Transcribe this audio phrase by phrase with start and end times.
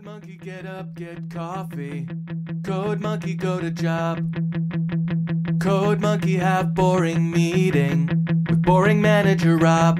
[0.00, 2.08] Code monkey, get up, get coffee.
[2.64, 4.34] Code monkey, go to job.
[5.60, 8.08] Code monkey, have boring meeting
[8.48, 9.98] with boring manager Rob.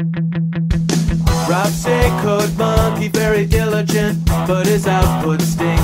[1.50, 5.78] Rob say code monkey very diligent, but his output stink.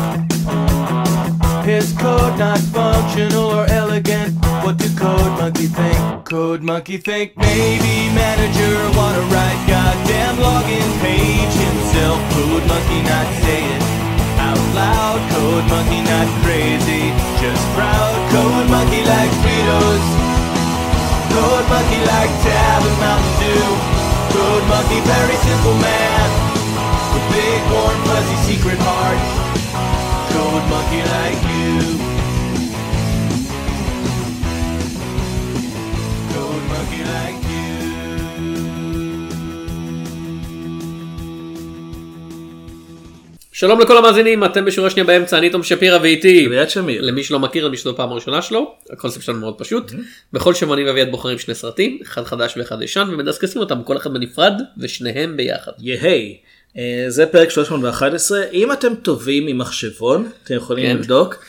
[1.66, 4.34] His code not functional or elegant.
[4.64, 6.24] What do code monkey think?
[6.24, 12.18] Code monkey think maybe manager wanna write goddamn login page himself.
[12.32, 14.05] Code monkey not say it
[14.76, 15.18] loud.
[15.32, 18.14] Code monkey not crazy, just proud.
[18.30, 20.04] Code monkey like Fritos.
[21.32, 23.68] Code monkey like Tab and Mountain Dew.
[24.36, 26.28] Code monkey very simple man
[27.12, 29.20] with big warm fuzzy secret heart.
[30.32, 32.15] Code monkey like you.
[43.58, 47.02] שלום לכל המאזינים אתם בשורה שנייה באמצע אני תום שפירא ואיתי אביעד שמיר.
[47.02, 49.92] למי שלא מכיר למי שזו פעם הראשונה שלו הקונספט שלנו מאוד פשוט
[50.32, 54.14] בכל שבוע אני ואביעד בוחרים שני סרטים אחד חדש ואחד ישן ומדסקסים אותם כל אחד
[54.14, 55.72] בנפרד ושניהם ביחד.
[55.78, 56.38] יהי.
[56.78, 60.96] אה, זה פרק 311 אם אתם טובים עם מחשבון אתם יכולים כן.
[60.96, 61.44] לבדוק.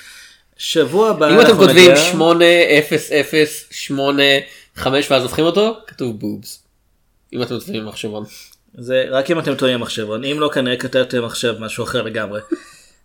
[0.58, 2.46] שבוע הבא אם אתם אנחנו כותבים נגיע- 8
[2.80, 4.24] 0 0 8
[4.76, 6.64] 5 ואז הופכים אותו כתוב בובס.
[7.34, 8.24] אם אתם כותבים עם מחשבון.
[8.78, 12.42] זה רק אם אתם טועים מחשבון אם לא כנראה כתבתם עכשיו משהו אחר לגמרי.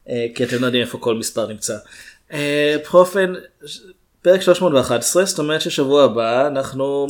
[0.08, 1.76] אה, כי אתם לא יודעים איפה כל מספר נמצא.
[2.32, 3.32] אה, בכל אופן
[4.22, 7.06] פרק 311 זאת אומרת ששבוע הבא אנחנו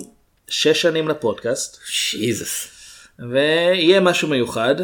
[0.48, 2.68] שש שנים לפודקאסט שיזוס.
[3.30, 4.74] ויהיה משהו מיוחד.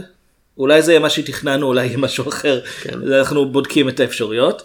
[0.58, 3.12] אולי זה יהיה מה שתכננו אולי יהיה משהו אחר כן.
[3.12, 4.62] אנחנו בודקים את האפשרויות.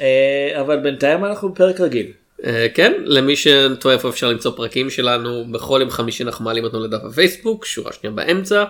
[0.00, 2.12] אה, אבל בינתיים אנחנו בפרק רגיל.
[2.46, 6.80] אה, כן למי שתוהה איפה אפשר למצוא פרקים שלנו בכל יום חמישי אנחנו מעלים אותנו
[6.80, 8.64] לדף הפייסבוק שורה שנייה באמצע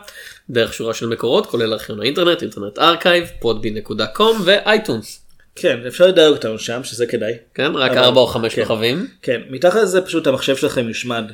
[0.50, 5.20] דרך שורה של מקורות כולל ארכיון האינטרנט Internet Archive Podbean.com ו iTunes.
[5.56, 7.32] כן אפשר לדרג אותנו שם שזה כדאי.
[7.54, 8.62] כן רק אבל- או חמש כן.
[8.64, 9.06] כוכבים.
[9.22, 11.24] כן מתחת לזה פשוט המחשב שלכם יושמד.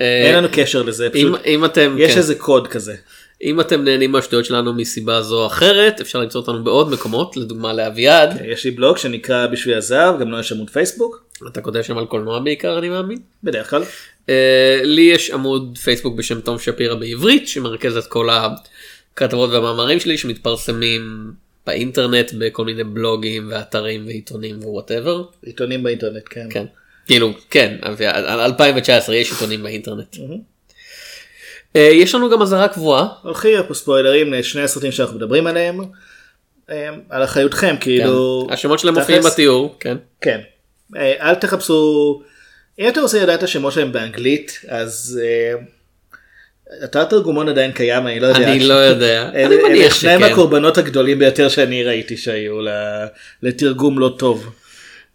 [0.00, 2.18] אה, אין לנו קשר לזה אם, פשוט אם אתם יש כן.
[2.18, 2.94] איזה קוד כזה.
[3.42, 7.72] אם אתם נהנים מהשטויות שלנו מסיבה זו או אחרת אפשר למצוא אותנו בעוד מקומות לדוגמה
[7.72, 11.98] לאביעד יש לי בלוג שנקרא בשביל הזהב גם לו יש עמוד פייסבוק אתה כותב שם
[11.98, 13.18] על קולנוע בעיקר אני מאמין.
[13.44, 13.82] בדרך כלל.
[14.28, 20.18] אה, לי יש עמוד פייסבוק בשם תום שפירא בעברית שמרכז את כל הכתבות והמאמרים שלי
[20.18, 21.32] שמתפרסמים
[21.66, 25.24] באינטרנט בכל מיני בלוגים ואתרים ועיתונים ו whatever.
[25.42, 26.46] עיתונים באינטרנט כן.
[26.50, 26.64] כן.
[27.06, 30.16] כאילו כן אבל 2019 יש עיתונים באינטרנט.
[31.76, 35.80] אה, יש לנו גם אזהרה קבועה הולכים להיות פה ספוילרים לשני הסרטים שאנחנו מדברים עליהם.
[36.70, 38.44] אה, על אחריותכם כאילו.
[38.48, 38.54] כן.
[38.54, 39.96] השמות שלהם מופיעים בתיאור כן.
[40.20, 40.40] כן.
[40.96, 42.22] אה, אל תחפשו.
[42.78, 45.20] אם אתם רוצים לדעת את השמות שלהם באנגלית אז.
[45.24, 45.62] אה,
[46.84, 48.52] אתר תרגומון עדיין קיים אני לא יודע.
[48.52, 49.28] אני לא יודע.
[49.46, 50.32] אני מניח שניים שכן.
[50.32, 52.58] הקורבנות הגדולים ביותר שאני ראיתי שהיו
[53.42, 54.52] לתרגום לא טוב.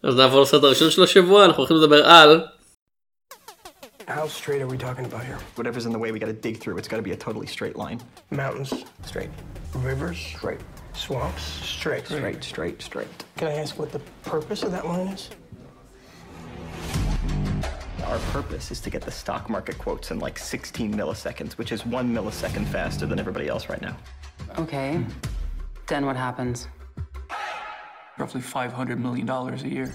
[0.04, 2.42] אז נעבור לסרט הראשון של השבוע אנחנו הולכים לדבר על
[4.08, 5.38] How straight are we talking about here?
[5.56, 6.78] Whatever's in the way, we gotta dig through.
[6.78, 8.00] It's gotta be a totally straight line.
[8.32, 9.30] Mountains, Straight.
[9.76, 10.62] rivers, Straight.
[10.94, 12.06] swamps, straight.
[12.08, 13.08] Straight, straight, straight.
[13.36, 15.30] Can I ask what the purpose of that line is?
[18.06, 21.86] Our purpose is to get the stock market quotes in like 16 milliseconds, which is
[21.86, 23.98] one millisecond faster than everybody else right now.
[24.58, 25.04] Okay.
[25.88, 26.70] Then what happens?
[28.18, 29.94] roughly $500 million a year.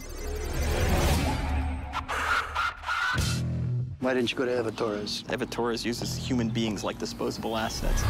[4.02, 5.10] Why didn't you go to Evatoras?
[5.36, 8.00] Evatoris uses human beings like disposable assets.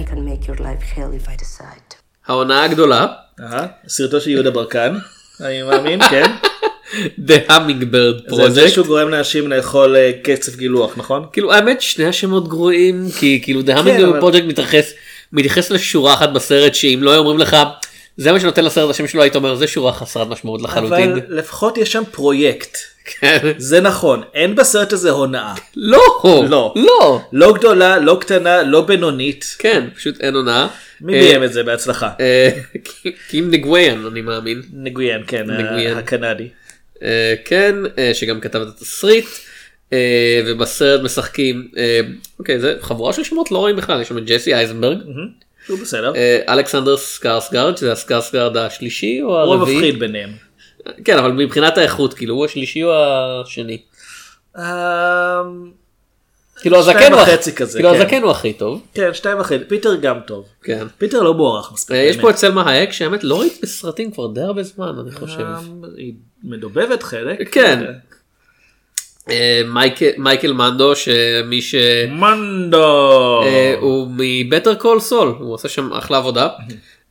[0.00, 1.94] I can make your life hell if I decide.
[2.26, 3.06] העונה הגדולה
[3.40, 4.94] אהה, סרטו של יהודה ברקן.
[5.40, 6.32] אני מאמין כן.
[7.26, 8.68] The Hummingbird זה זה Project.
[8.68, 11.26] שהוא גורם לאנשים לאכול אה, קצף גילוח נכון?
[11.32, 14.90] כאילו האמת שני השמות גרועים כי כאילו The כן, Hummingbird אבל- Project מתייחס
[15.32, 17.56] מתייחס לשורה אחת בסרט שאם לא היו אומרים לך
[18.16, 21.12] זה מה שנותן לסרט השם שלו היית אומר זה שורה חסרת משמעות לחלוטין.
[21.12, 22.78] אבל לפחות יש שם פרויקט.
[23.20, 23.52] כן.
[23.56, 25.54] זה נכון אין בסרט הזה הונאה.
[25.76, 26.74] לא לא.
[26.76, 29.56] לא לא גדולה לא קטנה לא בינונית.
[29.58, 30.66] כן פשוט אין הונאה.
[31.00, 32.10] מי אה, ביים את זה בהצלחה?
[32.20, 32.50] אה,
[33.30, 34.62] קים נגוויאן אני מאמין.
[34.72, 35.50] נגויאן כן
[35.96, 36.48] הקנדי.
[37.02, 37.74] אה, כן
[38.12, 39.26] שגם כתב את התסריט
[40.46, 41.68] ובסרט משחקים
[42.38, 44.98] אוקיי זה חבורה של שמות לא רואים בכלל יש שם את ג'סי אייזנברג
[45.68, 46.12] הוא בסדר.
[46.48, 50.47] אלכסנדר סקרסגרד שזה הסקרסגרד השלישי או הוא הרביעי המפחיד ביניהם.
[51.04, 52.90] כן אבל מבחינת האיכות כאילו הוא השלישי או
[53.42, 53.78] השני
[54.58, 55.40] אה,
[56.60, 58.00] כאילו הזקן הוא וחצי כזה, כאילו כן.
[58.00, 60.46] הזקן הוא הכי טוב כן שתיים וחצי פיטר גם טוב.
[60.62, 60.86] כן.
[60.98, 61.96] פיטר לא מוערך מספיק.
[61.96, 62.22] אה, יש באמת.
[62.24, 65.40] פה את סלמה הייק שהאמת לא ראיתי בסרטים כבר די הרבה זמן אני חושב.
[65.40, 65.58] אה,
[65.96, 66.12] היא
[66.44, 67.54] מדובבת חלק.
[67.54, 67.84] כן.
[69.30, 71.74] אה, מייקל- מייקל מנדו שמי ש...
[72.10, 73.42] מנדו.
[73.42, 76.48] אה, הוא מ Better Call Saul הוא עושה שם אחלה עבודה.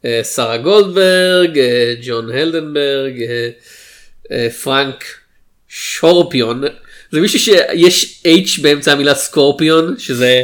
[0.08, 3.24] אה, שרה גולדברג, אה, ג'ון הלדנברג,
[4.32, 5.06] אה, פרנק
[5.68, 6.64] שורפיון.
[7.12, 10.44] זה מישהו שיש H באמצע המילה סקורפיון, שזה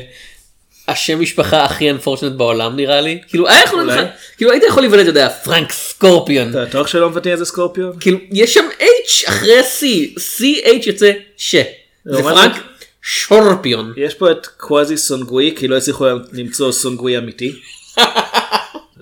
[0.87, 3.21] השם משפחה הכי unfortunate בעולם נראה לי.
[3.27, 4.05] כאילו, היה יכול, אולי.
[4.37, 6.49] כאילו היית יכול להיוולד, אתה יודע, פרנק סקורפיון.
[6.49, 7.91] אתה בטוח שלא מבטאים איזה סקורפיון?
[7.99, 9.83] כאילו, יש שם H אחרי ה-C,
[10.17, 11.55] CH יוצא ש.
[11.55, 11.63] זה
[12.05, 12.63] לעומת פרנק
[13.01, 13.93] שורפיון.
[13.97, 17.51] יש פה את קוואזי סונגוי כי לא הצליחו למצוא סונגוי אמיתי.
[17.97, 18.03] אתה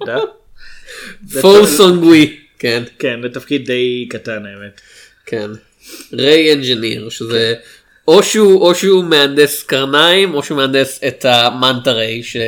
[0.02, 0.18] יודע?
[1.42, 2.38] פול סונגוי.
[2.60, 4.82] כן, כן, זה תפקיד די קטן האמת.
[5.26, 5.50] כן.
[6.14, 7.54] Ray Engineer, שזה
[8.08, 12.46] או שהוא, או שהוא מהנדס קרניים, או שהוא מהנדס את המנטה ריי, שלא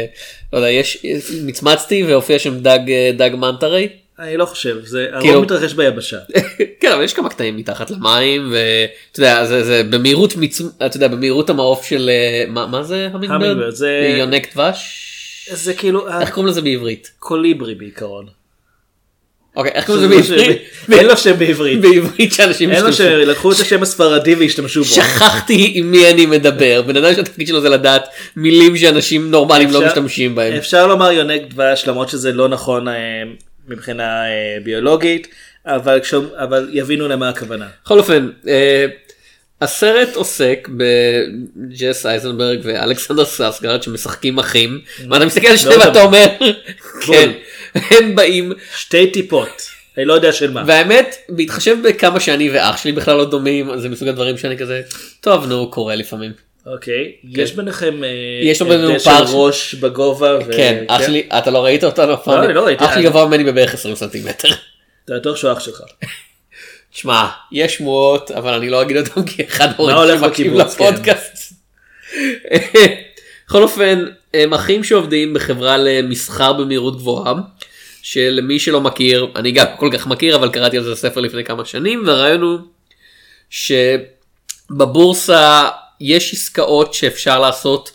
[0.53, 1.05] יודע, יש,
[1.43, 2.79] מצמצתי והופיע שם דג,
[3.17, 3.89] דג מנטה ריי.
[4.19, 6.17] אני לא חושב, זה כאילו- הרוב מתרחש ביבשה.
[6.81, 10.61] כן, אבל יש כמה קטעים מתחת למים, ואתה יודע, זה, זה במהירות, מצ...
[10.85, 13.09] אתה יודע, במהירות המעוף של, אה, מה, מה זה?
[13.13, 14.99] hummingbird, זה- יונק דבש?
[15.51, 17.11] זה כאילו איך קוראים לזה בעברית?
[17.19, 18.25] קוליברי בעיקרון.
[19.55, 20.61] אוקיי, איך קוראים זה לזה בעברית?
[20.91, 21.81] אין לו שם בעברית.
[21.81, 22.93] בעברית שאנשים אין לו.
[22.93, 24.89] שם, לקחו את השם הספרדי והשתמשו בו.
[24.89, 28.05] שכחתי עם מי אני מדבר, בן אדם שהתפקיד שלו זה לדעת
[28.35, 30.53] מילים שאנשים נורמליים לא משתמשים בהם.
[30.53, 32.93] אפשר לומר יונק דבש למרות שזה לא נכון אה,
[33.67, 35.27] מבחינה אה, ביולוגית,
[35.65, 37.65] אבל יבינו למה הכוונה.
[37.85, 38.85] בכל אופן, אה,
[39.61, 46.25] הסרט עוסק בג'סי אייזנברג ואלכסנדר סקרסגרד שמשחקים אחים, ואתה מסתכל על שניהם מאוד ואתה אומר,
[47.07, 47.31] כן,
[47.75, 49.67] הם באים, שתי טיפות,
[49.97, 50.63] אני לא יודע של מה.
[50.67, 54.81] והאמת, בהתחשב בכמה שאני ואח שלי בכלל לא דומים, זה מסוג הדברים שאני כזה,
[55.21, 56.31] טוב נו, קורה לפעמים.
[56.65, 58.09] אוקיי, יש ביניכם אה,
[58.43, 60.37] יש בינינו פער ראש בגובה.
[60.47, 62.43] ו- כן, אח שלי, אתה לא ראית אותנו אף פעם?
[62.43, 62.85] אני לא ראיתי.
[62.85, 64.49] אח שלי גבוה ממני בבערך 20 סנטימטר.
[65.05, 65.81] אתה בטוח שהוא אח שלך.
[66.93, 70.57] תשמע, יש שמועות, אבל אני לא אגיד אותם כי אחד ההורים הולך שמקשיב כן.
[70.57, 71.53] לפודקאסט.
[73.47, 77.33] בכל אופן, הם אחים שעובדים בחברה למסחר במהירות גבוהה,
[78.01, 81.65] שלמי שלא מכיר, אני גם כל כך מכיר, אבל קראתי על זה ספר לפני כמה
[81.65, 82.59] שנים, והרעיון הוא
[84.69, 85.69] שבבורסה
[86.01, 87.91] יש עסקאות שאפשר לעשות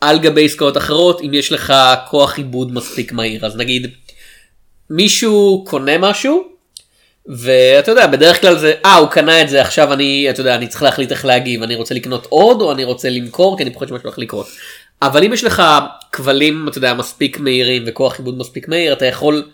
[0.00, 1.74] על גבי עסקאות אחרות, אם יש לך
[2.08, 3.46] כוח עיבוד מספיק מהיר.
[3.46, 3.90] אז נגיד,
[4.90, 6.50] מישהו קונה משהו,
[7.26, 10.68] ואתה יודע בדרך כלל זה אה הוא קנה את זה עכשיו אני אתה יודע אני
[10.68, 13.88] צריך להחליט איך להגיב אני רוצה לקנות עוד או אני רוצה למכור כי אני פוחד
[13.88, 14.46] שמשהו הולך לקרות.
[15.02, 15.62] אבל אם יש לך
[16.12, 19.48] כבלים אתה יודע מספיק מהירים וכוח עיבוד מספיק מהיר אתה יכול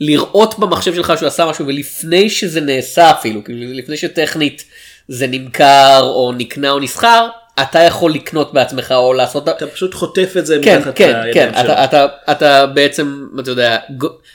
[0.00, 4.64] לראות במחשב שלך שהוא עשה משהו ולפני שזה נעשה אפילו כאילו לפני שטכנית
[5.08, 7.28] זה נמכר או נקנה או נסחר
[7.62, 11.50] אתה יכול לקנות בעצמך או לעשות אתה פשוט חוטף את זה כן מתחת כן כן
[11.54, 11.72] שלו.
[11.72, 13.78] אתה, אתה, אתה בעצם אתה יודע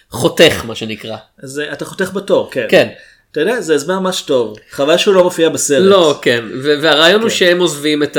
[0.10, 1.18] חותך מה שנקרא.
[1.44, 2.66] אז אה, אתה חותך בתור, כן.
[2.70, 2.88] כן.
[3.32, 4.58] אתה יודע, זה הסבר ממש טוב.
[4.72, 5.84] חבל שהוא לא מופיע בסרט.
[5.84, 8.18] לא, כן, והרעיון הוא שהם עוזבים את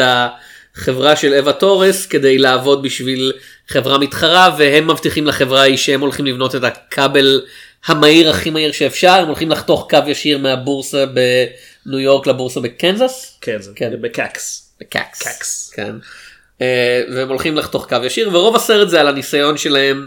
[0.79, 3.33] החברה של אווה תורס כדי לעבוד בשביל
[3.69, 7.43] חברה מתחרה, והם מבטיחים לחברה ההיא שהם הולכים לבנות את הכבל
[7.87, 13.39] המהיר הכי מהיר שאפשר, הם הולכים לחתוך קו ישיר מהבורסה בניו יורק לבורסה בקנזס.
[13.41, 13.93] כן, זה כן.
[14.01, 14.73] בקקס.
[14.81, 15.23] בקקס.
[15.23, 15.73] קקס.
[15.75, 15.93] כן.
[16.63, 20.07] אה, והם הולכים לחתוך קו ישיר, ורוב הסרט זה על הניסיון שלהם.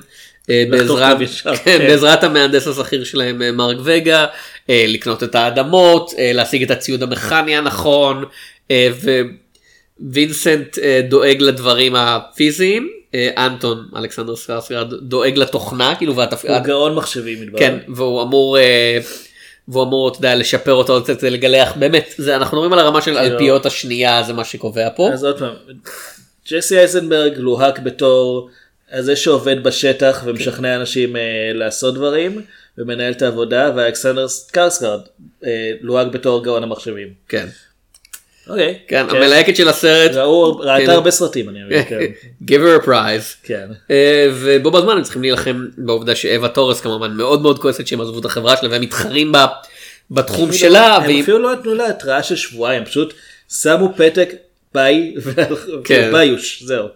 [0.49, 1.77] אה, בעזרת, כן, כן.
[1.87, 4.25] בעזרת המהנדס השכיר שלהם אה, מרק וגה,
[4.69, 8.23] לקנות את האדמות, להשיג את הציוד המכני הנכון,
[8.71, 8.89] אה,
[10.01, 16.45] ווינסנט אה, דואג לדברים הפיזיים, אה, אנטון אלכסנדר סקרסגרד דואג לתוכנה, כאילו, והתפ...
[16.45, 17.59] הוא גאון מחשבים מתברר.
[17.59, 18.97] כן, והוא אמור, אה,
[19.67, 23.17] והוא אמור, אתה יודע, לשפר אותו, קצת לגלח, באמת, זה, אנחנו מדברים על הרמה של
[23.17, 25.09] אלפיות השנייה, זה מה שקובע פה.
[25.13, 25.53] אז עוד פעם,
[26.51, 28.49] ג'סי אייזנברג לוהק בתור
[28.99, 32.41] זה שעובד בשטח ומשכנע אנשים אה, לעשות דברים
[32.77, 34.99] ומנהל את העבודה ואלכסנדר קרסגרד
[35.45, 37.13] אה, לוהק בתור גאון המחשבים.
[37.27, 37.47] כן.
[38.47, 38.79] אוקיי.
[38.87, 40.89] כן, המלהקת של הסרט, ראו, ראתה כן.
[40.91, 41.83] הרבה סרטים אני מבין.
[41.89, 41.99] כן.
[42.49, 43.35] give her a prize.
[43.43, 43.67] כן.
[43.91, 48.19] אה, ובו בזמן הם צריכים להילחם בעובדה שאווה תורס כמובן מאוד מאוד כועסת שהם עזבו
[48.19, 49.45] את החברה שלה והם מתחרים בה
[50.11, 50.95] בתחום שלה.
[50.95, 53.13] הם אפילו לא נתנו לה התראה של שבועיים פשוט
[53.61, 54.29] שמו פתק
[54.73, 55.15] ביי
[55.83, 56.09] כן.
[56.13, 56.87] ביוש זהו.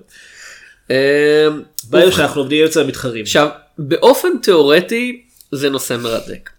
[0.92, 1.48] אה,
[1.90, 3.22] ביוש אנחנו עובדים אצל המתחרים.
[3.22, 3.48] עכשיו,
[3.78, 5.22] באופן תיאורטי
[5.52, 6.50] זה נושא מרתק.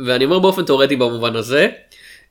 [0.00, 1.68] ואני אומר באופן תיאורטי במובן הזה,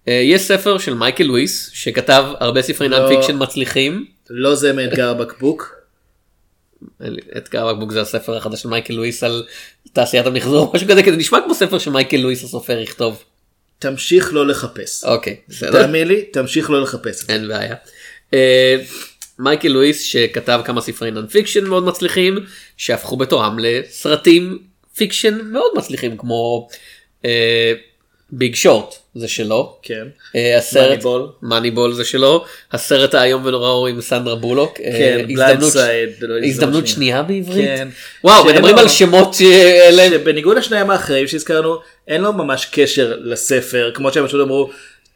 [0.07, 2.99] יש ספר של מייקל לואיס שכתב הרבה ספרי לא.
[2.99, 4.05] non-fiction מצליחים.
[4.29, 5.75] לא זה מאתגר הבקבוק.
[7.37, 9.43] אתגר הבקבוק זה הספר החדש של מייקל לואיס על
[9.93, 13.23] תעשיית המחזור משהו כזה כי זה נשמע כמו ספר שמייקל לואיס הסופר יכתוב.
[13.79, 15.03] תמשיך לא לחפש.
[15.03, 15.35] אוקיי.
[15.71, 17.29] תאמין לי תמשיך לא לחפש.
[17.29, 17.75] אין בעיה.
[18.33, 18.75] אה,
[19.39, 22.39] מייקל לואיס שכתב כמה ספרי non-fiction מאוד מצליחים
[22.77, 24.59] שהפכו בתורם לסרטים
[24.95, 26.67] fiction מאוד מצליחים כמו
[28.35, 29.75] Big Short זה שלו.
[29.81, 30.07] כן.
[30.35, 30.99] אה, הסרט.
[31.41, 36.45] Moneyball זה שלו הסרט האיום ונורא הוא עם סנדרה בולוק אה, כן, הזדמנות- Blindside, לא,
[36.45, 37.87] הזדמנות שנייה בעברית כן.
[38.23, 41.75] וואו מדברים על שמות שאלה שבניגוד לשניים האחרים שהזכרנו
[42.07, 44.69] אין לו ממש קשר לספר כמו שהם פשוט אמרו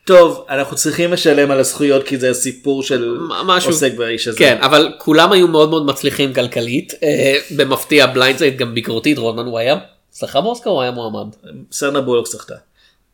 [0.06, 4.38] טוב אנחנו צריכים לשלם על הזכויות כי זה הסיפור של משהו עוסק באיש הזה.
[4.40, 9.60] כן אבל כולם היו מאוד מאוד מצליחים כלכלית אה, במפתיע Blindside גם ביקורתית רודמן הוא
[9.60, 9.76] היה
[10.14, 11.28] זכה באוסקר או היה מועמד
[11.72, 12.56] סנדרה בולוק זכתה.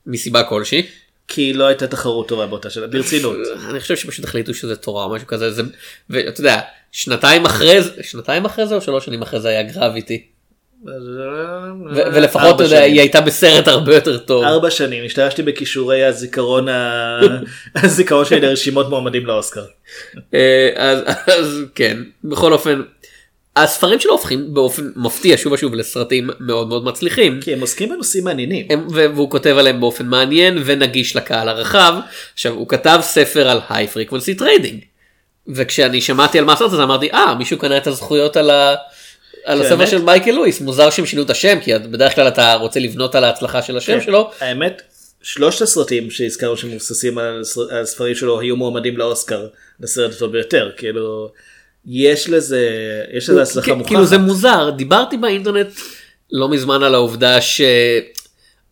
[0.07, 0.87] מסיבה כלשהי.
[1.27, 3.35] כי לא הייתה תחרות טובה באותה שנה ברצינות.
[3.69, 5.63] אני חושב שפשוט החליטו שזה תורה או משהו כזה זה
[6.09, 10.27] ואתה יודע שנתיים אחרי זה שנתיים אחרי זה או שלוש שנים אחרי זה היה Gravity
[11.95, 12.79] ו- ולפחות אתה יודע.
[12.79, 14.43] היא הייתה בסרט הרבה יותר טוב.
[14.43, 16.67] ארבע שנים השתמשתי בכישורי הזיכרון
[17.75, 19.65] הזיכרון שלי לרשימות מועמדים לאוסקר.
[20.33, 22.81] אה, אז כן בכל אופן
[23.55, 27.39] הספרים שלו הופכים באופן מפתיע שוב ושוב לסרטים מאוד מאוד מצליחים.
[27.41, 28.65] כי הם עוסקים בנושאים מעניינים.
[28.69, 31.93] הם, והוא כותב עליהם באופן מעניין ונגיש לקהל הרחב.
[32.33, 34.79] עכשיו הוא כתב ספר על high frequency trading.
[35.47, 38.75] וכשאני שמעתי על מה הסרט הזה אמרתי אה מישהו קנה את הזכויות על, ה...
[39.45, 39.85] על הספר?
[39.85, 43.23] של מייקל לואיס מוזר שהם שינו את השם כי בדרך כלל אתה רוצה לבנות על
[43.23, 44.05] ההצלחה של השם כן.
[44.05, 44.31] שלו.
[44.39, 44.81] האמת
[45.21, 47.41] שלושת הסרטים שהזכרנו שמבוססים על
[47.81, 49.47] הספרים שלו היו מועמדים לאוסקר
[49.79, 51.31] לסרט הטוב ביותר כאילו
[51.87, 52.69] יש לזה
[53.13, 53.87] יש לזה הצלחה כן, מוכחת.
[53.89, 55.67] כאילו זה מוזר דיברתי באינטרנט
[56.31, 57.61] לא מזמן על העובדה ש...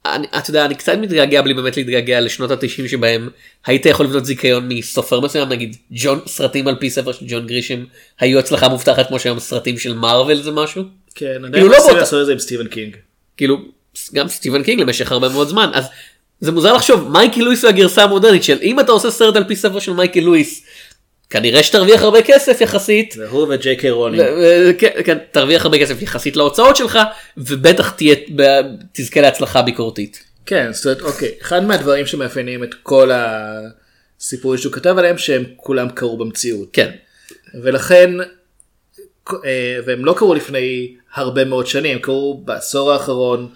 [0.05, 3.29] אני, אתה יודע, אני קצת מתגעגע בלי באמת להתגעגע לשנות התשעים שבהם
[3.65, 7.83] היית יכול לבנות זיכיון מסופר מסוים נגיד ג'ון סרטים על פי ספר של ג'ון גרישם
[8.19, 10.83] היו הצלחה מובטחת כמו שהיום סרטים של מארוול זה משהו
[11.15, 12.95] כן, עדיין כאילו לא מנסים באותה- לעשות את זה עם סטיבן קינג.
[13.37, 13.57] כאילו
[14.13, 15.85] גם סטיבן קינג למשך הרבה מאוד זמן אז
[16.39, 19.55] זה מוזר לחשוב מייקל לואיס הוא הגרסה המודרנית של אם אתה עושה סרט על פי
[19.55, 20.63] ספר של מייקל לואיס
[21.31, 24.25] כנראה שתרוויח הרבה כסף יחסית זה הוא וג'יי קיי רולינג.
[24.77, 26.99] כן, כן, תרוויח הרבה כסף יחסית להוצאות שלך
[27.37, 28.15] ובטח תהיה
[28.93, 30.23] תזכה להצלחה ביקורתית.
[30.45, 35.89] כן, זאת אומרת, אוקיי, אחד מהדברים שמאפיינים את כל הסיפורים שהוא כתב עליהם שהם כולם
[35.89, 36.69] קרו במציאות.
[36.73, 36.91] כן.
[37.61, 38.11] ולכן,
[39.45, 43.49] אה, והם לא קרו לפני הרבה מאוד שנים, הם קרו בעשור האחרון,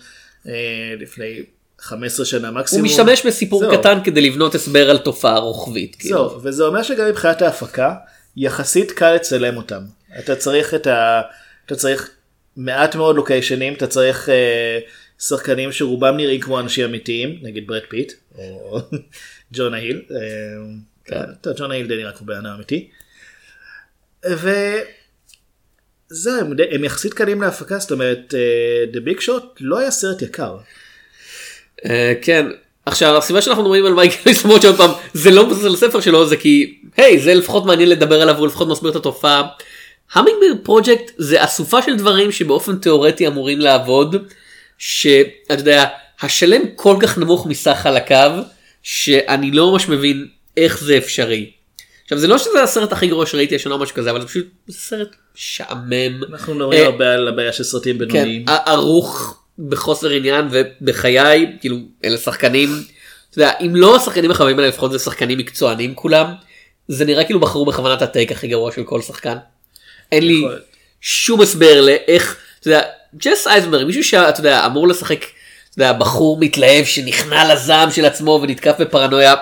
[0.48, 1.44] אה, לפני
[1.80, 2.86] 15 שנה הוא מקסימום.
[2.86, 3.80] משתמש בסיפור זהו.
[3.80, 5.96] קטן כדי לבנות הסבר על תופעה רוחבית.
[5.96, 6.30] כאילו.
[6.30, 7.94] זהו, וזה אומר שגם מבחינת ההפקה,
[8.38, 9.82] יחסית קל לצלם אותם.
[10.20, 11.22] אתה צריך את ה...
[11.66, 12.10] אתה צריך
[12.58, 14.80] מעט מאוד לוקיישנים, אתה צריך אה,
[15.20, 18.80] שחקנים שרובם נראים כמו אנשים אמיתיים, נגיד ברד פיט, או
[19.54, 20.02] ג'ונה היל.
[21.12, 22.90] אה, טוב, ג'ונה היל די נראה כמו בן אדם אמיתי.
[24.30, 30.22] וזהו, הם, הם יחסית קלים להפקה, זאת אומרת, אה, The Big Shot לא היה סרט
[30.22, 30.58] יקר.
[31.86, 32.46] אה, כן.
[32.86, 36.26] עכשיו הסיבה שאנחנו מדברים על מייקל למרות שעוד פעם זה לא מבוסס על הספר שלו
[36.26, 39.44] זה כי היי זה לפחות מעניין לדבר עליו הוא לפחות מסביר את התופעה.
[40.14, 44.16] המינגברד פרויקט זה אסופה של דברים שבאופן תיאורטי אמורים לעבוד
[44.78, 45.86] שאתה יודע
[46.22, 48.32] השלם כל כך נמוך מסך חלקיו
[48.84, 50.28] שאני לא ממש מבין
[50.58, 51.52] איך זה אפשרי.
[52.04, 54.48] עכשיו זה לא שזה הסרט הכי גרוע שראיתי השנה או משהו כזה אבל זה פשוט
[54.70, 56.24] סרט משעמם.
[56.30, 58.46] אנחנו מדברים אה, הרבה על הבעיה של סרטים כן, בינוניים.
[58.48, 62.70] ערוך בחוסר עניין ובחיי כאילו אלה שחקנים.
[63.30, 66.34] אתה יודע, אם לא השחקנים החברים האלה לפחות זה שחקנים מקצוענים כולם.
[66.88, 69.38] זה נראה כאילו בחרו בכוונת הטייק הכי גרוע של כל שחקן.
[70.12, 70.46] אין לי.
[71.02, 72.82] שום הסבר לאיך, אתה יודע,
[73.18, 78.40] ג'ס אייזנברג מישהו שאתה יודע אמור לשחק, אתה יודע, בחור מתלהב שנכנע לזעם של עצמו
[78.44, 79.34] ונתקף בפרנויה.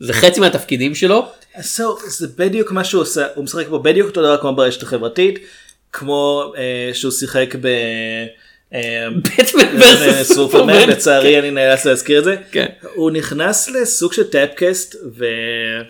[0.00, 1.28] זה חצי מהתפקידים שלו.
[1.60, 5.38] זהו, זה בדיוק מה שהוא עושה, הוא משחק פה בדיוק אותו דבר כמו ברשת החברתית,
[5.92, 7.68] כמו אה, שהוא שיחק ב...
[8.74, 10.88] אה, בטמן אה, versus סופרמן.
[10.88, 12.36] לצערי אני נאלץ להזכיר את זה.
[12.52, 12.66] כן.
[12.94, 15.24] הוא נכנס לסוג של טאפקאסט, ו...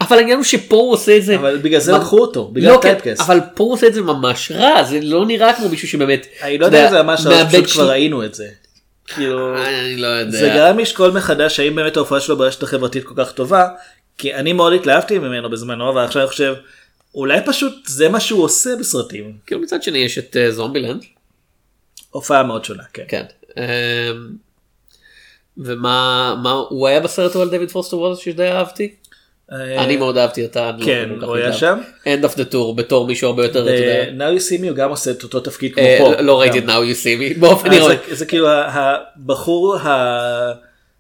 [0.01, 1.37] אבל העניין הוא שפה הוא עושה את זה.
[1.37, 3.21] אבל בגלל זה לקחו אותו, בגלל לא, כן, טייפקאסט.
[3.21, 6.59] אבל פה הוא עושה את זה ממש רע, זה לא נראה כמו מישהו שבאמת, אני
[6.59, 8.49] לא יודע אם זה ממש, מאבד פשוט כבר ראינו את זה.
[9.07, 10.39] כאילו, אני לא יודע.
[10.39, 13.69] זה גרם לי לשקול מחדש האם באמת ההופעה שלו ברשת החברתית כל כך טובה,
[14.19, 16.55] כי אני מאוד התלהבתי ממנו בזמנו, אבל עכשיו אני חושב,
[17.15, 19.33] אולי פשוט זה מה שהוא עושה בסרטים.
[19.47, 21.03] כאילו מצד שני יש את אה, זומבילנד.
[22.13, 23.03] הופעה מאוד שונה, כן.
[23.09, 23.23] כן.
[23.59, 23.63] אמ,
[25.59, 28.95] ומה מה הוא היה בסרט על דויד פוסטר וולאס שדי אהבתי?
[29.53, 30.71] אה, אני מאוד אהבתי אותה.
[30.79, 31.53] לא כן, הוא היה.
[31.53, 31.79] שם.
[32.05, 34.05] End of the tour בתור מישהו הרבה יותר, אתה יודע.
[34.11, 36.21] ב-Now You See Me הוא גם עושה את אותו תפקיד כמו אה, פה.
[36.23, 36.65] לא ראיתי את.
[36.65, 37.95] Now You See Me באופן אירוני.
[38.11, 39.77] זה- כאילו הבחור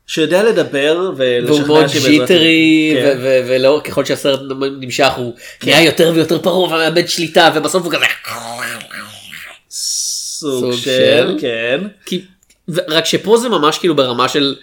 [0.07, 3.16] שיודע לדבר ולשכנע והוא מאוד jittery כן.
[3.19, 4.40] ו- ו- ולא ככל שהסרט
[4.81, 8.04] נמשך הוא נהיה יותר ויותר פרוע ומאבד שליטה ובסוף הוא כזה
[10.50, 11.37] סוג של, של.
[11.40, 11.80] כן.
[12.06, 12.25] כי
[12.88, 14.54] רק שפה זה ממש כאילו ברמה של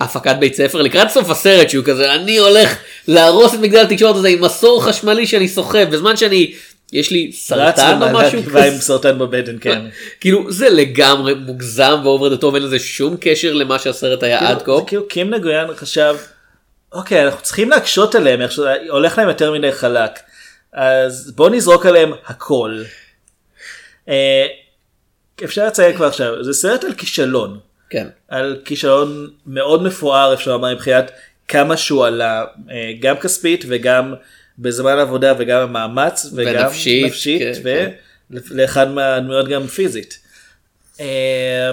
[0.00, 2.76] הפקת בית ספר לקראת סוף הסרט שהוא כזה אני הולך
[3.08, 6.54] להרוס את מגדל התקשורת הזה עם מסור חשמלי שאני סוחב בזמן שאני
[6.92, 8.82] יש לי סרטן או משהו גבעה עם כזה.
[8.82, 9.82] סרטן בבטן, כן.
[10.20, 14.58] כאילו זה לגמרי מוגזם ו-over the top אין לזה שום קשר למה שהסרט היה עד
[14.58, 14.64] כה.
[14.64, 16.16] כאילו- כאילו קים נוין חשב,
[16.92, 20.10] אוקיי, אנחנו צריכים להקשות עליהם, איך הולך להם יותר מדי חלק.
[20.72, 22.82] אז בוא נזרוק עליהם הכל.
[25.44, 27.58] אפשר לציין כבר עכשיו, זה סרט על כישלון.
[27.90, 28.06] כן.
[28.28, 31.10] על כישלון מאוד מפואר אפשר לומר מבחינת
[31.48, 34.14] כמה שהוא עלה אה, גם כספית וגם
[34.58, 37.90] בזמן עבודה וגם המאמץ וגם ונפשית, נפשית כן, כן.
[38.30, 40.18] ולאחד מהדמויות גם פיזית.
[41.00, 41.70] אה,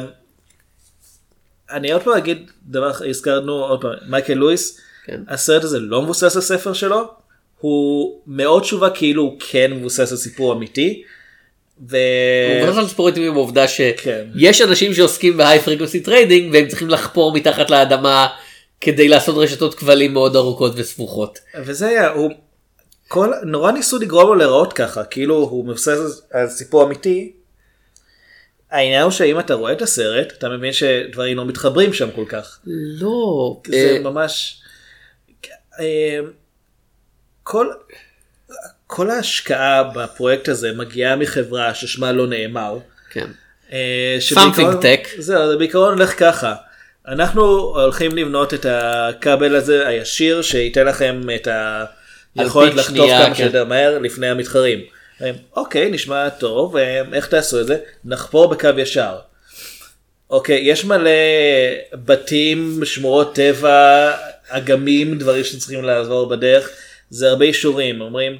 [1.71, 5.21] אני עוד פעם אגיד דבר הזכרנו עוד פעם מייקל לואיס כן.
[5.27, 7.13] הסרט הזה לא מבוסס על ספר שלו
[7.59, 11.03] הוא מאוד תשובה כאילו הוא כן מבוסס על סיפור אמיתי.
[11.89, 11.97] ו...
[12.75, 13.65] הוא סיפור איתי עם העובדה
[13.97, 14.25] כן.
[14.39, 18.27] שיש אנשים שעוסקים ב-high frequency trading והם צריכים לחפור מתחת לאדמה
[18.81, 21.39] כדי לעשות רשתות כבלים מאוד ארוכות וסבוכות.
[21.65, 22.31] וזה היה, הוא,
[23.07, 27.33] כל, נורא ניסו לגרום לו להיראות ככה, כאילו הוא מבוסס על סיפור אמיתי.
[28.71, 32.59] העניין הוא שאם אתה רואה את הסרט, אתה מבין שדברים לא מתחברים שם כל כך.
[32.65, 33.61] לא.
[33.67, 34.61] זה אה, ממש...
[35.79, 36.19] אה,
[37.43, 37.67] כל,
[38.95, 42.77] כל ההשקעה בפרויקט הזה מגיעה מחברה ששמה לא נאמר.
[43.09, 43.27] כן.
[43.71, 45.21] אה, Something tech.
[45.21, 46.55] זהו, זה בעיקרון הולך ככה.
[47.07, 51.47] אנחנו הולכים לבנות את הכבל הזה הישיר שייתן לכם את
[52.35, 53.35] היכולת לחטוף כמה כן.
[53.35, 54.79] שיותר מהר לפני המתחרים.
[55.55, 57.77] אוקיי, נשמע טוב, אה, איך תעשו את זה?
[58.05, 59.15] נחפור בקו ישר.
[60.29, 61.09] אוקיי, יש מלא
[61.93, 64.11] בתים, שמורות טבע,
[64.49, 66.69] אגמים, דברים שצריכים לעבור בדרך,
[67.09, 68.37] זה הרבה אישורים, אומרים,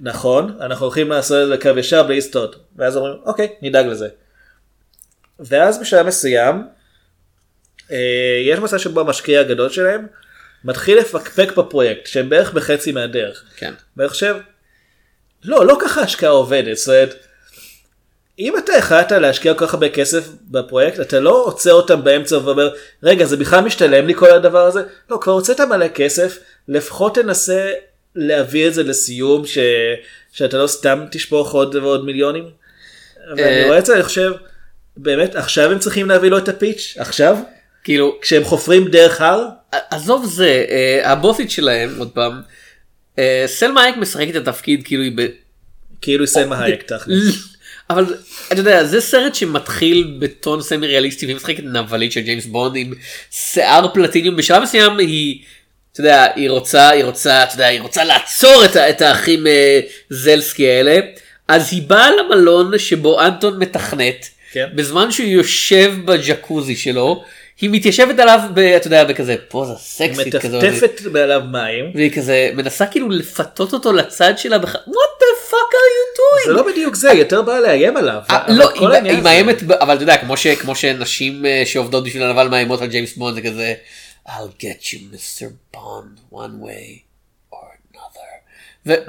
[0.00, 4.08] נכון, אנחנו הולכים לעשות את זה בקו ישר בלי לסטות, ואז אומרים, אוקיי, נדאג לזה.
[5.40, 6.66] ואז בשלב מסוים,
[7.90, 10.06] אה, יש מצב שבו המשקיע הגדול שלהם
[10.64, 13.44] מתחיל לפקפק בפרויקט, שהם בערך בחצי מהדרך.
[13.56, 13.74] כן.
[13.96, 14.36] ואני חושב,
[15.44, 17.14] לא, לא ככה השקעה עובדת, זאת אומרת,
[18.38, 22.74] אם אתה החלטת להשקיע כל כך הרבה כסף בפרויקט, אתה לא עוצר אותם באמצע ואומר,
[23.02, 24.82] רגע, זה בכלל משתלם לי כל הדבר הזה?
[25.10, 26.38] לא, כבר הוצאת מלא כסף,
[26.68, 27.72] לפחות תנסה
[28.16, 29.58] להביא את זה לסיום, ש...
[30.32, 32.44] שאתה לא סתם תשפוך עוד ועוד מיליונים.
[33.30, 34.32] ואני אה, רואה את זה, אני חושב,
[34.96, 36.94] באמת, עכשיו הם צריכים להביא לו את הפיץ'?
[36.98, 37.38] עכשיו?
[37.84, 39.48] כאילו כשהם חופרים דרך הר?
[39.90, 42.40] עזוב זה אה, הבוסית שלהם עוד פעם.
[43.18, 45.26] אה, סלמה הייק משחקת את התפקיד כאילו היא ב...
[46.00, 47.56] כאילו היא סלמה הייק תכלס.
[47.90, 48.14] אבל
[48.52, 52.92] אתה יודע זה סרט שמתחיל בטון סמי-ריאליסטי והיא משחקת נבלית של ג'יימס בונד עם
[53.30, 55.42] שיער פלטיניום בשלב מסוים היא.
[55.96, 59.80] אתה יודע, היא רוצה, היא רוצה, אתה יודע, היא רוצה לעצור את, את האחים אה,
[60.10, 60.98] זלסקי האלה,
[61.48, 64.66] אז היא באה למלון שבו אנטון מתכנת, כן.
[64.74, 67.22] בזמן שהוא יושב בג'קוזי שלו,
[67.60, 71.90] היא מתיישבת עליו, ב, אתה יודע, בכזה פוזה סקסית כזאת, מטפטפת מעליו מים.
[71.94, 74.74] והיא כזה מנסה כאילו לפתות אותו לצד שלה, בח...
[74.74, 76.46] what the fuck are you doing?
[76.46, 78.20] זה לא בדיוק זה, היא יותר באה לאיים עליו.
[78.30, 82.04] אה, אבל לא, היא- היא מאיימת, אבל אתה יודע, כמו ש- כמו שנשים אה, שעובדות
[82.04, 83.74] בשביל הנבל מאיימות על ג'יימס בונד, זה כזה,
[84.28, 85.46] I'll get you Mr.
[85.74, 86.86] Bond one way
[87.50, 88.30] or another.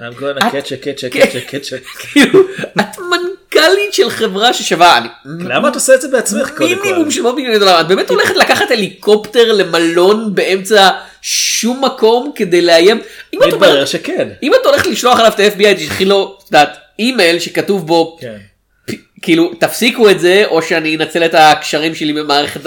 [0.06, 1.78] I'm gonna את- catch a catch a catch a catch a...
[2.12, 2.40] כאילו,
[2.80, 5.08] את מנכ"לית של חברה ששווה, אני-
[5.50, 7.12] למה את עושה את זה בעצמך קודם מינימום כל?
[7.12, 10.90] של מאות מיליוני דולר, את באמת הולכת לקחת הליקופטר למלון באמצע
[11.22, 13.02] שום מקום כדי לאיים?
[13.36, 14.30] מתברר שכן.
[14.44, 18.38] אם את הולכת לשלוח עליו את ה-FBI, תשלחי לו, את יודעת, אימייל שכתוב בו, כן.
[19.22, 22.62] כאילו תפסיקו את זה או שאני אנצל את הקשרים שלי במערכת.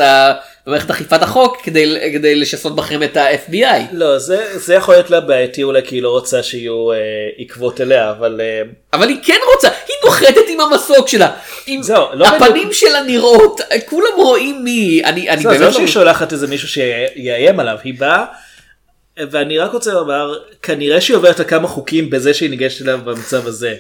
[0.67, 3.81] במערכת אכיפת החוק כדי, כדי לשסות בכם את ה-FBI.
[3.93, 6.97] לא, זה זה יכול להיות לה בעייתי אולי כי היא לא רוצה שיהיו אה,
[7.39, 11.31] עקבות אליה, אבל אה, אבל היא כן רוצה, היא נוחתת עם המסוק שלה.
[11.67, 11.83] עם...
[11.83, 12.73] זהו, לא הפנים בדיוק.
[12.73, 15.03] שלה נראות, כולם רואים מי.
[15.05, 15.73] אני, אני זה באמת לא לא...
[15.73, 18.25] שהיא שולחת איזה מישהו שיאיים עליו, היא באה,
[19.31, 23.47] ואני רק רוצה לומר, כנראה שהיא עוברת על כמה חוקים בזה שהיא ניגשת אליו במצב
[23.47, 23.75] הזה.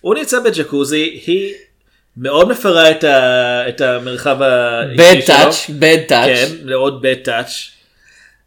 [0.00, 1.54] הוא נמצא בג'קוזי, היא
[2.20, 5.34] מאוד מפרה את, ה, את המרחב bad האישי שלו.
[5.36, 6.26] touch, bad touch.
[6.26, 7.50] כן, לעוד bad touch.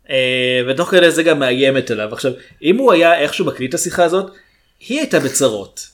[0.10, 0.15] אה,
[0.67, 2.10] ותוך כדי זה גם מאיימת עליו.
[2.13, 2.31] עכשיו,
[2.63, 4.31] אם הוא היה איכשהו מקליט את השיחה הזאת,
[4.88, 5.88] היא הייתה בצרות.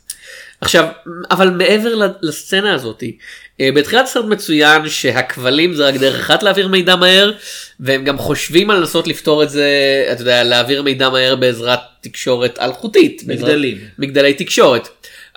[0.61, 0.87] עכשיו,
[1.31, 3.03] אבל מעבר לסצנה הזאת,
[3.61, 7.31] אה, בתחילת הסרט מצוין שהכבלים זה רק דרך אחת להעביר מידע מהר,
[7.79, 9.69] והם גם חושבים על לנסות לפתור את זה,
[10.11, 13.21] אתה יודע, להעביר מידע מהר בעזרת תקשורת אלחוטית.
[13.25, 13.77] בעזרת- מגדלים.
[13.99, 14.87] מגדלי תקשורת.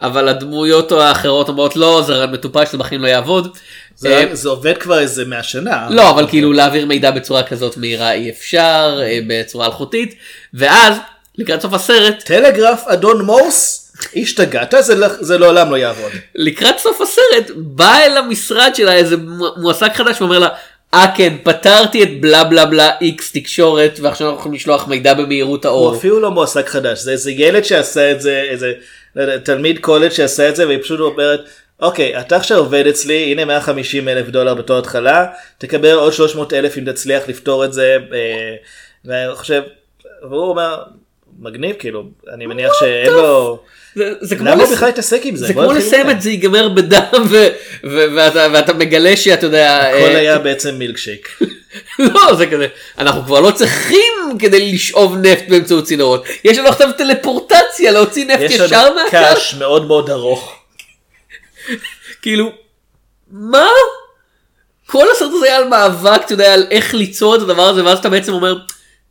[0.03, 3.57] אבל הדמויות האחרות אומרות לא, זה מטופש, זה בחיים לא יעבוד.
[3.97, 5.87] זה, אה, זה עובד כבר איזה 100 שנה.
[5.91, 10.15] לא, אבל כאילו להעביר מידע בצורה כזאת מהירה אי אפשר, אה, בצורה אלחוטית,
[10.55, 10.95] ואז,
[11.39, 13.77] לקראת סוף הסרט, טלגרף אדון מורס,
[14.17, 14.75] השתגעת?
[14.81, 16.13] זה, לא- זה לעולם לא יעבוד.
[16.35, 20.49] לקראת סוף הסרט בא אל המשרד שלה איזה מו- מועסק חדש ואומר לה
[20.95, 25.65] אה כן פתרתי את בלה בלה בלה איקס תקשורת ועכשיו אנחנו יכולים לשלוח מידע במהירות
[25.65, 25.97] הוא האור.
[25.97, 28.73] אפילו לא מועסק חדש, זה איזה ילד שעשה את זה, איזה
[29.45, 31.41] תלמיד קולג' שעשה את זה והיא פשוט אומרת
[31.81, 35.27] אוקיי אתה עכשיו עובד אצלי הנה 150 אלף דולר בתור התחלה
[35.59, 37.97] תקבל עוד 300 אלף אם תצליח לפתור את זה.
[38.13, 38.57] אה,
[39.05, 39.63] ואני חושב
[40.23, 40.83] והוא אומר
[41.39, 43.63] מגניב כאילו אני מניח שאין לו
[43.95, 44.73] זה, זה כמו, למה לס...
[44.73, 46.11] בכלל להתעסק עם זה זה כמו לסיים.
[46.11, 47.49] את זה ייגמר בדם ו,
[47.85, 51.29] ו, ואתה, ואתה מגלה שאתה יודע הכל אה, היה בעצם מילקשייק.
[51.99, 52.67] לא זה כזה
[52.99, 58.41] אנחנו כבר לא צריכים כדי לשאוב נפט באמצעות צינורות יש לנו עכשיו טלפורטציה להוציא נפט
[58.41, 60.55] יש ישר לנו מהקש קש מאוד מאוד ארוך.
[62.23, 62.53] כאילו
[63.31, 63.69] מה
[64.87, 67.99] כל הסרט הזה היה על מאבק אתה יודע על איך ליצור את הדבר הזה ואז
[67.99, 68.57] אתה בעצם אומר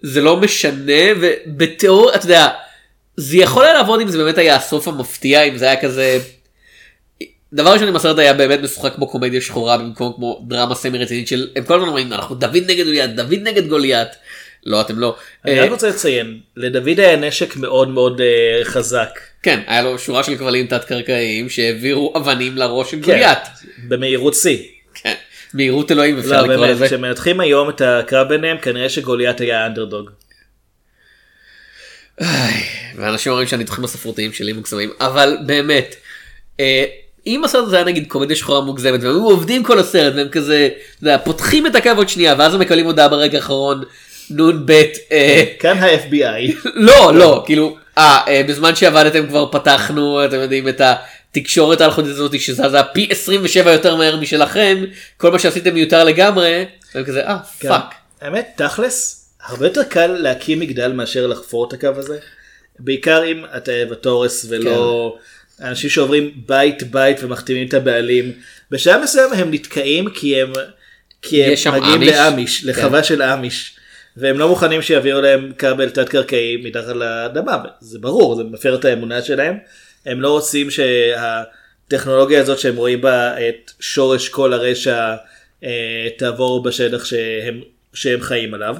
[0.02, 2.48] זה לא משנה ובתיאוריה אתה יודע
[3.20, 6.20] זה יכול היה לעבוד אם זה באמת היה הסוף המפתיע אם זה היה כזה.
[7.54, 11.28] דבר ראשון אם הסרט היה באמת משוחק כמו קומדיה שחורה במקום כמו דרמה סמי רצינית
[11.28, 14.08] של הם כל הזמן אומרים אנחנו דוד נגד גוליית דוד נגד גוליית.
[14.66, 15.16] לא אתם לא.
[15.46, 19.20] אני אה, רק רוצה לציין לדוד היה נשק מאוד מאוד אה, חזק.
[19.44, 23.40] כן היה לו שורה של כבלים תת קרקעיים שהעבירו אבנים לראש של כן, גוליית.
[23.88, 24.58] במהירות שיא.
[24.94, 25.14] כן.
[25.54, 26.86] מהירות אלוהים אפשר לא לקרוא לזה.
[26.86, 30.10] כשמנתחים היום את הקרב ביניהם כנראה שגוליית היה אנדרדוג.
[32.96, 35.96] ואנשים אומרים שהניתוחים הספרותיים שלי מוגזמים אבל באמת
[36.60, 36.86] אה,
[37.28, 41.04] אם הסרט הזה היה נגיד קומדיה שחורה מוגזמת והם עובדים כל הסרט והם כזה אתה
[41.04, 43.84] יודע, פותחים את הקו עוד שנייה ואז הם מקבלים הודעה ברגע האחרון
[44.30, 44.72] נ"ב
[45.12, 46.70] אה, כאן ה-FBI.
[46.76, 52.40] לא לא כאילו אה, אה, בזמן שעבדתם כבר פתחנו אתם יודעים את התקשורת האלחוטית הזאת
[52.40, 54.84] שזזה פי 27 יותר מהר משלכם
[55.18, 57.94] כל מה שעשיתם מיותר לגמרי והם כזה אה פאק.
[58.22, 62.20] האמת תכלס הרבה יותר קל להקים מגדל מאשר לחפור את הקו הזה.
[62.80, 65.18] בעיקר אם אתה בטורס ולא
[65.62, 68.32] אנשים שעוברים בית בית ומחתימים את הבעלים.
[68.72, 70.54] בשלב מסוים הם נתקעים כי הם,
[71.22, 72.10] כי הם מגיעים אמיש.
[72.10, 73.76] לאמיש, לחווה של אמיש.
[74.18, 78.86] והם לא מוכנים שיעבירו להם כבל תת קרקעי מתחת לאדמה זה ברור זה מפר את
[78.86, 79.58] האמונה שלהם
[80.06, 85.16] הם לא רוצים שהטכנולוגיה הזאת שהם רואים בה את שורש כל הרשע
[85.64, 87.62] אה, תעבור בשטח שהם,
[87.94, 88.76] שהם חיים עליו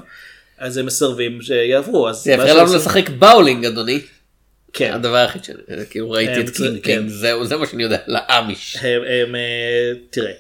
[0.60, 4.02] אז הם מסרבים שיעברו זה יפריע לנו לשחק באולינג אדוני.
[4.74, 7.08] כן הדבר היחיד שכאילו ראיתי הם את קינג כן.
[7.08, 8.78] זהו זה מה שאני יודע לאמיש.
[9.06, 10.32] הם, אה, תראה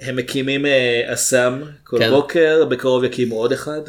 [0.00, 2.10] הם מקימים אה, אסם כל כן.
[2.10, 3.80] בוקר בקרוב יקימו עוד אחד.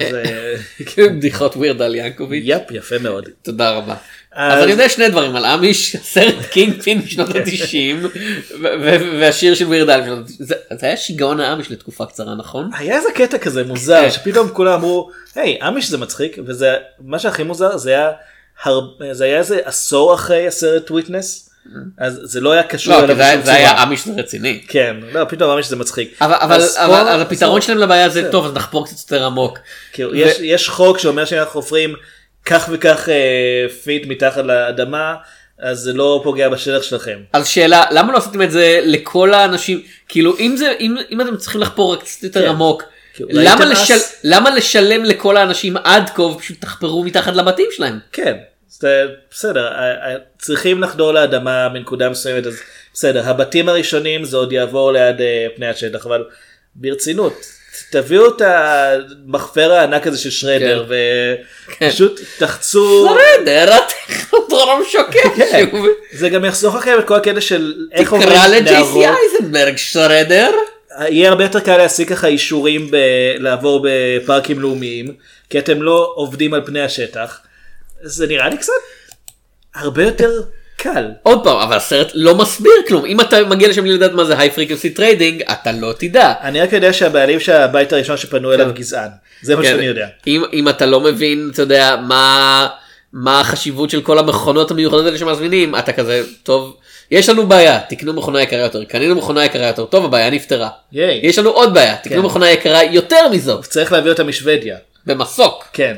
[0.00, 0.54] אה,
[0.86, 2.44] כאילו בדיחות Weird Al ינקוביץ'.
[2.46, 3.28] יפ יפה מאוד.
[3.42, 3.94] תודה רבה.
[4.32, 8.06] אז- אני יודע שני דברים על אמיש סרט קינגפין משנות ה-90
[9.20, 10.32] והשיר של Weird Al משנות ה-90.
[10.38, 12.70] זה זה היה שיגעון האמיש לתקופה קצרה נכון?
[12.78, 14.10] היה איזה קטע כזה מוזר כן.
[14.10, 18.10] שפתאום כולם אמרו היי אמיש זה מצחיק וזה מה שהכי מוזר זה היה.
[19.12, 21.50] זה איזה עשור אחרי הסרט וויטנס
[21.98, 23.82] אז זה לא היה קשור לא, אליו בשום זה היה צורה.
[23.82, 24.62] אמיש זה רציני.
[24.68, 28.30] כן לא פתאום אמיש זה מצחיק אבל הפתרון שלהם לבעיה זה.
[28.30, 29.58] טוב אז נחפור קצת יותר עמוק.
[29.98, 31.94] יש, יש חוק שאומר שאנחנו חופרים
[32.44, 35.14] כך וכך אה, פיט מתחת לאדמה
[35.58, 37.18] אז זה לא פוגע בשטח שלכם.
[37.32, 41.36] אז שאלה למה לא עשיתם את זה לכל האנשים כאילו אם זה אם, אם אתם
[41.36, 42.48] צריכים לחפור רק קצת יותר כן.
[42.48, 42.82] עמוק
[43.20, 43.98] למה, לשל?
[44.24, 47.98] למה לשלם לכל האנשים עד כה ופשוט תחפרו מתחת לבתים שלהם.
[48.12, 48.36] כן,
[49.30, 52.56] בסדר, ה- ה- צריכים לחדור לאדמה מנקודה מסוימת, אז
[52.94, 56.24] בסדר, הבתים הראשונים זה עוד יעבור ליד אה, פני השטח, אבל
[56.74, 57.46] ברצינות,
[57.90, 61.86] תביאו את המחפר הענק הזה של שרדר כן.
[61.86, 65.66] ופשוט תחצו, בסדר הטכנודרום שוקק כן.
[65.70, 65.86] שוב.
[66.12, 69.04] זה גם יחסוך לכם את כל הקטע של איך תקרא אומרים לג'ייסי נערות.
[69.04, 70.50] אייזנברג שרדר.
[71.00, 72.90] יהיה הרבה יותר קל להשיג ככה אישורים
[73.38, 75.14] לעבור בפארקים לאומיים,
[75.50, 77.40] כי אתם לא עובדים על פני השטח,
[78.04, 78.72] זה נראה לי קצת
[79.74, 80.30] הרבה יותר
[80.76, 81.10] קל.
[81.22, 84.38] עוד פעם אבל הסרט לא מסביר כלום אם אתה מגיע לשם בלי לדעת מה זה
[84.38, 86.32] high frequency trading אתה לא תדע.
[86.40, 89.08] אני רק יודע שהבעלים של הבית הראשון שפנו אליו גזען,
[89.42, 89.68] זה מה כן.
[89.68, 90.06] שאני יודע.
[90.26, 92.68] אם, אם אתה לא מבין אתה יודע מה
[93.12, 96.76] מה החשיבות של כל המכונות המיוחדות האלה שמזמינים אתה כזה טוב
[97.10, 100.68] יש לנו בעיה תקנו מכונה יקרה יותר קנינו מכונה יקרה יותר טוב הבעיה נפתרה.
[100.92, 102.26] יש לנו עוד בעיה תקנו כן.
[102.26, 104.76] מכונה יקרה יותר מזו צריך להביא אותה משוודיה.
[105.06, 105.64] במסוק.
[105.72, 105.94] כן.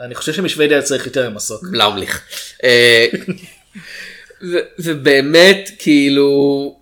[0.00, 1.62] אני חושב שמשוודיה צריך יותר ממסוק.
[1.72, 2.22] לאומליך.
[2.64, 3.06] אה,
[4.78, 6.78] ובאמת כאילו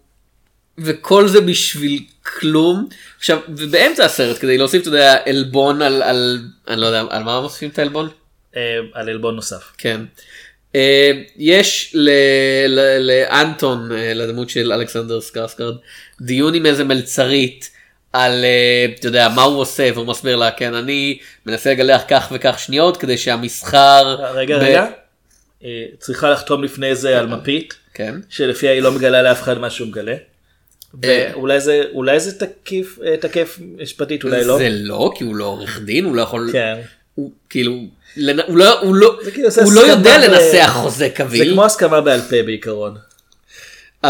[0.79, 6.81] וכל זה בשביל כלום עכשיו ובאמצע הסרט כדי להוסיף אתה יודע עלבון על על אני
[6.81, 8.09] לא יודע על מה מוסיפים את העלבון
[8.57, 9.73] אה, על עלבון נוסף.
[9.79, 10.01] כן.
[10.75, 11.97] אה, יש
[13.01, 15.75] לאנטון לדמות של אלכסנדר סקרסקרד
[16.21, 17.71] דיון עם איזה מלצרית
[18.17, 22.33] על אה, אתה יודע מה הוא עושה והוא מסביר לה כן אני מנסה לגלח כך
[22.35, 24.87] וכך שניות כדי שהמסחר רגע ב- רגע.
[25.65, 29.71] אה, צריכה לחתום לפני זה על מפית, כן שלפיה היא לא מגלה לאף אחד מה
[29.71, 30.15] שהוא מגלה.
[31.05, 31.31] אה.
[31.35, 34.59] ואולי זה אולי זה תקיף אה, תקף משפטית אולי לא.
[34.59, 36.79] זה לא כי הוא לא עורך דין הוא לא יכול כן.
[37.15, 37.73] הוא כאילו,
[38.47, 41.53] הוא לא, הוא לא, כאילו הוא לא יודע לנסח חוזה זה קביל.
[41.53, 42.95] כמו הסכמה בעל פה בעיקרון.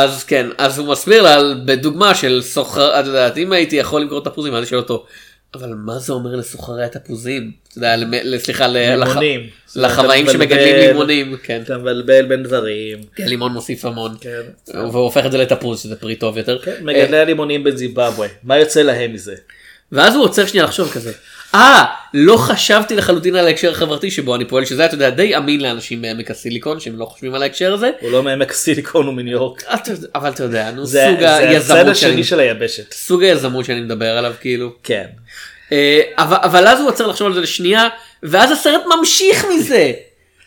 [0.02, 4.00] אז כן, אז הוא מסביר לה על- בדוגמה של סוחר, את יודעת, אם הייתי יכול
[4.00, 5.06] למכור תפוזים, אז אני שואל אותו,
[5.54, 7.50] אבל מה זה אומר לסוחרי התפוזים?
[7.68, 7.96] אתה יודע,
[8.38, 9.40] סליחה, לימונים.
[9.76, 11.60] לחוואים שמגדלים לימונים, כן.
[11.64, 12.98] אתה מבלבל בין דברים.
[13.16, 14.14] כן, לימון מוסיף המון.
[14.20, 14.40] כן.
[14.74, 16.58] והוא הופך את זה לתפוז, שזה פרי טוב יותר.
[16.58, 18.28] כן, מגדלי הלימונים בזימבבואה.
[18.44, 19.34] מה יוצא להם מזה?
[19.92, 21.12] ואז הוא עוצר שנייה לחשוב כזה.
[21.56, 25.60] אה, לא חשבתי לחלוטין על ההקשר החברתי שבו אני פועל, שזה אתה יודע די אמין
[25.60, 27.90] לאנשים מעמק הסיליקון שהם לא חושבים על ההקשר הזה.
[28.00, 29.64] הוא לא מעמק הסיליקון הוא מניו יורק.
[30.14, 32.92] אבל אתה יודע, נו, זה סוג זה הצד היזמות שאני, השני של היבשת.
[32.92, 34.72] סוג היזמות שאני מדבר עליו כאילו.
[34.82, 35.04] כן.
[35.72, 37.88] אה, אבל, אבל אז הוא עוצר לחשוב על זה לשנייה,
[38.22, 39.92] ואז הסרט ממשיך מזה.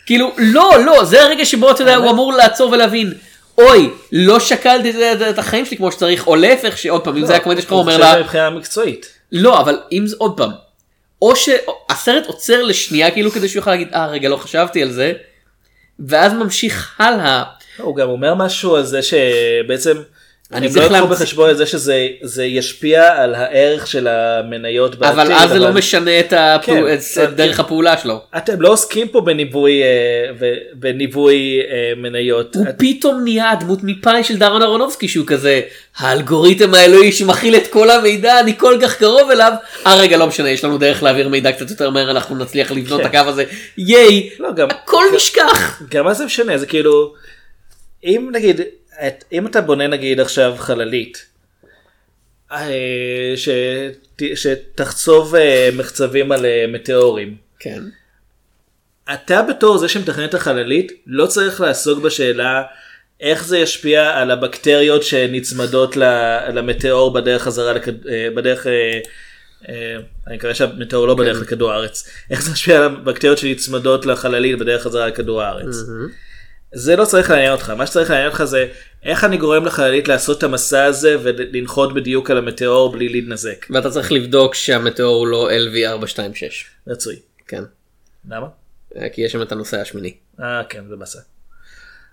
[0.06, 3.14] כאילו, לא, לא, זה הרגע שבו אתה יודע, הוא אמור לעצור ולהבין.
[3.58, 4.94] אוי, לא שקלתי
[5.30, 7.98] את, החיים שלי כמו שצריך, או להפך, שעוד פעם, אם זה הקומדיה שלך, הוא אומר
[7.98, 9.10] לה, מבחינה מקצועית.
[9.32, 10.52] לא, אבל אם זה עוד פעם,
[11.22, 15.14] או שהסרט עוצר לשנייה כאילו כדי שהוא יוכל להגיד, אה רגע לא חשבתי על זה,
[16.00, 17.44] ואז ממשיך הלאה.
[17.78, 19.98] הוא גם אומר משהו על זה שבעצם
[20.54, 24.08] אני הם לא צריך יקחו להמציא- בחשבון את זה שזה זה ישפיע על הערך של
[24.08, 25.20] המניות בעתיד.
[25.20, 28.22] אבל אז זה לא משנה את, כן, את, את דרך הפעולה שלו.
[28.38, 29.88] אתם לא עוסקים פה בניבוי אה,
[31.72, 32.56] אה, מניות.
[32.56, 35.62] הוא את- פתאום נהיה הדמות מפאי של דארון אהרונובסקי שהוא כזה
[35.98, 39.54] האלגוריתם האלוהי שמכיל את כל המידע אני כל כך קרוב אליו.
[39.88, 43.02] אה רגע לא משנה יש לנו דרך להעביר מידע קצת יותר מהר אנחנו נצליח לבנות
[43.02, 43.18] את כן.
[43.18, 43.44] הקו הזה
[43.78, 45.82] ייי לא, הכל נשכח.
[45.90, 47.14] גם מה זה משנה זה כאילו
[48.04, 48.62] אם נגיד
[49.08, 51.26] את, אם אתה בונה נגיד עכשיו חללית
[52.52, 57.36] אה, שת, שתחצוב אה, מחצבים על אה, מטאורים.
[57.60, 57.84] כן.
[59.14, 62.64] אתה בתור זה שמתכנן את החללית לא צריך לעסוק בשאלה
[63.22, 65.98] איך זה ישפיע על הבקטריות שנצמדות
[66.54, 67.94] למטאור בדרך חזרה לכד...
[68.36, 68.68] בדרך
[70.28, 74.84] אני מקווה שהמטאור לא בדרך לכדור הארץ איך זה ישפיע על הבקטריות שנצמדות לחללית בדרך
[74.84, 75.76] חזרה לכדור הארץ.
[76.74, 78.68] זה לא צריך לעניין אותך מה שצריך לעניין אותך זה
[79.04, 83.66] איך אני גורם לחללית לעשות את המסע הזה ולנחות בדיוק על המטאור בלי להתנזק.
[83.70, 86.66] ואתה צריך לבדוק שהמטאור הוא לא LV426.
[86.88, 87.16] רצוי.
[87.48, 87.64] כן.
[88.30, 88.48] למה?
[88.96, 90.14] אה, כי יש שם את הנוסע השמיני.
[90.40, 91.20] אה כן זה מסע.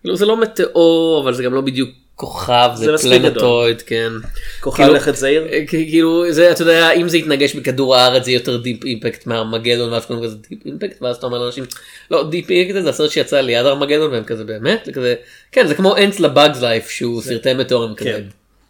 [0.01, 4.13] כאילו זה לא מטאור אבל זה גם לא בדיוק כוכב זה זה planetoid כן.
[4.61, 5.47] כוכב כאילו- לכת זעיר?
[5.53, 9.93] אה, כאילו זה אתה יודע אם זה יתנגש בכדור הארץ זה יותר דיפ אימפקט מארמגדון
[9.93, 11.65] ואז קוראים לזה דיפ אימפקט ואז אתה אומר לאנשים
[12.11, 15.15] לא דיפ אימפקט זה הסרט שיצא ליד ארמגדון והם כזה באמת זה כזה
[15.53, 18.23] כן זה כמו אנס לבאגס לייף שהוא סרטי מטאורים כזה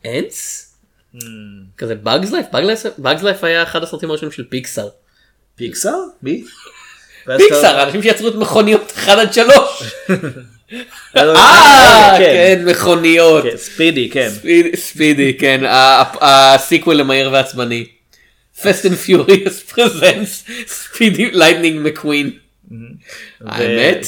[0.02, 0.10] כן.
[0.10, 0.62] אנס
[1.76, 2.46] כזה באגס לייף
[2.98, 4.88] באגס לייף היה אחד הסרטים הראשונים של פיקסאר
[5.56, 5.98] פיקסאר?
[6.22, 6.44] מי?
[7.38, 9.48] פיקסאר האנשים שיצרו את מכוניות 1 עד 3
[10.72, 10.80] אה,
[11.16, 12.32] אה כן.
[12.58, 14.30] כן מכוניות כן, ספידי כן.
[14.30, 15.60] ספיד- ספידי כן
[16.20, 17.86] ה-sequel למהיר ועצבני.
[18.60, 22.30] Fast and Furious presents ספידי לייטנינג מקווין.
[23.40, 24.06] האמת?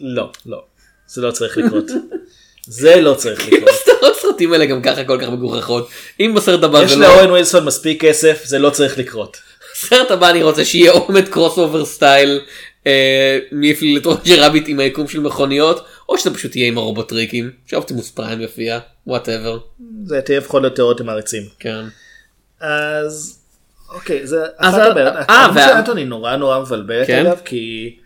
[0.00, 0.62] לא לא
[1.08, 1.84] זה לא צריך לקרות.
[2.66, 3.68] זה לא צריך לקרות.
[3.74, 5.88] הסדרות סרטים האלה גם ככה כל כך מגוחכות.
[6.20, 7.06] אם בסרט הבא יש זה לא...
[7.06, 9.36] לאוון ווילסון מספיק כסף זה לא צריך לקרות.
[9.74, 12.40] בסרט הבא אני רוצה שיהיה עומד crossover style
[12.86, 16.78] אה, מי הפליל את רוג'ר רביט עם היקום של מכוניות או שזה פשוט יהיה עם
[16.78, 19.58] הרובוטריקים שאופטימוס פריים יופיע וואטאבר.
[20.04, 21.42] זה תהיה לפחות לתיאוריות המעריצים.
[21.58, 21.84] כן.
[22.60, 23.38] אז
[23.94, 25.14] אוקיי זה אחת הבעיות.
[25.14, 27.26] אה, הדמות של וה- אנטוני נורא נורא מבלבלת כן?
[27.26, 27.96] אגב כי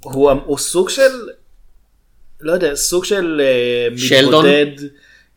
[0.00, 1.10] הוא הוא סוג של
[2.40, 3.88] לא יודע סוג של אה?
[4.20, 4.66] מתמודד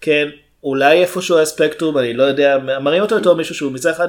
[0.01, 0.27] כן
[0.63, 4.07] אולי איפשהו הספקטרום אני לא יודע מראים אותו בתור מישהו שהוא מצד אחד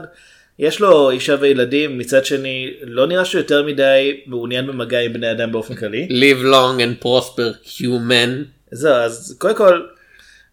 [0.58, 5.30] יש לו אישה וילדים מצד שני לא נראה שהוא יותר מדי מעוניין במגע עם בני
[5.30, 6.08] אדם באופן כללי.
[6.10, 8.30] live long and prosper human.
[8.70, 9.82] זהו אז קודם כל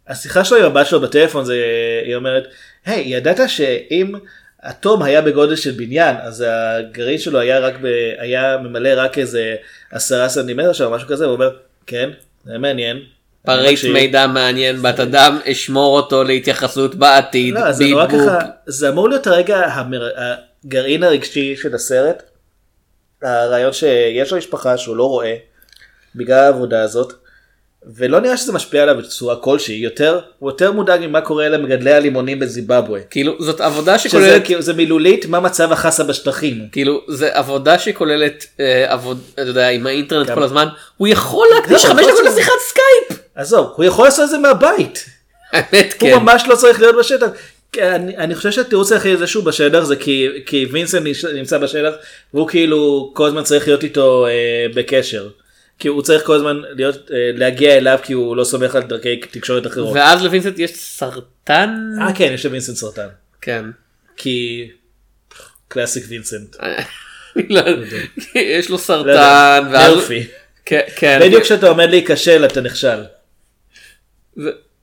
[0.08, 1.64] השיחה שלו עם הבת שלו בטלפון זה
[2.06, 2.48] היא אומרת
[2.86, 4.14] היי ידעת שאם
[4.70, 7.88] אטום היה בגודל של בניין אז הגרעין שלו היה רק ב...
[8.18, 9.56] היה ממלא רק איזה
[9.92, 11.50] עשרה סנטימטר שם משהו כזה הוא אומר
[11.88, 12.10] כן
[12.46, 13.02] זה מעניין.
[13.46, 17.54] פריט מקשיב." מידע מעניין בת אדם אשמור אותו להתייחסות בעתיד.
[17.54, 18.08] לא, זה נורא.
[18.08, 20.10] ככה זה אמור להיות הרגע המר...
[20.66, 22.24] הגרעין הרגשי של הסרט.
[23.22, 25.36] הרעיון שיש לו משפחה שהוא לא רואה
[26.16, 27.14] בגלל העבודה הזאת.
[27.96, 32.40] ולא נראה שזה משפיע עליו בצורה כלשהי יותר הוא יותר מודאג ממה קורה למגדלי הלימונים
[32.40, 33.02] בזימבבואה.
[33.10, 36.68] כאילו זאת עבודה שזה שכוללת כאילו זה מילולית מה מצב החסה בשטחים.
[36.72, 41.48] כאילו זה עבודה שכוללת אה, עבוד אתה יודע עם האינטרנט גם- כל הזמן הוא יכול
[41.56, 43.23] להקדיש לא, חמש יכול דקות לעשות- לשיחת סקייפ.
[43.36, 45.06] עזוב הוא יכול לעשות את זה מהבית.
[45.52, 46.18] האמת הוא כן.
[46.18, 47.28] ממש לא צריך להיות בשטח.
[47.82, 51.94] אני, אני חושב שהתירוץ היחיד זה שהוא בשטח זה כי, כי וינסנט נמצא בשטח
[52.34, 54.32] והוא כאילו כל הזמן צריך להיות איתו אה,
[54.76, 55.30] בקשר.
[55.80, 59.22] כי הוא צריך כל הזמן להיות אה, להגיע אליו כי הוא לא סומך על דרכי
[59.32, 59.96] תקשורת אחרות.
[59.96, 61.76] ואז לווינסנט יש סרטן.
[62.02, 63.08] אה כן יש לווינסנט סרטן.
[63.42, 63.66] כן.
[64.18, 64.68] כי
[65.68, 66.56] קלאסיק וינסנט.
[67.50, 67.98] לא יודע.
[68.36, 69.10] יש לו לא סרטן.
[69.72, 70.28] ואז- מרפי.
[70.66, 71.20] כן, כן.
[71.24, 73.04] בדיוק כשאתה עומד להיכשל אתה נכשל.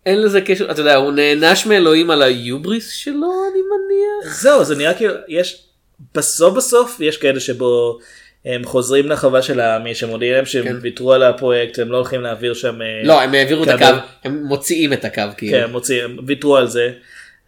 [0.07, 4.41] אין לזה קשר, אתה יודע, הוא נענש מאלוהים על היובריס שלו, אני מניח.
[4.41, 5.67] זהו זה נראה כאילו יש
[6.15, 7.99] בסוף בסוף יש כאלה שבו
[8.45, 10.77] הם חוזרים לחווה של העמי שמודיעים להם שהם כן.
[10.81, 12.83] ויתרו על הפרויקט הם לא הולכים להעביר שם.
[12.83, 13.69] אה, לא, הם העבירו את.
[13.69, 13.85] הקו,
[14.25, 15.59] הם מוציאים את הקו, כאילו.
[15.59, 16.93] כן, מוציא, הם ויתרו על זה.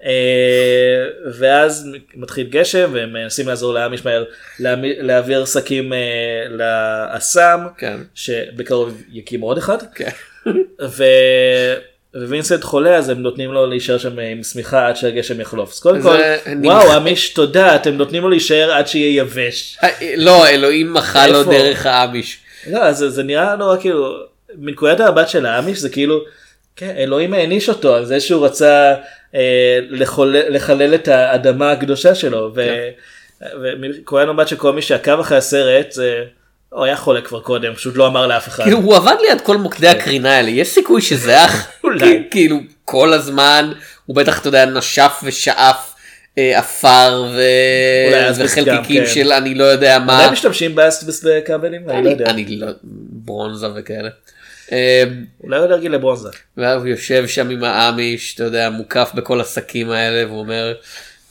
[0.05, 1.07] אה,
[1.39, 4.25] ואז מתחיל גשם והם מנסים לעזור לעם ישמעאל
[5.01, 5.99] להעביר שקים אה,
[6.49, 7.97] לאסם כן.
[8.15, 9.79] שבקרוב יקימו עוד אחד.
[9.95, 10.11] כן.
[10.97, 11.05] ו...
[12.15, 15.73] ווינסנט חולה אז הם נותנים לו להישאר שם עם שמיכה עד שהגשם יחלוף.
[15.73, 16.17] אז קודם כל
[16.65, 19.79] וואו אמיש תודה אתם נותנים לו להישאר עד שיהיה יבש.
[19.83, 21.45] אה, לא, אלוהים מחה לו?
[21.45, 22.39] דרך האמיש.
[22.71, 24.17] לא, זה, נראה נורא כאילו
[24.55, 26.21] מנקודת המבט של האמיש זה כאילו
[26.77, 28.95] כן, אלוהים העניש אותו על זה שהוא רצה
[29.35, 32.55] אה, לחולל, לחלל את האדמה הקדושה שלו
[33.55, 36.25] ומנקודת המבט של כל מי שעקב אחרי הסרט זה
[36.73, 38.65] הוא היה חולה כבר קודם פשוט לא אמר לאף אחד.
[38.65, 42.23] כאילו הוא עבד ליד כל מוקדי הקרינה האלה, יש סיכוי שזה אח, אולי.
[42.31, 43.73] כאילו כל הזמן,
[44.07, 45.95] הוא בטח אתה יודע נשף ושאף
[46.39, 49.11] אה, עפר ו- וחלקיקים כן.
[49.11, 51.91] של אני לא יודע מה, אולי משתמשים באסטבסט בכבלים?
[51.91, 52.25] אני לא יודע.
[52.25, 52.67] אני לא,
[53.25, 54.09] ברונזה וכאלה.
[54.73, 55.05] אה,
[55.45, 56.29] אולי הוא אלרגי לברונזה.
[56.57, 60.75] ואז הוא יושב שם עם האמיש, אתה יודע, מוקף בכל השקים האלה, והוא אומר,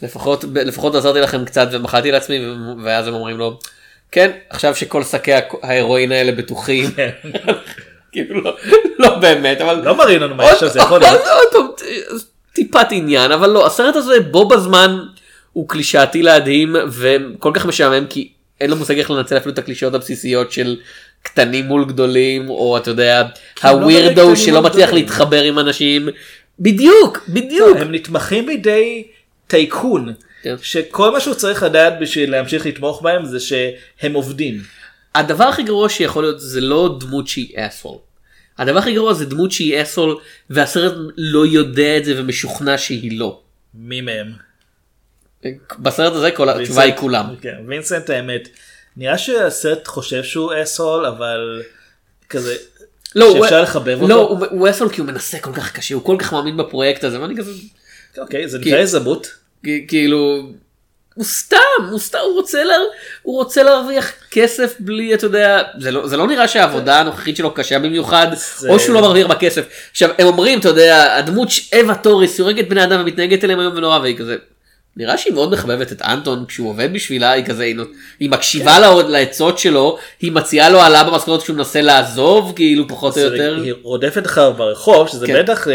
[0.02, 2.40] לפחות, לפחות עזרתי לכם קצת ומחלתי לעצמי,
[2.84, 3.60] ואז הם אומרים לו,
[4.12, 6.90] כן, עכשיו שכל שקי ה- ההרואין האלה בטוחים.
[8.12, 8.58] כאילו לא,
[9.00, 9.82] לא באמת, אבל...
[9.86, 11.82] לא מראים לנו מה יש שם, זה יכול להיות.
[12.54, 14.98] טיפת עניין, אבל לא, הסרט הזה בו בזמן
[15.54, 19.94] הוא קלישאתי להדהים, וכל כך משעמם, כי אין לו מושג איך לנצל אפילו את הקלישאות
[19.94, 20.78] הבסיסיות של
[21.24, 23.24] קטנים מול גדולים, או אתה יודע,
[23.64, 26.10] לא הווירדו באמת שלא מצליח מול להתחבר עם אנשים.
[26.60, 27.78] בדיוק, בדיוק.
[27.78, 29.04] הם נתמכים בידי
[29.48, 30.14] טייקון.
[30.44, 30.56] כן.
[30.62, 34.62] שכל מה שהוא צריך לדעת בשביל להמשיך לתמוך בהם זה שהם עובדים.
[35.16, 37.98] הדבר הכי גרוע שיכול להיות זה לא דמות שהיא אסול.
[38.58, 40.18] הדבר הכי גרוע זה דמות שהיא אסול
[40.50, 43.42] והסרט לא יודע את זה ומשוכנע שהיא לא.
[43.74, 44.32] מי מהם?
[45.80, 47.26] בסרט הזה כל התשובה היא כולם.
[47.42, 48.50] כן, וינסנט האמת.
[48.98, 51.62] נראה שהסרט חושב שהוא אסול אבל
[52.30, 52.56] כזה
[53.16, 54.46] לא, הוא- שאפשר לחבב לא, אותו.
[54.46, 57.22] הוא- הוא אסול כי הוא מנסה כל כך קשה, הוא כל כך מאמין בפרויקט הזה,
[57.22, 57.52] ואני כזה,
[58.18, 59.28] אוקיי זה כי- נקרא יזמות.
[59.88, 60.42] כאילו,
[61.16, 61.58] הוא סתם,
[61.92, 62.74] הוא סתם, הוא רוצה, לה,
[63.22, 67.54] הוא רוצה להרוויח כסף בלי, אתה יודע, זה לא, זה לא נראה שהעבודה הנוכחית שלו
[67.54, 69.66] קשה במיוחד, זה- או שהוא לא מרוויח בכסף.
[69.92, 71.50] עכשיו, הם אומרים, אתה יודע, הדמות
[71.82, 74.36] אווה טוריס הורגת בני אדם ומתנהגת אליהם היום ונורא, והיא כזה,
[74.98, 77.76] נראה שהיא מאוד מחבבת את אנטון כשהוא עובד בשבילה, היא כזה, היא,
[78.20, 83.18] היא מקשיבה לה- לעצות שלו, היא מציעה לו העלאה במשכורת כשהוא מנסה לעזוב, כאילו, פחות
[83.18, 83.60] או יותר.
[83.64, 85.40] היא רודפת אחריו ברחוב שזה כן.
[85.44, 85.74] בטח אה,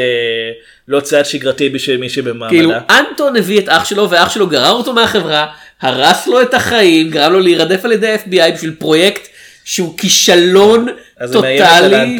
[0.88, 2.48] לא צעד שגרתי בשביל מישהי במעמדה.
[2.48, 5.46] כאילו אנטון הביא את אח שלו ואח שלו גרר אותו מהחברה,
[5.80, 9.28] הרס לו את החיים, גרם לו להירדף על ידי ה-FBI בשביל פרויקט
[9.64, 10.86] שהוא כישלון
[11.32, 12.18] טוטאלי.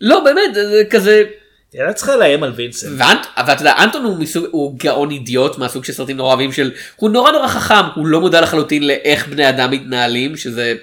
[0.00, 1.22] לא באמת, זה כזה,
[1.72, 2.92] היא הייתה צריכה לאיים על וינסנט.
[2.98, 6.70] ואנט, ואתה יודע, אנטון הוא, מסוג, הוא גאון אידיוט מהסוג של סרטים נורא אוהבים של,
[6.96, 10.74] הוא נורא נורא חכם, הוא לא מודע לחלוטין לאיך בני אדם מתנהלים, שזה,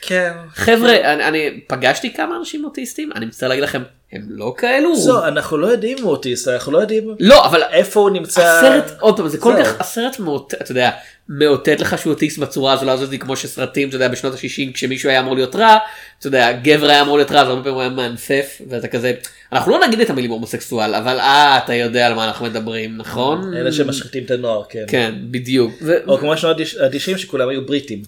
[0.00, 0.32] כן.
[0.54, 4.96] חבר'ה, אני, אני פגשתי כמה אנשים אוטיסטים, אני מצטער להגיד לכם, הם לא כאלו.
[4.96, 8.40] זו, אנחנו לא יודעים הוא אוטיסט, אנחנו לא יודעים לא, אבל איפה הוא נמצא.
[8.58, 9.54] הסרט, עוד פעם, זה כל.
[9.64, 10.90] כך, הסרט מאותת, אתה יודע,
[11.28, 15.20] מאותת לך שהוא אוטיסט בצורה הזו, הזאת, כמו שסרטים, אתה יודע, בשנות ה-60, כשמישהו היה
[15.20, 15.76] אמור להיות רע,
[16.18, 19.12] אתה יודע, גבר היה אמור להיות רע, אז הרבה פעמים הוא היה מאנפף, ואתה כזה,
[19.52, 23.54] אנחנו לא נגיד את המילים הומוסקסואל, אבל אה, אתה יודע על מה אנחנו מדברים, נכון?
[23.56, 24.84] אלה שמשחיתים את הנוער, כן.
[24.88, 25.72] כן, בדיוק.
[26.06, 28.02] או כמו שנות ה-90 שכולם היו בריטים.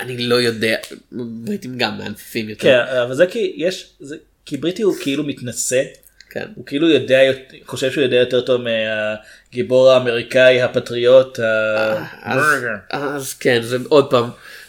[0.00, 0.76] אני, לא יודע,
[1.12, 2.62] בריטים גם מאנפפים יותר.
[2.62, 5.82] כן, אבל זה כי יש, זה- כי בריטי הוא כאילו מתנשא,
[6.30, 6.44] כן.
[6.54, 7.18] הוא כאילו יודע,
[7.66, 12.42] חושב שהוא יודע יותר טוב מהגיבור האמריקאי, הפטריוט, ה- אז,
[12.90, 14.24] אז כן, זה עוד פעם,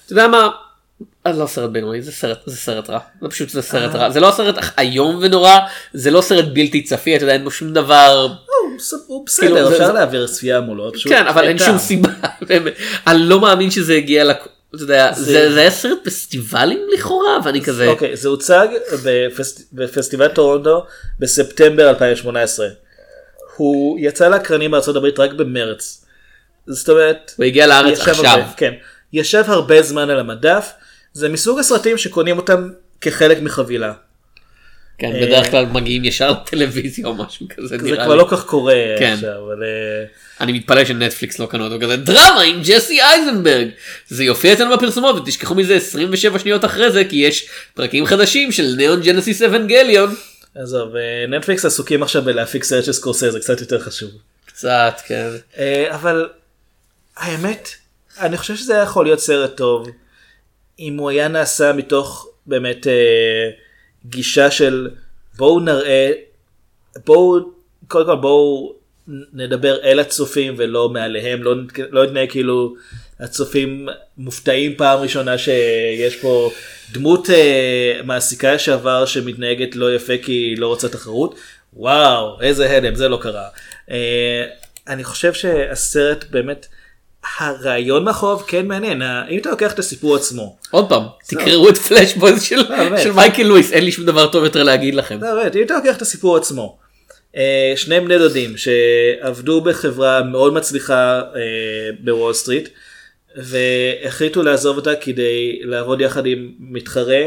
[0.06, 0.50] אתה יודע מה,
[1.26, 4.20] אז לא סרט בינוני, זה סרט, זה סרט רע, זה פשוט זה סרט רע, זה
[4.20, 5.58] לא סרט איום ונורא,
[5.94, 8.28] זה לא סרט בלתי צפי, אתה יודע, אין בו שום דבר,
[8.72, 11.58] הוא ס- הוא כאילו, בסדר, זה- אפשר זה- להעביר צפייה מולו, פשוט כן, אבל אין.
[11.60, 12.10] שום סיבה,
[12.48, 12.74] באמת.
[13.08, 14.24] אני לא מאמין שזה הגיע,
[14.76, 18.68] אתה יודע, זה זה היה סרט פסטיבלים לכאורה, ואני כזה, אוקיי, זה הוצג
[19.04, 20.86] בפס- בפסטיבל טורונטו
[21.20, 22.68] בספטמבר 2018.
[23.56, 26.06] הוא יצא לאקרנים בארצות הברית רק במרץ.
[26.68, 28.74] זאת אומרת, הוא הגיע לארץ עכשיו, הרבה, כן,
[29.14, 30.72] ישב הרבה זמן על המדף,
[31.14, 32.70] זה מסוג הסרטים שקונים אותם
[33.02, 33.94] כחלק מחבילה.
[34.98, 38.20] כן, בדרך כלל מגיעים ישר לטלוויזיה או משהו כזה, זה נראה כבר לי.
[38.20, 39.14] לא כך קורה כן.
[39.14, 40.06] עכשיו, אבל אה,
[40.42, 43.68] אני מתפלא שנטפליקס לא קנו אותו כזה דרמה עם ג'סי אייזנברג
[44.08, 48.74] זה יופיע אצלנו בפרסומות ותשכחו מזה 27 שניות אחרי זה כי יש פרקים חדשים של
[48.78, 50.16] ניאון ג'נסיס אבנגליון.
[50.56, 54.10] עזוב, אה, נטפליקס עסוקים עכשיו בלהפיק סרט של סקורסזה, זה קצת יותר חשוב.
[54.46, 55.30] קצת כן.
[55.58, 56.30] אה, אבל
[57.18, 57.70] האמת,
[58.20, 59.90] אני חושב שזה יכול להיות סרט טוב.
[60.80, 62.94] אם הוא היה נעשה מתוך באמת אה,
[64.06, 64.90] גישה של
[65.38, 66.12] בואו נראה,
[67.06, 67.40] בואו,
[67.88, 68.74] קודם כל בואו
[69.34, 71.56] נדבר אל הצופים ולא מעליהם, לא,
[71.92, 72.76] לא נתנהג כאילו
[73.20, 76.52] הצופים מופתעים פעם ראשונה שיש פה
[76.92, 81.36] דמות אה, מעסיקה לשעבר שמתנהגת לא יפה כי היא לא רוצה תחרות.
[81.74, 83.48] וואו, איזה הלם, זה לא קרה.
[83.92, 84.46] אה,
[84.88, 86.68] אני חושב שהסרט באמת,
[87.40, 90.58] הרעיון מאחוריו כן מעניין, אם אתה לוקח את הסיפור עצמו.
[90.72, 93.00] עוד פעם, תקראו את פלאשבויז של באמת.
[93.02, 95.20] של מייקל לואיס, אין לי שום דבר טוב יותר להגיד לכם.
[95.22, 96.78] לא, אם אתה לוקח את הסיפור עצמו,
[97.38, 102.70] אה, שני בני דודים שעבדו בחברה מאוד מצליחה אה, בוול סטריט,
[103.36, 107.22] והחליטו לעזוב אותה כדי לעבוד יחד עם מתחרה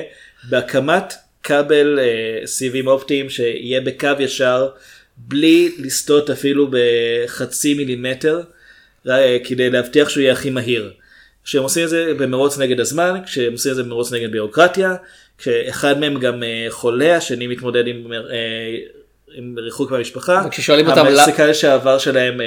[0.49, 4.68] בהקמת כבל אה, סיבים אופטיים שיהיה בקו ישר,
[5.16, 8.41] בלי לסטות אפילו בחצי מילימטר,
[9.45, 10.93] כדי להבטיח שהוא יהיה הכי מהיר.
[11.45, 14.95] כשהם עושים את זה במרוץ נגד הזמן, כשהם עושים את זה במרוץ נגד ביורוקרטיה,
[15.39, 18.19] כשאחד מהם גם אה, חולה, השני מתמודד עם, אה,
[19.35, 20.43] עם ריחוק מהמשפחה.
[20.47, 22.47] וכששואלים אותם למה- המעסיקה לשעבר שלהם אה,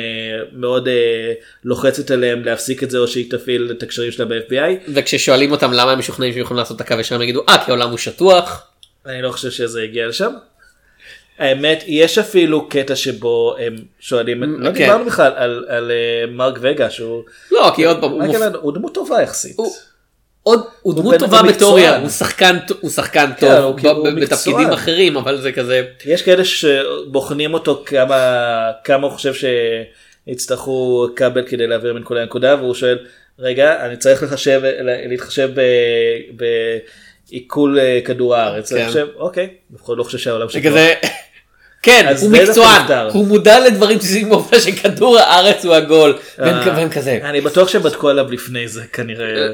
[0.52, 1.34] מאוד אה,
[1.64, 4.92] לוחצת עליהם להפסיק את זה או שהיא תפעיל את הקשרים שלה ב-FBI.
[4.94, 7.72] וכששואלים אותם למה הם משוכנעים שהם יכולים לעשות את הקו ישר הם יגידו אה כי
[7.72, 8.68] העולם הוא שטוח.
[9.06, 10.32] אני לא חושב שזה הגיע לשם.
[11.40, 14.74] האמת, יש אפילו קטע שבו הם שואלים, לא כן.
[14.74, 15.32] דיברנו בכלל
[15.68, 18.12] על, אה, מרק וגה שהוא, לא כי עוד פעם
[18.62, 19.58] הוא דמות טובה יחסית.
[20.44, 22.00] עוד הוא דמות טובה בתיאוריה.
[22.00, 24.72] הוא שחקן הוא שחקן כן, טוב כאילו- בתפקידים.
[24.72, 29.34] אחרים אבל זה כזה יש כאלה שבוחנים אותו כמה, כמה הוא חושב
[30.28, 32.98] שיצטרכו כבל כדי להעביר מנקודה לנקודה והוא שואל
[33.40, 34.62] רגע אני צריך לחשב
[35.10, 35.50] להתחשב
[37.38, 38.72] בעיכול אה, כדור הארץ.
[38.72, 38.88] אני כן.
[38.88, 40.48] חושב אוקיי, לפחות לא חושב שהעולם.
[40.64, 40.94] כזה
[41.84, 42.82] כן הוא מקצוען.
[43.14, 47.20] הוא מודע לדברים בסיסיים בעובדה שכדור הארץ הוא עגול והם אה, כזה.
[47.24, 49.48] אני בטוח שבדקו עליו לפני זה כנראה.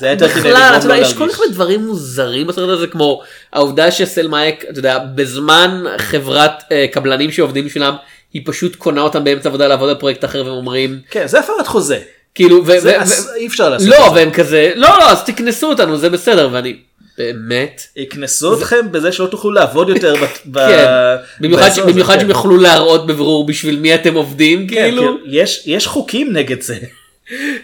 [0.00, 1.34] זה היה יותר כדי בכלל, לגרום אתה לו יודע, יש כל להרגיש.
[1.36, 6.86] כך הרבה דברים מוזרים בסרט הזה כמו העובדה שסלמה אק, אתה יודע, בזמן חברת אה,
[6.92, 7.94] קבלנים שעובדים בשבילם,
[8.32, 11.66] היא פשוט קונה אותם באמצע עבודה לעבוד על פרויקט אחר והם אומרים, כן זה הפרת
[11.66, 11.98] חוזה.
[12.34, 14.16] כאילו, ו- זה ו- אס- ו- אי אפשר לעשות לא, את זה.
[14.20, 16.76] והם כזה, לא, לא, אז תקנסו אותנו, זה בסדר, ואני,
[17.18, 20.14] באמת, יקנסו אתכם בזה שלא תוכלו לעבוד יותר
[20.50, 20.86] ב- כן,
[21.40, 22.20] במיוחד ש- באזור הזה, במיוחד כן.
[22.20, 25.16] שהם יוכלו להראות בבירור בשביל מי אתם עובדים, כן, כאילו,
[25.66, 26.76] יש חוקים נגד זה.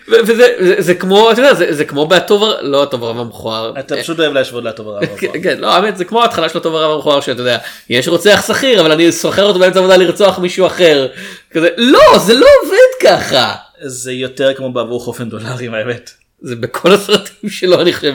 [0.08, 4.18] וזה זה- זה כמו, אתה יודע, זה- כמו בהטוב, לא הטוב הרב המכוער, אתה פשוט
[4.20, 5.06] אוהב להשוות לטוב הרב.
[5.18, 7.58] כן, כן, לא, האמת זה כמו ההתחלה של הטוב הרב המכוער שאתה יודע,
[7.90, 11.08] יש רוצח שכיר אבל אני סוחר אותו באמצע עבודה לרצוח מישהו אחר.
[11.50, 12.76] כזה, לא, זה לא עובד
[13.10, 13.54] ככה.
[13.80, 16.10] זה יותר כמו בעבור חופן דולרים האמת.
[16.40, 18.14] זה בכל הסרטים שלו אני חושב.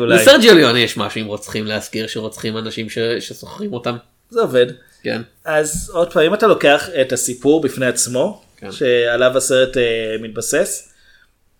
[0.00, 3.96] לסרג'יו ליאון יש משהו עם רוצחים להזכיר שרוצחים אנשים ש- שסוחרים אותם.
[4.30, 4.66] זה עובד.
[5.02, 5.22] כן.
[5.44, 8.72] אז עוד פעם אם אתה לוקח את הסיפור בפני עצמו כן.
[8.72, 9.82] שעליו הסרט אה,
[10.20, 10.92] מתבסס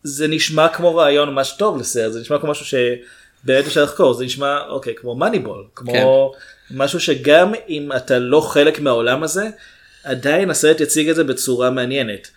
[0.03, 4.25] זה נשמע כמו רעיון ממש טוב לסרט זה נשמע כמו משהו שבאמת אפשר לחקור זה
[4.25, 6.33] נשמע אוקיי כמו מאניבול כמו
[6.71, 9.49] משהו שגם אם אתה לא חלק מהעולם הזה
[10.05, 12.29] עדיין הסרט יציג את זה בצורה מעניינת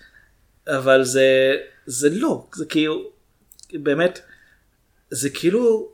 [0.67, 1.55] אבל זה
[1.85, 3.16] זה לא זה כאילו
[3.73, 4.19] באמת
[5.09, 5.89] זה כאילו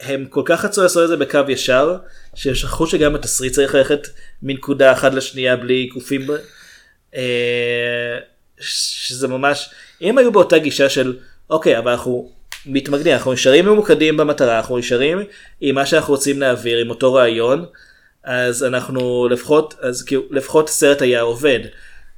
[0.00, 1.96] הם כל כך רצו לעשות את זה בקו ישר,
[2.34, 4.08] שהם שכחו שגם התסריט צריך ללכת
[4.42, 6.26] מנקודה אחת לשנייה בלי עיקופים.
[7.14, 8.18] אה,
[8.60, 9.70] שזה ממש,
[10.02, 11.16] אם היו באותה גישה של,
[11.50, 12.30] אוקיי, אבל אנחנו
[12.66, 15.18] מתמקדים, אנחנו נשארים ממוקדים במטרה, אנחנו נשארים
[15.60, 17.64] עם מה שאנחנו רוצים להעביר, עם אותו רעיון,
[18.24, 21.60] אז אנחנו לפחות, אז כאילו, לפחות הסרט היה עובד.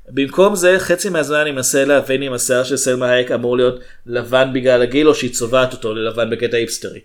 [0.08, 4.50] במקום זה חצי מהזמן אני מנסה להבין אם השיער של סלמה הייק אמור להיות לבן
[4.54, 7.00] בגלל הגיל או שהיא צובעת אותו ללבן בקטע היפסטרי.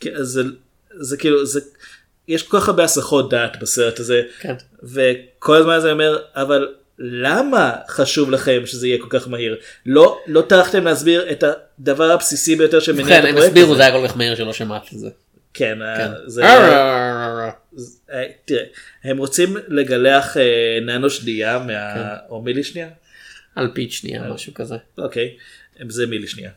[0.00, 0.42] כן, זה,
[1.00, 1.60] זה כאילו זה
[2.28, 4.54] יש כל כך הרבה הסחות דעת בסרט הזה כן.
[4.82, 10.42] וכל הזמן הזה אומר אבל למה חשוב לכם שזה יהיה כל כך מהיר לא לא
[10.42, 11.44] טרחתם להסביר את
[11.78, 13.76] הדבר הבסיסי ביותר שמניע את ובכן, הם הפרויקט הסבירו הזה.
[13.76, 15.08] זה היה כל כך מהיר שלא שמעת את זה.
[15.54, 15.82] כן, כן.
[15.82, 17.50] אה, זה אה, אה,
[18.44, 18.64] תראה
[19.04, 21.66] הם רוצים לגלח אה, ננו שנייה כן.
[21.66, 22.88] מה או מילי שנייה
[23.58, 24.74] אלפית שנייה משהו כזה.
[24.98, 25.36] אוקיי
[25.88, 26.50] זה מילי שנייה.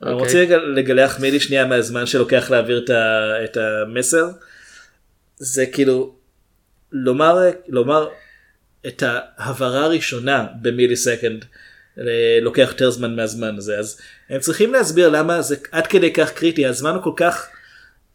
[0.00, 0.24] הם אוקיי.
[0.24, 2.84] רוצים לגל- לגלח מילי שנייה מהזמן שלוקח להעביר
[3.44, 4.28] את המסר.
[5.36, 6.14] זה כאילו
[6.92, 7.38] לומר
[7.68, 8.08] לומר
[8.86, 11.44] את ההבהרה הראשונה במילי סקנד
[11.98, 12.04] אה,
[12.42, 16.66] לוקח יותר זמן מהזמן הזה אז הם צריכים להסביר למה זה עד כדי כך קריטי
[16.66, 17.48] הזמן הוא כל כך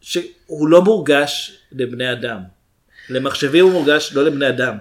[0.00, 2.38] שהוא לא מורגש לבני אדם.
[3.10, 4.76] למחשבים הוא מורגש לא לבני אדם.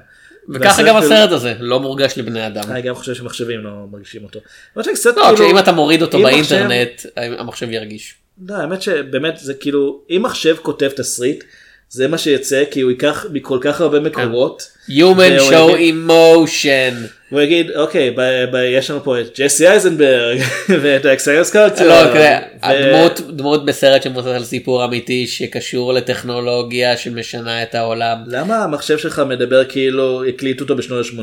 [0.49, 2.63] וככה גם הסרט הזה לא מורגש לבני אדם.
[2.71, 4.39] אני גם חושב שמחשבים לא מרגישים אותו.
[4.75, 8.15] לא, כאילו- כשאם אתה מוריד אותו אם באינטרנט המחשב ירגיש.
[8.47, 11.43] לא, האמת שבאמת זה כאילו אם מחשב כותב תסריט
[11.89, 14.71] זה מה שיצא כי הוא ייקח מכל כך הרבה מקורות.
[14.89, 17.07] Human show יגיד- emotion.
[17.29, 20.39] הוא יגיד אוקיי ב- ב- יש לנו פה את ג'סי אייזנברג
[20.81, 21.87] ואת האקסייר סקלטר.
[21.87, 28.17] לא, תראה, הדמות דמות בסרט שמבוסס על סיפור אמיתי שקשור לטכנולוגיה שמשנה את העולם.
[28.27, 31.19] למה המחשב שלך מדבר כאילו הקליטו אותו בשנות ה-80?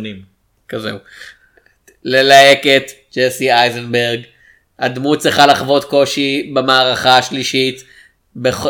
[0.69, 0.97] כזהו.
[2.05, 4.21] ללהק את ג'סי אייזנברג.
[4.79, 7.85] הדמות צריכה לחוות קושי במערכה השלישית.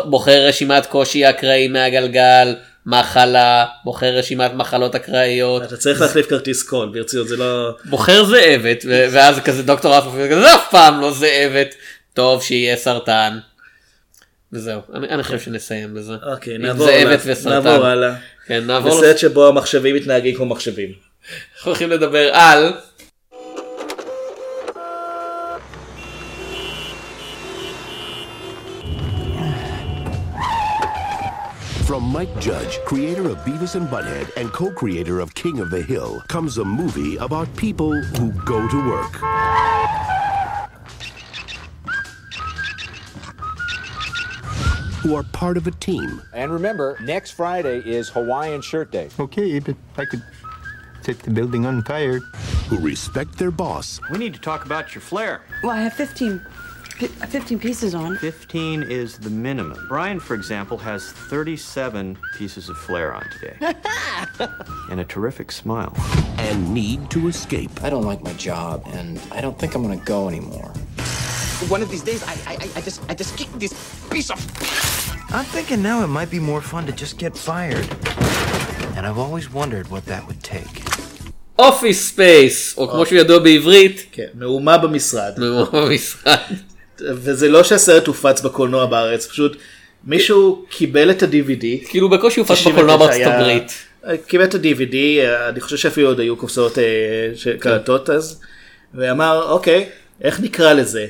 [0.05, 2.55] בוחר רשימת קושי אקראי מהגלגל.
[2.85, 3.65] מחלה.
[3.83, 5.63] בוחר רשימת מחלות אקראיות.
[5.63, 10.41] אתה צריך להחליף כרטיס קול ברצינות זה לא בוחר זאבת ואז כזה דוקטור אסף כזה
[10.41, 11.75] זה אף פעם לא זאבת.
[12.13, 13.37] טוב שיהיה סרטן.
[14.53, 16.13] וזהו אני, אני חושב שנסיים בזה.
[16.23, 17.19] אוקיי נעבור זאבת.
[17.25, 17.49] וסרטן.
[17.49, 18.15] נעבור הלאה.
[18.47, 18.97] כן נעבור.
[18.97, 20.89] בסרט שבו המחשבים מתנהגים כמו מחשבים.
[21.55, 22.73] אנחנו הולכים לדבר על.
[31.85, 36.23] From Mike Judge, creator of Beavis and Butthead and co-creator of King of the Hill,
[36.27, 40.25] comes a movie about people who go to work.
[45.03, 49.09] Who are part of a team And remember, next Friday is Hawaiian Shirt Day.
[49.19, 50.23] Okay, but I could
[51.03, 52.19] set the building on fire.
[52.69, 55.41] who respect their boss We need to talk about your flair.
[55.61, 56.45] Well, I have 15, pi-
[57.00, 58.16] 15 pieces on.
[58.18, 59.86] 15 is the minimum.
[59.88, 63.56] Brian, for example, has 37 pieces of flair on today.
[64.90, 65.94] and a terrific smile.
[66.38, 67.70] and need to escape.
[67.82, 70.70] I don't like my job, and I don't think I'm gonna go anymore.
[71.68, 73.72] One of these days, I, I, I just, I just kick this
[74.10, 74.38] piece of.
[75.32, 77.86] I'm thinking now it might be more fun to just get fired.
[78.96, 80.84] And I've always wondered what that would take.
[81.58, 84.06] אופיס ספייס או כמו שהוא ידוע בעברית.
[84.12, 85.32] כן, מהומה במשרד.
[85.38, 86.38] מהומה במשרד.
[86.99, 89.57] וזה לא שהסרט הופץ בקולנוע בארץ פשוט
[90.03, 91.89] מישהו קיבל את ה-DVD.
[91.89, 93.71] כאילו בקושי הופץ בקולנוע בארצות הברית.
[94.27, 94.95] קיבל את ה-DVD
[95.49, 98.41] אני חושב שאפילו עוד היו קופסאות אה, קלטות אז.
[98.93, 99.89] ואמר אוקיי
[100.21, 101.07] איך נקרא לזה.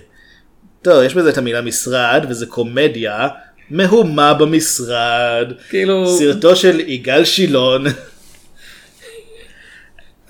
[0.81, 3.27] טוב יש בזה את המילה משרד וזה קומדיה
[3.69, 5.51] מהומה במשרד.
[5.69, 7.85] כאילו סרטו של יגאל שילון.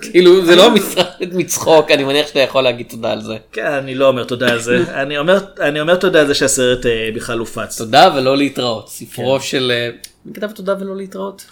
[0.02, 3.38] כאילו זה לא משרד מצחוק אני מניח שאתה יכול להגיד תודה על זה.
[3.52, 6.86] כן אני לא אומר תודה על זה אני אומר אני אומר תודה על זה שהסרט
[6.86, 7.78] אה, בכלל הופץ.
[7.78, 9.90] תודה ולא להתראות ספרו של אה,
[10.26, 11.46] מי כתב תודה ולא להתראות?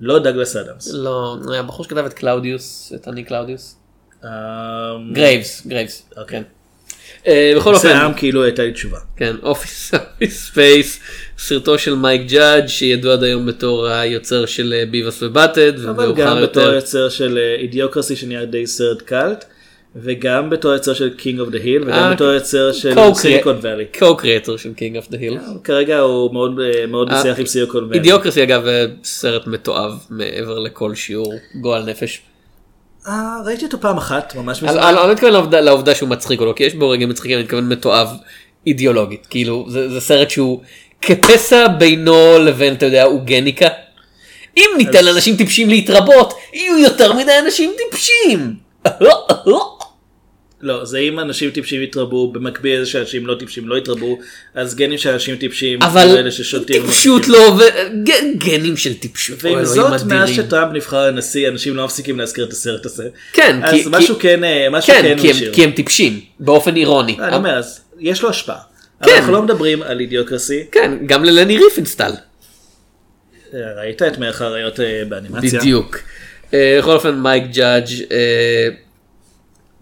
[0.00, 0.88] לא דגלס אדמס.
[0.92, 3.76] לא הבחור שכתב את קלאודיוס את אני קלאודיוס.
[4.24, 4.28] אמ,
[5.12, 6.08] גרייבס גרייבס.
[6.16, 6.42] אוקיי.
[7.26, 7.88] אה, בכל אופן.
[7.88, 8.98] זה עם כאילו הייתה לי תשובה.
[9.16, 9.94] כן, Office
[10.28, 11.00] Space,
[11.38, 16.42] סרטו של מייק ג'אדג' שידוע עד היום בתור היוצר של אה, ביוויס ובאטהד, אבל גם
[16.42, 19.44] בתור יוצר של Idiocracy שנהיה די סרט קאלט,
[19.96, 23.84] וגם בתור יוצר של King of the Hill, וגם אה, בתור יוצר של Silicon Valley.
[23.96, 25.38] co-creator של King of the Hill.
[25.64, 27.98] כרגע הוא מאוד אה, מאוד אה, מצליח עם Silicon Valley.
[27.98, 32.20] Idiocracy אגב אה, סרט מתועב מעבר לכל שיעור גועל נפש.
[33.08, 33.12] אה,
[33.46, 34.78] ראיתי אותו פעם אחת ממש מזמן.
[34.82, 35.32] אני לא מתכוון
[35.64, 38.08] לעובדה- שהוא מצחיק או לא, כי יש בו רגעים מצחיקים, אני מתכוון מתועב
[38.66, 40.60] אידיאולוגית, כאילו זה זה סרט שהוא
[41.06, 43.68] כפסע בינו לבין אתה יודע אוגניקה.
[44.56, 48.54] אם ניתן לאנשים טיפשים להתרבות, יהיו יותר מדי אנשים טיפשים.
[50.60, 54.18] לא, זה אם אנשים טיפשים יתרבו, במקביל לזה שאנשים לא טיפשים לא יתרבו,
[54.54, 56.82] אז גנים של אנשים טיפשים, אבל אלה ששולטים.
[56.82, 57.70] טיפשות לא עובד,
[58.38, 59.44] גנים של טיפשות.
[59.44, 60.30] ועם זאת, מאז.
[60.30, 63.08] שטראמפ נבחר לנשיא, אנשים לא מפסיקים להזכיר את הסרט הזה.
[63.32, 65.54] כן, אז כי- משהו כי- כן, אה, משהו כן, כן כי הם- משאיר.
[65.54, 67.16] כי הם טיפשים, באופן אירוני.
[67.20, 68.58] אני אומר, אז יש לו השפעה.
[69.00, 69.16] אבל כן.
[69.16, 70.66] אנחנו לא מדברים על אידיוקרסי.
[70.72, 72.12] כן, גם ללני ריפנסטל.
[73.54, 75.60] אה, ראית את מלך האריות אה, באנימציה?
[75.60, 75.98] בדיוק.
[76.54, 77.90] אה, בכל אופן מייק ג'אדג'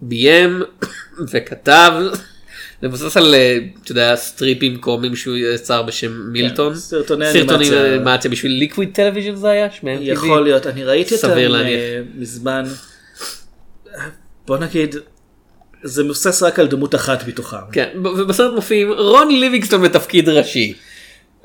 [0.01, 0.63] ביים
[1.31, 1.91] וכתב.
[2.81, 3.35] זה מבוסס על,
[3.83, 6.73] אתה יודע, סטריפים קומיים שהוא יצר בשם מילטון.
[6.73, 8.31] כן, סרטוני סרטוני אנימציה.
[8.31, 9.67] בשביל Liquid Television זה היה?
[9.99, 11.37] יכול להיות, אני ראיתי אותם.
[12.15, 12.63] מזמן.
[14.47, 14.95] בוא נגיד,
[15.83, 17.57] זה מבוסס רק על דמות אחת מתוכם.
[17.71, 20.73] כן, ובסרט מופיעים רון ליבינגסטון בתפקיד ראשי.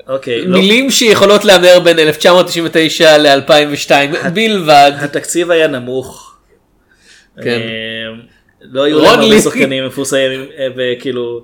[0.07, 0.57] אוקיי, לא.
[0.59, 3.91] מילים שיכולות להיאמר בין 1999 ל-2002
[4.33, 4.91] בלבד.
[4.99, 6.37] התקציב היה נמוך.
[7.43, 7.59] כן.
[7.59, 8.23] אה,
[8.61, 11.43] לא היו רון להם הרבה שחקנים מפורסמים אה, וכאילו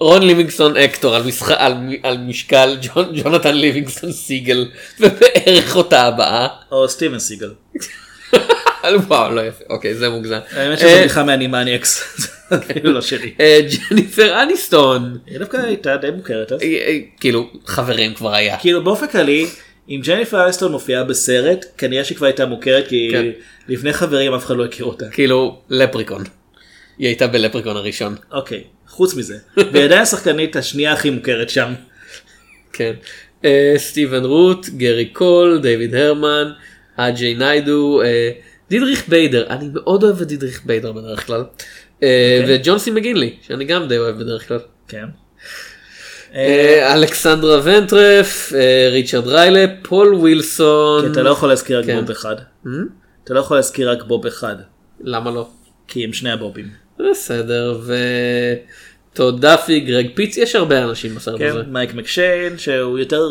[0.00, 1.50] רון ליבינגסטון אקטור על, משח...
[1.50, 3.12] על, על משקל ג'ון...
[3.14, 4.68] ג'ונתן ליבינגסטון סיגל
[5.00, 6.48] ובערך אותה הבעה.
[6.72, 7.50] או סטיבן סיגל.
[8.84, 10.38] וואו לא יפה אוקיי זה מוגזם.
[10.52, 12.02] האמת שזו אה, בדיחה מ Animaniacs.
[12.22, 13.34] זה אפילו לא שלי.
[13.40, 13.60] אה,
[13.90, 15.18] ג'ניפר אניסטון.
[15.26, 16.62] היא דווקא הייתה די מוכרת אז.
[16.62, 18.58] אה, כאילו חברים כבר היה.
[18.58, 19.46] כאילו באופן כללי
[19.88, 23.26] אם ג'ניפר אניסטון מופיעה בסרט כנראה שהיא כבר הייתה מוכרת כי כן.
[23.68, 25.06] לפני חברים אף אחד לא הכיר אותה.
[25.10, 26.24] כאילו Leprechaun.
[26.98, 28.16] היא הייתה ב Leprechaun הראשון.
[28.32, 31.72] אוקיי חוץ מזה עדיין השחקנית השנייה הכי מוכרת שם.
[32.72, 32.92] כן.
[33.76, 36.52] סטיבן רוט, גרי קול, דיוויד הרמן,
[36.96, 38.30] אג'יי ניידו, אה,
[38.72, 41.44] דידריך ביידר, אני מאוד אוהב את דידריך ביידר בדרך כלל,
[42.02, 42.56] אה, אוקיי.
[42.56, 44.58] וג'ון סי מגינלי, שאני גם די אוהב בדרך כלל.
[44.88, 45.04] כן.
[46.34, 51.04] אה, אלכסנדרה ונטוורת', אה, ריצ'רד ריילי, פול ווילסון.
[51.04, 52.00] כי אתה לא יכול להזכיר רק כן.
[52.00, 52.36] בוב אחד.
[53.24, 54.56] אתה לא יכול להזכיר רק בוב אחד.
[55.00, 55.48] למה לא?
[55.88, 56.68] כי הם שני הבובים.
[57.10, 57.80] בסדר,
[59.12, 61.62] וטוד דאפי, גרג פיטס, יש הרבה אנשים בסרט כן, הזה.
[61.68, 63.22] מייק מקשיין שהוא יותר,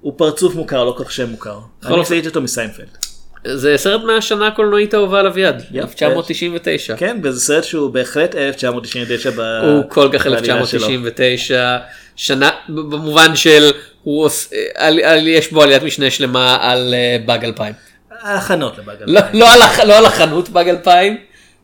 [0.00, 1.58] הוא פרצוף מוכר לא כל כך שם מוכר.
[1.86, 3.07] אני ראיתי אותו מסיינפלד.
[3.54, 6.96] זה סרט מהשנה הקולנועית האהובה יד, yep, 1999.
[6.96, 9.40] כן, וזה סרט שהוא בהחלט 1999 ב...
[9.40, 10.88] הוא כל כך בעלילה שלו.
[10.88, 11.76] 1999,
[12.16, 13.70] שנה, במובן של,
[14.02, 17.72] הוא עוש, על, על, יש בו עליית משנה שלמה על אה, באג 2000.
[18.20, 21.16] ההכנות לבאג לא, לא, על, לא על החנות באג 2000.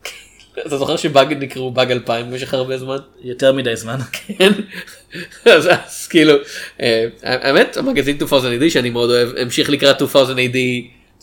[0.66, 2.96] אתה זוכר שבאג נקראו באג 2000 במשך הרבה זמן?
[3.22, 3.96] יותר מדי זמן.
[4.38, 4.52] כן.
[5.44, 6.34] אז, אז כאילו,
[6.80, 10.56] אה, האמת, המגזין 2000 AD שאני מאוד אוהב, המשיך לקראת 2000 AD,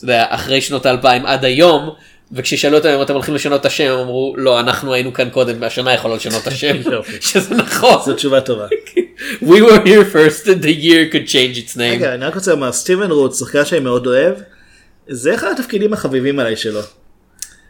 [0.04, 1.90] אתה יודע, אחרי שנות האלפיים עד היום,
[2.32, 5.56] וכששאלו אותם אם אתם הולכים לשנות את השם, הם אמרו, לא, אנחנו היינו כאן קודם,
[5.60, 6.76] והשנה יכולה לשנות את השם,
[7.20, 8.02] שזה נכון.
[8.04, 8.66] זו תשובה טובה.
[9.42, 11.80] We were here first and the year could change its name.
[11.80, 14.34] רגע, אני רק רוצה לומר, סטיבן רוט, שחקן שאני מאוד אוהב,
[15.08, 16.80] זה אחד התפקידים החביבים עליי שלו.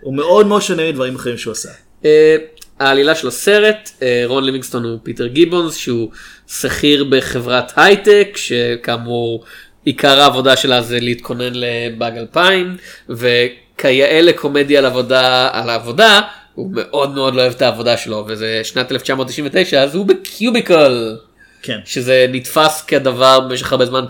[0.01, 1.69] הוא מאוד מאוד שונה מדברים אחרים שהוא עשה.
[2.05, 2.37] אה,
[2.79, 6.11] העלילה של הסרט, אה, רון ליבינגסטון הוא פיטר גיבונס שהוא
[6.49, 9.45] שכיר בחברת הייטק שכאמור
[9.85, 12.77] עיקר העבודה שלה זה להתכונן לבאג 2000
[13.09, 16.21] וכיאה לקומדיה על עבודה על העבודה
[16.55, 21.17] הוא מאוד מאוד לא אוהב את העבודה שלו וזה שנת 1999 אז הוא בקיוביקל.
[21.63, 21.79] כן.
[21.85, 24.05] שזה נתפס כדבר במשך הרבה זמן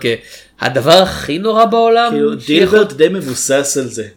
[0.59, 2.11] כהדבר הכי נורא בעולם.
[2.11, 4.07] כאילו דילברט די מבוסס על זה.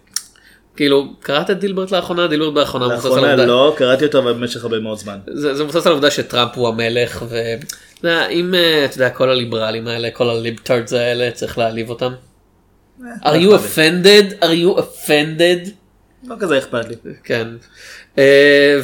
[0.76, 4.78] כאילו קראת את דילברט לאחרונה דילברט באחרונה מבוסס על העובדה- לא, קראתי אותו במשך הרבה
[4.78, 5.18] מאוד זמן.
[5.26, 7.66] זה, זה מבוסס על העובדה שטראמפ הוא המלך ואתה
[8.08, 12.12] יודע, אם אה, אתה יודע כל הליברלים האלה כל הליבטרדס האלה צריך להעליב אותם.
[13.00, 15.70] are you offended are you offended
[16.28, 16.94] לא כזה אכפת לי.
[17.24, 17.48] כן.
[18.18, 18.78] אה,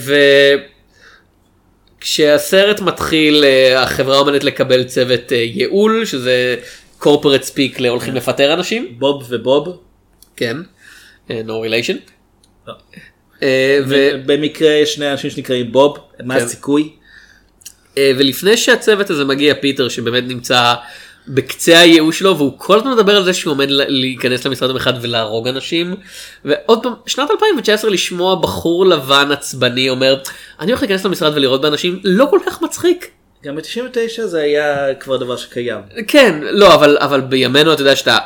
[2.00, 6.56] וכשהסרט מתחיל אה, החברה עומדת לקבל צוות אה, ייעול שזה
[7.00, 8.94] corporate speak להולכים לפטר אנשים.
[8.98, 9.78] בוב ובוב.
[10.36, 10.56] כן.
[11.32, 11.96] אה, no relation.
[12.68, 12.74] לא.
[13.42, 16.44] אה, ו- במקרה יש שני אנשים שנקראים בוב, מה כן.
[16.44, 16.92] הסיכוי?
[17.98, 20.74] אה, ולפני שהצוות הזה מגיע פיטר שבאמת נמצא
[21.28, 25.48] בקצה הייאוש שלו והוא כל הזמן מדבר על זה שהוא עומד להיכנס למשרד אחד ולהרוג
[25.48, 25.96] אנשים
[26.44, 30.18] ועוד פעם שנת 2019 לשמוע בחור לבן עצבני אומר
[30.60, 33.10] אני הולך להיכנס למשרד ולראות באנשים לא כל כך מצחיק.
[33.44, 35.80] גם ב-99 זה היה כבר דבר שקיים.
[36.08, 38.18] כן לא אבל אבל בימינו אתה יודע שאתה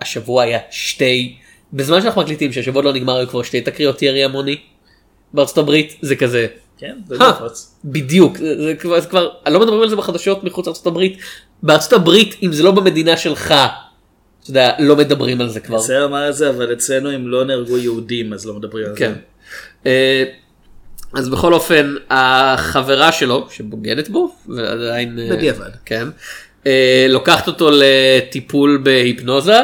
[0.00, 1.36] השבוע היה שתי
[1.72, 4.56] בזמן שאנחנו מקליטים שהשבוע לא נגמר היו כבר שתי תקריות ירי המוני
[5.32, 6.46] בארצות הברית זה כזה.
[6.78, 7.74] כן, זה נפוץ.
[7.84, 11.18] בדיוק זה, זה, כבר, זה כבר לא מדברים על זה בחדשות מחוץ לארצות הברית
[11.62, 13.54] בארצות הברית אם זה לא במדינה שלך
[14.42, 15.76] אתה יודע לא מדברים על זה כבר.
[15.76, 18.98] בסדר אמר את זה אבל אצלנו אם לא נהרגו יהודים אז לא מדברים על זה.
[18.98, 19.12] כן.
[19.86, 20.24] אה,
[21.14, 25.70] אז בכל אופן החברה שלו שבוגדת בו ועדיין אה, בדיעבד.
[25.84, 26.08] כן
[26.66, 29.58] אה, לוקחת אותו לטיפול בהיפנוזה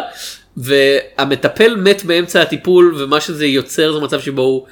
[0.57, 4.67] והמטפל מת באמצע הטיפול ומה שזה יוצר זה מצב שבו הוא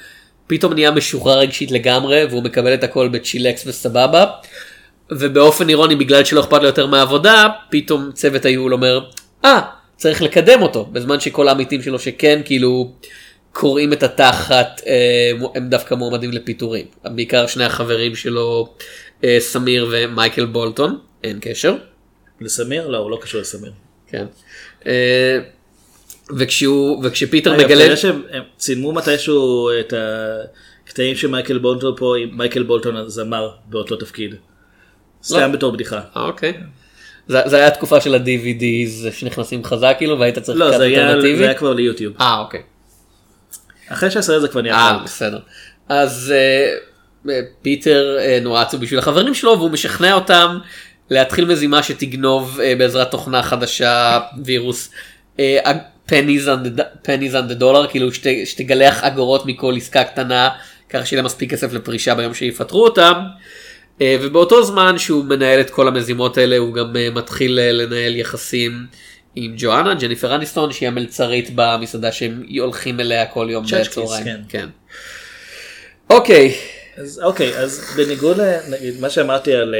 [0.47, 4.25] פתאום נהיה משוחרר רגשית לגמרי והוא מקבל את הכל בצ'ילקס וסבבה.
[5.11, 9.05] ובאופן אירוני בגלל שלא אכפת לו יותר מהעבודה פתאום צוות הייעול אומר
[9.45, 9.61] אה
[9.97, 12.91] צריך לקדם אותו בזמן שכל העמיתים שלו שכן כאילו
[13.51, 18.73] קוראים את התחת אה, הם דווקא מועמדים לפיטורים בעיקר שני החברים שלו
[19.23, 21.75] אה, סמיר ומייקל בולטון אין קשר.
[22.41, 22.87] לסמיר?
[22.87, 23.71] לא, הוא לא קשור לסמיר.
[24.07, 24.25] כן.
[26.31, 29.93] אה, וכשהוא וכשפיטר אגב, אתה מגלה יודע שהם הם צילמו מתישהו את
[30.85, 34.35] הקטעים של מייקל בולטון פה עם מייקל בולטון הזמר באותו תפקיד.
[35.23, 35.99] סתם בתור בדיחה.
[36.17, 36.53] אה, אוקיי.
[37.27, 41.37] זה, זה היה תקופה של ה-DVDs שנכנסים חזק כאילו והיית צריך לא, זה היה- אלטרנטיבי?
[41.37, 42.13] זה היה כבר ליוטיוב.
[42.21, 42.61] אה אוקיי.
[43.89, 44.99] אחרי שהסרט הזה כבר נהיה אה.
[45.03, 45.39] בסדר.
[45.89, 46.73] אז אה,
[47.33, 50.57] אה, פיטר אה, נורא עצוב בשביל החברים שלו והוא משכנע אותם
[51.09, 54.89] להתחיל מזימה שתגנוב אה, בעזרת תוכנה חדשה וירוס
[56.05, 56.49] פניז
[57.35, 60.49] on the dollar כאילו שת, שתגלח אגורות מכל עסקה קטנה
[60.89, 63.13] ככה שיהיה מספיק כסף לפרישה ביום שיפטרו אותם.
[64.01, 68.15] אה, ובאותו זמן שהוא מנהל את כל המזימות האלה הוא גם אה, מתחיל אה, לנהל
[68.15, 68.85] יחסים
[69.35, 74.25] עם ג'ואנה ג'ניפר אניסטון שהיא המלצרית במסעדה שהם הולכים אליה כל יום בצהריים.
[74.25, 74.41] כן.
[74.49, 74.67] כן.
[76.09, 76.55] אוקיי.
[76.97, 78.37] אז אוקיי, אז בניגוד
[78.69, 79.75] למה שאמרתי על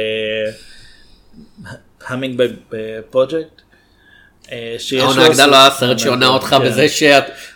[2.07, 3.62] Hummingbird Project.
[4.99, 6.65] ההונאה הגדולה היה סרט שהונה אותך כן.
[6.65, 6.85] בזה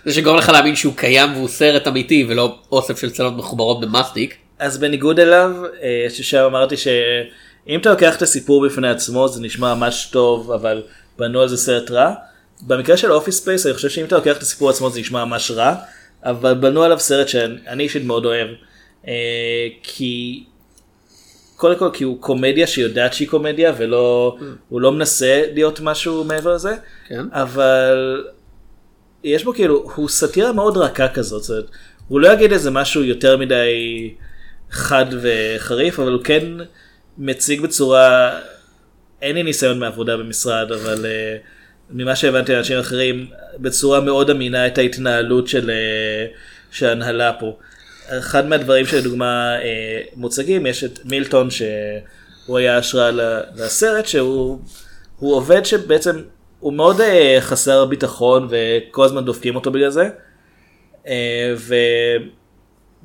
[0.09, 4.35] שגורם לך להאמין שהוא קיים והוא סרט אמיתי ולא אוסף של סצנות מחוברות במסטיק.
[4.59, 5.51] אז בניגוד אליו,
[5.83, 10.83] אה, ששם אמרתי שאם אתה לוקח את הסיפור בפני עצמו זה נשמע ממש טוב, אבל
[11.19, 12.13] בנו על זה סרט רע.
[12.61, 15.51] במקרה של Office Space אני חושב שאם אתה לוקח את הסיפור עצמו זה נשמע ממש
[15.51, 15.75] רע,
[16.23, 18.47] אבל בנו עליו סרט שאני אישית מאוד אוהב.
[19.07, 19.13] אה,
[19.83, 20.43] כי
[21.57, 24.37] קודם כל כי הוא קומדיה שיודעת שהיא קומדיה ולא
[24.69, 26.75] הוא לא מנסה להיות משהו מעבר לזה
[27.07, 27.25] כן.
[27.31, 28.23] אבל
[29.23, 31.69] יש בו כאילו הוא סאטירה מאוד רכה כזאת זאת אומרת,
[32.07, 34.13] הוא לא יגיד איזה משהו יותר מדי
[34.71, 36.43] חד וחריף אבל הוא כן
[37.17, 38.39] מציג בצורה
[39.21, 41.43] אין לי ניסיון מעבודה במשרד אבל uh,
[41.89, 43.27] ממה שהבנתי מאנשים אחרים
[43.57, 46.35] בצורה מאוד אמינה את ההתנהלות של, uh,
[46.71, 47.57] של ההנהלה פה.
[48.09, 53.11] אחד מהדברים שלדוגמה אה, מוצגים יש את מילטון שהוא היה השראה
[53.55, 54.59] לסרט שהוא
[55.19, 56.21] הוא עובד שבעצם
[56.59, 60.09] הוא מאוד אה, חסר ביטחון וכל הזמן דופקים אותו בגלל זה.
[61.07, 61.53] אה,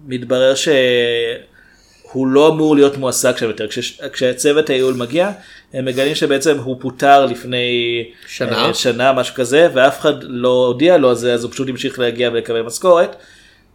[0.07, 3.69] ומתברר שהוא לא אמור להיות מועסק שם יותר.
[3.69, 5.31] כש, כשצוות הייעול מגיע
[5.73, 8.75] הם מגלים שבעצם הוא פוטר לפני שנה?
[8.75, 12.31] שנה משהו כזה ואף אחד לא הודיע לו על זה אז הוא פשוט המשיך להגיע
[12.33, 13.17] ולקבל משכורת.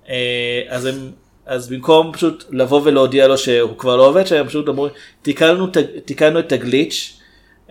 [0.09, 1.11] אה, אז הם
[1.45, 4.87] אז במקום פשוט לבוא ולהודיע לו שהוא כבר לא עובד שהם פשוט אמרו
[5.21, 5.67] תיקנו,
[6.05, 7.19] תיקנו את הגליץ'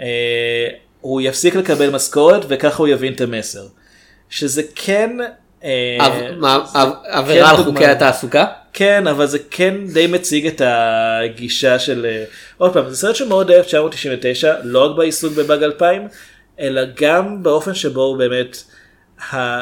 [0.00, 0.68] אה,
[1.00, 3.66] הוא יפסיק לקבל משכורת וככה הוא יבין את המסר.
[4.30, 5.16] שזה כן
[5.64, 6.34] אה, כן
[7.04, 7.56] עבירה על.
[7.56, 8.46] חוקי התעסוקה?
[8.72, 12.06] כן אבל זה כן די מציג את הגישה של
[12.58, 16.08] עוד פעם זה סרט שמאוד 1999 לא רק בעיסוק בבאג 2000
[16.60, 18.62] אלא גם באופן שבו הוא באמת
[19.32, 19.60] ה...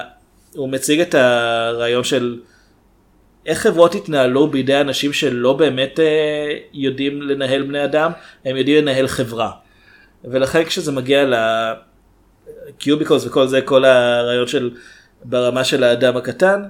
[0.55, 2.39] הוא מציג את הרעיון של
[3.47, 8.11] איך חברות התנהלו בידי אנשים שלא באמת אה, יודעים לנהל בני אדם
[8.45, 9.51] הם יודעים לנהל חברה.
[10.25, 11.25] ולכן כשזה מגיע
[12.69, 14.71] לקיוביקולס וכל זה כל הרעיון של
[15.25, 16.63] ברמה של האדם הקטן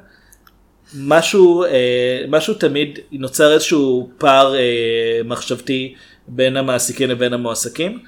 [0.99, 5.95] משהו אה, משהו תמיד נוצר איזשהו פער אה, מחשבתי
[6.29, 7.99] בין המעסיקים לבין המועסקים.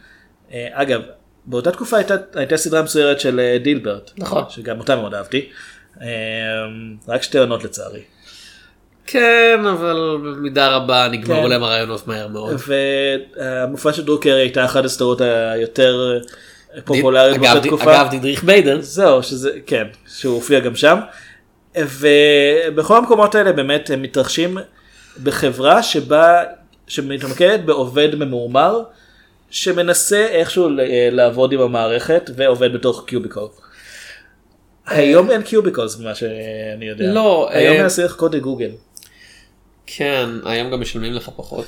[0.53, 1.01] אה, אגב
[1.47, 4.45] באותה תקופה הייתה, הייתה סדרה מסוירת של אה, דילברט נכון.
[4.49, 5.49] שגם אותה מאוד אהבתי
[6.03, 6.07] אה,
[7.09, 8.03] רק שתי עונות לצערי.
[9.07, 11.49] כן, אבל במידה רבה נגמרו כן.
[11.49, 12.57] להם הרעיונות מהר מאוד.
[13.37, 16.19] והמופע של דרוקר הייתה אחת הסדרות היותר
[16.85, 18.01] פופולריות אגב, באותה תקופה.
[18.01, 18.79] אגב, דידריך ביידר.
[18.81, 20.99] זהו, שזה, כן, שהוא הופיע גם שם.
[21.81, 24.59] ובכל המקומות האלה באמת הם מתרחשים
[25.23, 26.43] בחברה שבה,
[26.89, 28.83] שמתמקדת בעובד ממורמר,
[29.51, 30.81] שמנסה איכשהו ל-
[31.11, 33.49] לעבוד עם המערכת ועובד בתוך cubicle.
[34.87, 37.13] היום אין cubicles ממה שאני יודע.
[37.13, 38.71] לא, היום אה, מנסים לחקות לגוגל.
[39.87, 41.65] כן, היום גם משלמים לך פחות.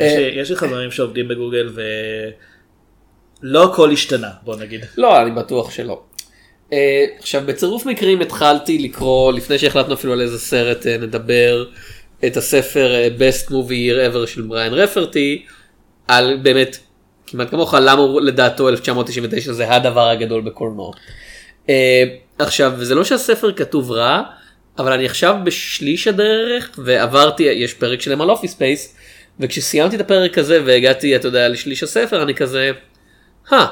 [0.00, 1.68] יש לי- יש לי חברים שעובדים בגוגל
[3.42, 4.84] ולא הכל השתנה בוא נגיד.
[4.96, 6.02] לא, אני בטוח שלא.
[6.70, 6.72] אה,
[7.18, 11.64] עכשיו בצירוף מקרים התחלתי לקרוא לפני שהחלטנו אפילו על איזה סרט אה, נדבר
[12.26, 15.44] את הספר Best Movie Year Ever של בריאן רפרטי
[16.08, 16.76] על באמת
[17.26, 20.92] כמעט כמוך למה לדעתו 1999 זה הדבר הגדול בקולנוע.
[22.38, 24.22] עכשיו זה לא שהספר כתוב רע
[24.78, 28.96] אבל אני עכשיו בשליש הדרך ועברתי יש פרק שלם על Office Space
[29.40, 32.70] וכשסיימתי את הפרק הזה והגעתי אתה יודע לשליש הספר אני כזה.
[33.50, 33.66] "הא,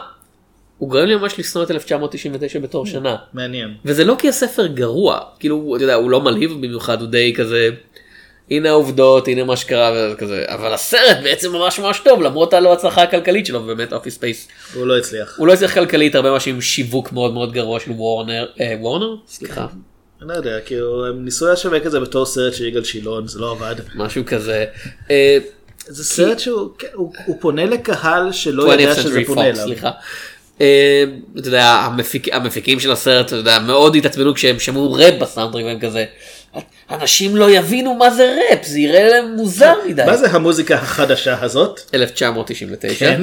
[0.79, 3.17] הוא גורם לי ממש לשנוא את 1999 בתור שנה.
[3.33, 3.75] מעניין.
[3.85, 7.71] וזה לא כי הספר גרוע, כאילו, אתה יודע, הוא לא מלהיב במיוחד, הוא די כזה,
[8.51, 13.03] הנה העובדות, הנה מה שקרה וכזה, אבל הסרט בעצם ממש ממש טוב, למרות הלא הצלחה
[13.03, 14.49] הכלכלית שלו, ובאמת Office Space.
[14.75, 15.39] הוא לא הצליח.
[15.39, 19.15] הוא לא הצליח כלכלית, הרבה משהו עם שיווק מאוד מאוד גרוע של וורנר, אה, וורנר?
[19.29, 19.67] סליחה.
[20.21, 23.39] אני לא יודע, כאילו, הם ניסו לשווק את זה בתור סרט של יגאל שילון, זה
[23.39, 23.75] לא עבד.
[23.95, 24.65] משהו כזה.
[25.11, 25.39] אה,
[25.87, 26.89] זה סרט שהוא כן,
[27.41, 29.69] פונה לקהל שלא 20th ידע שזה פונה אליו.
[30.61, 31.05] אה,
[31.39, 35.81] אתה יודע, המפיק, המפיקים של הסרט, אתה יודע, מאוד התעצבנו כשהם שמעו ראפ בסאונדטרק והם
[35.81, 36.05] כזה,
[36.91, 40.05] אנשים לא יבינו מה זה ראפ, זה יראה להם מוזר מדי.
[40.05, 41.81] מה זה המוזיקה החדשה הזאת?
[41.95, 42.99] 1999.
[42.99, 43.23] כן.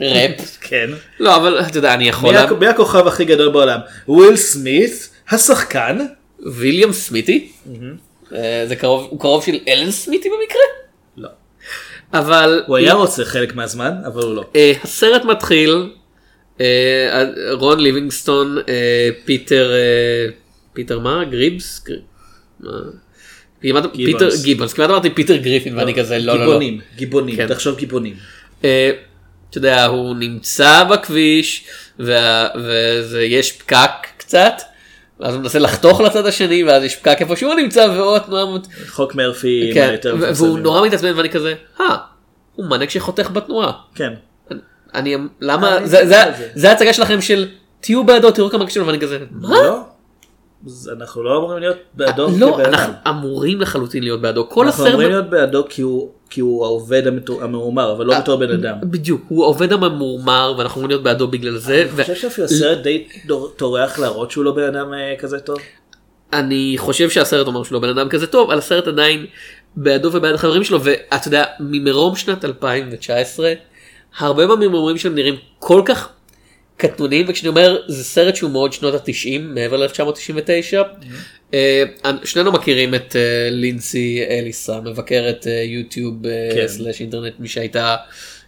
[0.00, 0.56] ראפ.
[0.60, 0.90] כן.
[1.20, 2.34] לא, אבל אתה יודע, אני יכול...
[2.60, 3.80] מי הכוכב הכי גדול בעולם?
[4.08, 5.98] וויל סמית, השחקן.
[6.52, 7.52] ויליאם סמיתי?
[8.34, 10.60] אה, זה קרוב, הוא קרוב של אלן סמיתי במקרה?
[11.16, 11.28] לא.
[12.12, 12.62] אבל...
[12.66, 14.44] הוא היה רוצה חלק מהזמן, אבל הוא לא.
[14.56, 15.90] אה, הסרט מתחיל,
[16.60, 18.56] אה, רון ליבינגסטון,
[19.24, 19.72] פיטר,
[20.72, 21.24] פיטר מה?
[21.30, 21.84] גריבס?
[23.92, 26.44] פיטר גיבונס, כמעט אמרתי פיטר גריפין ואני כזה לא לא לא.
[26.46, 27.46] גיבונים, גיבונים, כן.
[27.48, 28.14] תחשוב גיבונים.
[28.60, 28.68] אתה
[29.58, 31.64] יודע, הוא נמצא בכביש
[31.98, 34.52] וה- וזה יש פקק קצת.
[35.20, 38.44] ואז הוא מנסה לחתוך לצד השני ואז יש פקק איפה שהוא נמצא ועוד תנועה
[38.88, 40.58] חוק מרפי כן, מהיותר ו- והוא.
[40.58, 41.96] נורא מתעצבן ואני כזה, אה,
[42.54, 43.72] הוא נהג שחותך בתנועה.
[43.94, 44.12] כן.
[44.94, 46.48] אני, למה, אני זה- זה- זה.
[46.54, 47.48] זה הצגה שלכם של
[47.80, 49.48] תהיו בעדו, תראו כמה לו ואני כזה, מה?
[49.62, 49.80] לא.
[50.98, 52.60] אנחנו לא אמורים להיות בעדו לא.
[52.60, 54.48] אנחנו אמורים לחלוטין להיות בעדו.
[54.48, 57.02] כל אנחנו אמורים הסרט, להיות בעדו כי הוא כי הוא העובד
[57.40, 58.76] הממורמר, אבל לא בתור בן אדם.
[58.82, 61.86] בדיוק, הוא העובד הממורמר ואנחנו אמורים להיות בעדו בגלל זה.
[61.94, 63.04] אני חושב שאפילו הסרט די
[63.56, 65.58] טורח להראות שהוא לא בן אדם אה, כזה טוב.
[66.32, 69.26] אני חושב שהסרט אומר שהוא לא בן אדם כזה טוב, על הסרט עדיין
[69.76, 73.52] בעדו ובעד החברים שלו, ואתה יודע, ממרום שנת 2019,
[74.18, 76.08] הרבה מהממורים שלהם נראים כל כך
[76.76, 80.76] קטנוניים, וכשאני אומר, זה סרט שהוא מאוד שנות ה-90, מעבר ל-1999.
[82.24, 86.68] שנינו מכירים את אה, לינסי אליסה, מבקרת אה, יוטיוב אה, כן.
[86.68, 87.96] סלאש אינטרנט, מי שהייתה,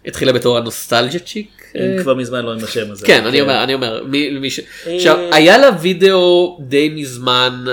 [0.05, 1.63] התחילה בתור הנוסטלג'ה צ'יק.
[1.75, 3.05] אה, כבר מזמן לא עם השם הזה.
[3.05, 4.59] כן, אני אומר, אני אומר, מי, מי ש...
[4.59, 4.95] אה.
[4.95, 7.65] עכשיו, היה לה וידאו די מזמן.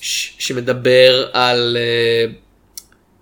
[0.00, 2.24] שמדבר על, אה,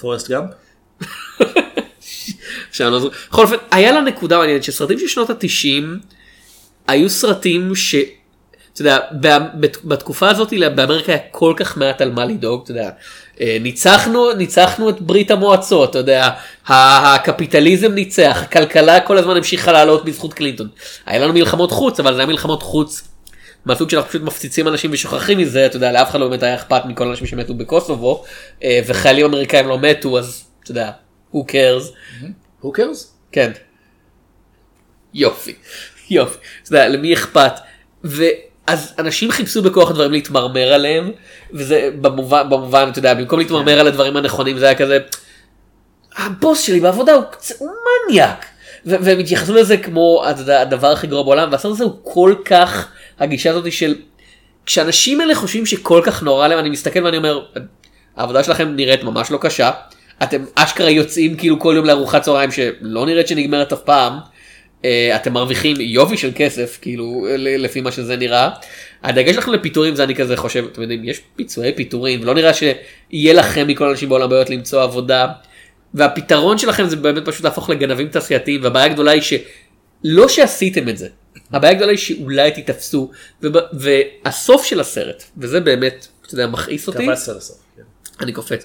[0.01, 0.51] פורסט גאמפ?
[2.81, 3.11] לא.
[3.31, 6.01] בכל אופן, היה לה נקודה מעניינת שסרטים של שנות התשעים
[6.89, 7.95] היו סרטים ש...
[8.73, 8.99] אתה יודע,
[9.85, 12.91] בתקופה הזאת באמריקה היה כל כך מעט על מה לדאוג, אתה יודע,
[13.41, 16.31] אה, ניצחנו, ניצחנו את ברית המועצות, אתה יודע,
[16.67, 20.69] הקפיטליזם ניצח, הכלכלה כל הזמן המשיכה לעלות בזכות קלינטון.
[21.07, 23.12] היה לנו מלחמות חוץ, אבל זה היה מלחמות חוץ
[23.65, 26.85] מהסוג שאנחנו פשוט מפציצים אנשים ושוכחים מזה, אתה יודע, לאף אחד לא באמת היה אכפת
[26.85, 28.25] מכל האנשים שמתו בקוסובו,
[28.65, 30.91] אה, וחיילים אמריקאים לא מתו, אז אתה יודע,
[31.35, 31.93] who cares.
[32.63, 33.07] who cares?
[33.33, 33.53] כן.
[35.15, 35.55] יופי,
[36.11, 36.39] יופי.
[36.63, 37.53] אתה יודע, למי אכפת?
[38.05, 41.11] ואז אנשים חיפשו בכוח הדברים להתמרמר עליהם,
[41.53, 44.99] וזה במובן, במובן, אתה יודע, במקום להתמרמר על הדברים הנכונים, זה היה כזה,
[46.17, 47.25] הבוס שלי בעבודה הוא,
[47.59, 47.71] הוא
[48.09, 48.45] מניאק.
[48.87, 52.35] ו- והם התייחסו לזה כמו אתה יודע, הדבר הכי גרוע בעולם, והסרט הזה הוא כל
[52.45, 52.89] כך,
[53.23, 53.95] הגישה הזאת של,
[54.67, 57.45] כשאנשים האלה חושבים שכל כך נורא להם, אני מסתכל ואני אומר,
[58.17, 59.71] העבודה שלכם נראית ממש לא קשה,
[60.23, 64.13] אתם אשכרה יוצאים כאילו כל יום לארוחת צהריים שלא נראית שנגמרת אף פעם,
[64.85, 68.51] אה, אתם מרוויחים יופי של כסף כאילו לפי מה שזה נראה.
[69.03, 73.33] הדגש שלכם לפיטורים זה אני כזה חושב, אתם יודעים, יש פיצויי פיטורים, ולא נראה שיהיה
[73.33, 75.27] לכם מכל האנשים בעולם בעיות למצוא עבודה.
[75.95, 81.09] והפתרון שלכם זה באמת פשוט להפוך לגנבים תעשייתיים, והבעיה הגדולה היא שלא שעשיתם את זה,
[81.53, 83.11] הבעיה הגדולה היא שאולי תיתפסו,
[83.43, 87.07] וב- והסוף של הסרט, וזה באמת, אתה יודע, מכעיס אותי.
[87.37, 87.59] לסוף.
[87.77, 87.83] כן.
[88.21, 88.65] אני קופץ.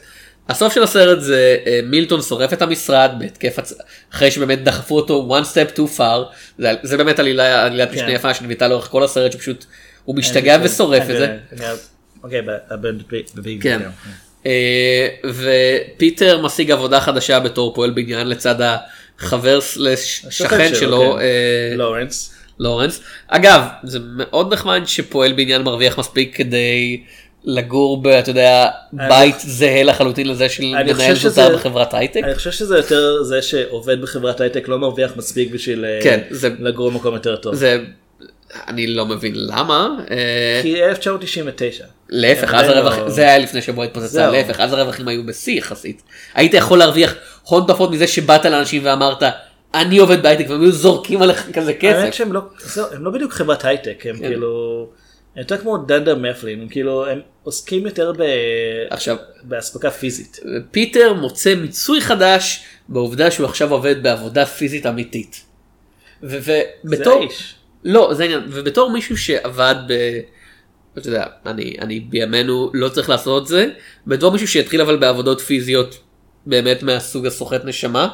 [0.50, 3.74] הסוף של הסרט זה אה, מילטון שורף את המשרד בהתקף הצ...
[4.14, 8.14] אחרי שבאמת דחפו אותו one step too far זה, זה באמת עלילה עלילת משנה כן.
[8.14, 9.66] יפה שנביטה לאורך כל הסרט שפשוט
[10.06, 11.38] הוא משתגע ושורף את זה.
[12.24, 12.42] אוקיי.
[13.62, 13.82] כן.
[14.46, 18.56] אה, ופיטר משיג עבודה חדשה בתור פועל בניין לצד
[19.20, 21.22] החבר slash שכן שלו כן.
[21.22, 22.34] אה, לורנס.
[22.60, 23.00] לורנס.
[23.28, 27.02] אגב זה מאוד נחמד שפועל בניין מרוויח מספיק כדי
[27.46, 28.08] לגור ב...
[28.08, 32.22] אתה יודע בית זהה לחלוטין לזה של מנהל שזה- זוטר בחברת הייטק.
[32.24, 36.50] אני חושב שזה יותר זה שעובד בחברת הייטק לא מרוויח מספיק בשביל אה, כן, זה-
[36.60, 37.56] לגור במקום יותר טוב.
[37.56, 37.80] זה
[38.68, 39.88] אני לא מבין למה.
[40.12, 41.86] אה, כי 1999.
[42.10, 44.32] להפך, כן, אז זה לא- הרווח, זה היה לפני שבוע התפוצצה.
[44.32, 46.02] להפך, אז הרווחים היו בשיא יחסית.
[46.36, 49.24] היית יכול להרוויח הון תופעות מזה שבאת לאנשים ואמרת,
[49.74, 52.14] אני עובד בהייטק, והם היו זורקים עליך כזה האמת כסף.
[52.14, 52.42] שהם לא,
[52.92, 54.28] הם לא בדיוק חברת הייטק, הם כן.
[54.28, 54.90] כאילו,
[55.36, 58.22] הם יותר כמו דנדר מפלין, הם כאילו, הם עוסקים יותר ב...
[58.90, 60.40] עכשיו, באספקה פיזית.
[60.72, 65.44] פיטר מוצא מיצוי חדש בעובדה שהוא עכשיו עובד בעבודה פיזית אמיתית.
[66.24, 66.74] ובתור...
[66.86, 67.56] זה האיש.
[67.84, 69.94] לא, זה העניין, ובתור מישהו שעבד ב...
[70.98, 73.68] אתה יודע, אני, אני בימינו לא צריך לעשות את זה,
[74.08, 76.00] בתור מישהו שהתחיל אבל בעבודות פיזיות
[76.46, 78.10] באמת מהסוג הסוחט נשמה,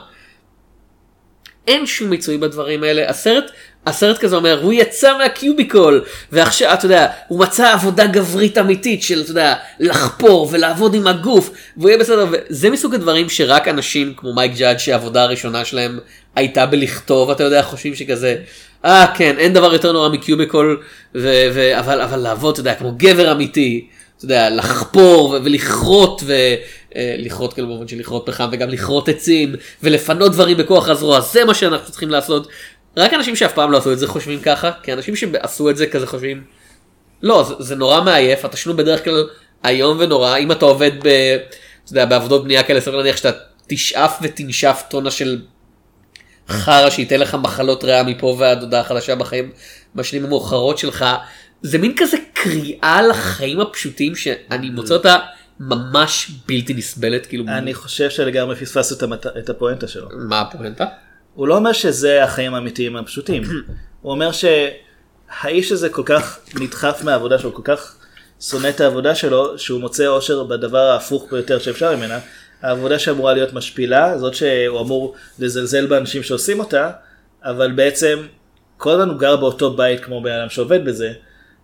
[1.68, 3.09] אין שום מיצוי בדברים האלה.
[3.09, 3.51] הסרט,
[3.86, 9.22] הסרט כזה אומר, הוא יצא מהקיוביקול, ועכשיו, אתה יודע, הוא מצא עבודה גברית אמיתית של,
[9.22, 14.34] אתה יודע, לחפור ולעבוד עם הגוף, והוא יהיה בסדר, וזה מסוג הדברים שרק אנשים כמו
[14.34, 15.99] מייק ג'אד, שהעבודה הראשונה שלהם
[16.36, 18.36] הייתה בלכתוב, אתה יודע, חושבים שכזה,
[18.86, 20.82] אה כן, אין דבר יותר נורא מקיוביקול,
[21.16, 23.88] ו- ו- אבל, אבל לעבוד, אתה יודע, כמו גבר אמיתי,
[24.18, 25.38] אתה יודע, לחפור
[26.26, 26.55] ו-
[26.95, 31.45] ולכרות, ולכרות כאילו במובן של לכרות פחם, וגם לכרות עצים, ולפנות דברים בכוח הזרוע, זה
[31.45, 32.47] מה שאנחנו צריכים לעשות.
[32.97, 35.87] רק אנשים שאף פעם לא עשו את זה חושבים ככה, כי אנשים שעשו את זה
[35.87, 36.43] כזה חושבים,
[37.21, 39.27] לא, זה, זה נורא מעייף, התשלום בדרך כלל
[39.65, 41.07] איום ונורא, אם אתה עובד ב,
[41.83, 43.31] אתה יודע, בעבודות בנייה כאלה, סביר להניח שאתה
[43.67, 45.41] תשאף ותנשף טונה של
[46.49, 49.51] חרא שייתן לך מחלות ריאה מפה ועד הודעה חדשה בחיים
[49.95, 51.05] בשנים המאוחרות שלך.
[51.61, 55.17] זה מין כזה קריאה לחיים הפשוטים שאני מוצא אותה
[55.60, 59.04] ממש בלתי נסבלת כאילו אני חושב שלגמרי פספסת
[59.39, 60.08] את הפואנטה שלו.
[60.30, 60.86] מה הפואנטה?
[61.34, 63.43] הוא לא אומר שזה החיים האמיתיים הפשוטים.
[64.01, 67.95] הוא אומר שהאיש הזה כל כך נדחף מהעבודה שלו, כל כך
[68.41, 72.20] שונא את העבודה שלו, שהוא מוצא אושר בדבר ההפוך ביותר שאפשר ממנה.
[72.62, 76.91] העבודה שאמורה להיות משפילה, זאת שהוא אמור לזלזל באנשים שעושים אותה,
[77.43, 78.20] אבל בעצם
[78.78, 81.14] כל הזמן הוא גר באותו בית כמו בן אדם שעובד בזה,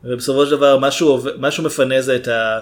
[0.04, 2.60] ובסופו של דבר משהו, עובד- משהו מפנה זה את ה-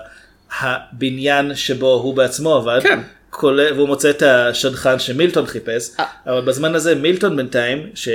[0.59, 2.99] הבניין שבו הוא בעצמו עבד, כן.
[3.29, 5.89] כולל, והוא מוצא את השדכן שמילטון חיפש,
[6.27, 8.09] אבל בזמן הזה מילטון בינתיים, ש...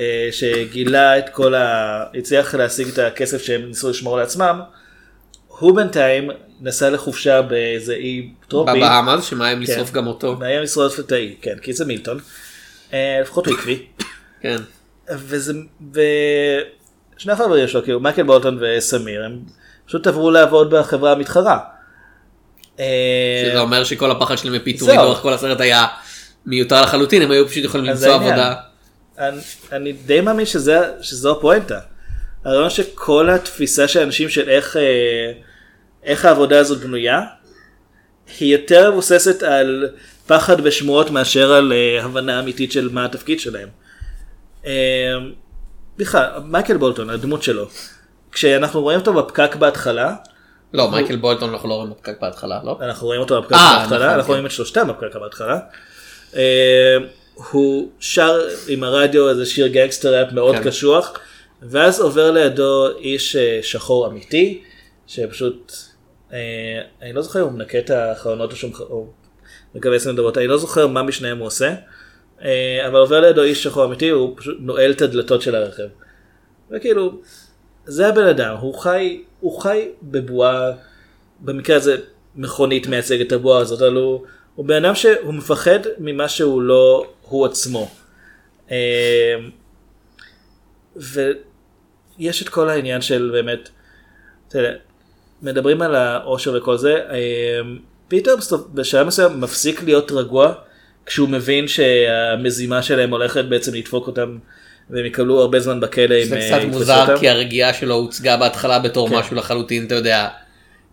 [0.00, 2.04] אה, שגילה את כל ה...
[2.14, 4.60] הצליח להשיג את הכסף שהם ניסו לשמור לעצמם,
[5.48, 6.30] הוא בינתיים
[6.60, 8.70] נסע לחופשה באיזה אי טרופי.
[8.76, 9.72] בבאהמאז, שמאיים כן.
[9.72, 10.36] לשרוף גם אותו.
[10.36, 12.18] מאיים לשרוף את האי, כן, כי זה מילטון.
[12.92, 13.86] אה, לפחות הוא עקבי.
[14.40, 14.56] כן.
[15.10, 15.52] וזה,
[15.92, 19.40] ושני החברים שלו, כאילו מייקל בולטון וסמיר, הם
[19.92, 21.58] פשוט עברו לעבוד בחברה המתחרה.
[22.80, 22.84] אה,
[23.46, 24.96] שזה אומר שכל הפחד שלהם מפיטורים.
[24.96, 25.86] לאורך כל הסרט היה
[26.46, 28.14] מיותר לחלוטין, הם היו פשוט יכולים למצוא.
[28.14, 28.54] עבודה.
[29.18, 29.40] אני,
[29.72, 31.80] אני די מאמין שזה, שזו הפואנטה.
[32.44, 35.32] הרעיון שכל התפיסה של אנשים של איך, אה,
[36.04, 37.20] איך העבודה הזאת בנויה,
[38.40, 39.88] היא יותר מבוססת על
[40.26, 43.68] פחד ושמועות מאשר על אה, הבנה אמיתית של מה התפקיד שלהם.
[45.98, 47.68] בכלל, מייקל בולטון, הדמות שלו,
[48.32, 50.14] כשאנחנו רואים אותו בפקק בהתחלה,
[50.72, 52.78] לא, מייקל בולטון אנחנו לא רואים בפקק בהתחלה, לא?
[52.80, 54.32] אנחנו רואים אותו בפקק אה, בהתחלה, נכון, אנחנו כן.
[54.32, 55.58] רואים את שלושתם בפקק בהתחלה.
[56.36, 56.96] אה,
[57.50, 60.64] הוא שר עם הרדיו איזה שיר גנגסטר ראפ מאוד כן.
[60.64, 61.18] קשוח,
[61.62, 64.62] ואז עובר לידו איש אה, שחור אמיתי,
[65.06, 65.72] שפשוט,
[66.32, 66.38] אה,
[67.02, 69.06] אני לא זוכר אם הוא מנקה את החלונות או שהוא
[69.74, 71.74] מכווץ נדבות, אני לא זוכר מה משניהם הוא עושה,
[72.44, 75.86] אה, אבל עובר לידו איש שחור אמיתי, הוא פשוט נועל את הדלתות של הרכב.
[76.70, 77.20] וכאילו,
[77.86, 80.70] זה הבן אדם, הוא חי, הוא חי בבועה,
[81.40, 81.96] במקרה הזה
[82.36, 84.22] מכונית מייצג את הבועה הזאת, אבל הוא,
[84.54, 87.90] הוא בן אדם שהוא מפחד ממה שהוא לא הוא עצמו.
[88.70, 89.36] אה,
[90.96, 93.68] ויש את כל העניין של באמת,
[94.54, 94.72] יודע,
[95.42, 97.60] מדברים על העושר וכל זה, אה,
[98.08, 98.34] פיטר
[98.74, 100.54] בשלב מסוים מפסיק להיות רגוע
[101.06, 104.38] כשהוא מבין שהמזימה שלהם הולכת בעצם לדפוק אותם
[104.92, 107.18] והם יקבלו הרבה זמן בכלא אם זה אה, קצת מוזר.
[107.20, 109.14] כי הרגיעה שלו הוצגה בהתחלה בתור כן.
[109.16, 110.28] משהו לחלוטין, אתה יודע,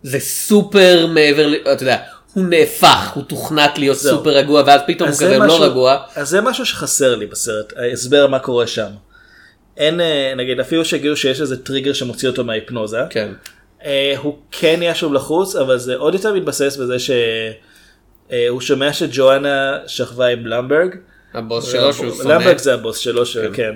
[0.02, 1.96] זה סופר מעבר, אתה יודע,
[2.34, 4.16] הוא נהפך, הוא תוכנת להיות זהו.
[4.16, 5.96] סופר רגוע ואז פתאום הוא כזה משהו- לא רגוע.
[6.16, 8.88] אז זה משהו שחסר לי בסרט, ההסבר מה קורה שם.
[9.76, 12.98] אין, אה, נגיד, אפילו שהגיעו שיש איזה טריגר שמוציא אותו מההיפנוזה.
[13.10, 13.28] כן.
[13.84, 19.78] אה, הוא כן נהיה שוב לחוץ, אבל זה עוד יותר מתבסס בזה שהוא שומע שג'ואנה
[19.86, 20.94] שכבה עם למברג.
[21.34, 22.32] הבוס שלו שהוא שונא.
[22.32, 23.72] למברג זה הבוס שלו, ש- כן.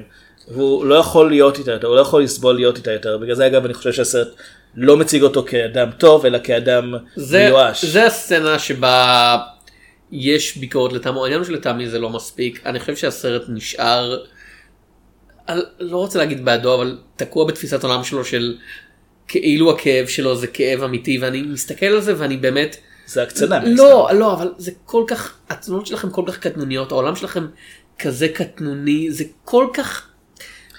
[0.49, 3.19] והוא לא יכול להיות איתה יותר, הוא לא יכול לסבול להיות איתה יותר.
[3.19, 4.29] בגלל זה אגב אני חושב שהסרט
[4.77, 7.85] לא מציג אותו כאדם טוב, אלא כאדם זה, מיואש.
[7.85, 9.37] זה הסצנה שבה
[10.13, 14.19] יש ביקורת לטעמו, העניין הוא שלטעמי זה לא מספיק, אני חושב שהסרט נשאר,
[15.81, 18.57] לא רוצה להגיד בעדו, אבל תקוע בתפיסת עולם שלו של
[19.29, 22.77] כאילו הכאב שלו זה כאב אמיתי, ואני מסתכל על זה ואני באמת...
[23.07, 23.61] זה הקצנה.
[23.65, 27.47] לא, לא, אבל זה כל כך, התלונות שלכם כל כך קטנוניות, העולם שלכם
[27.99, 30.07] כזה קטנוני, זה כל כך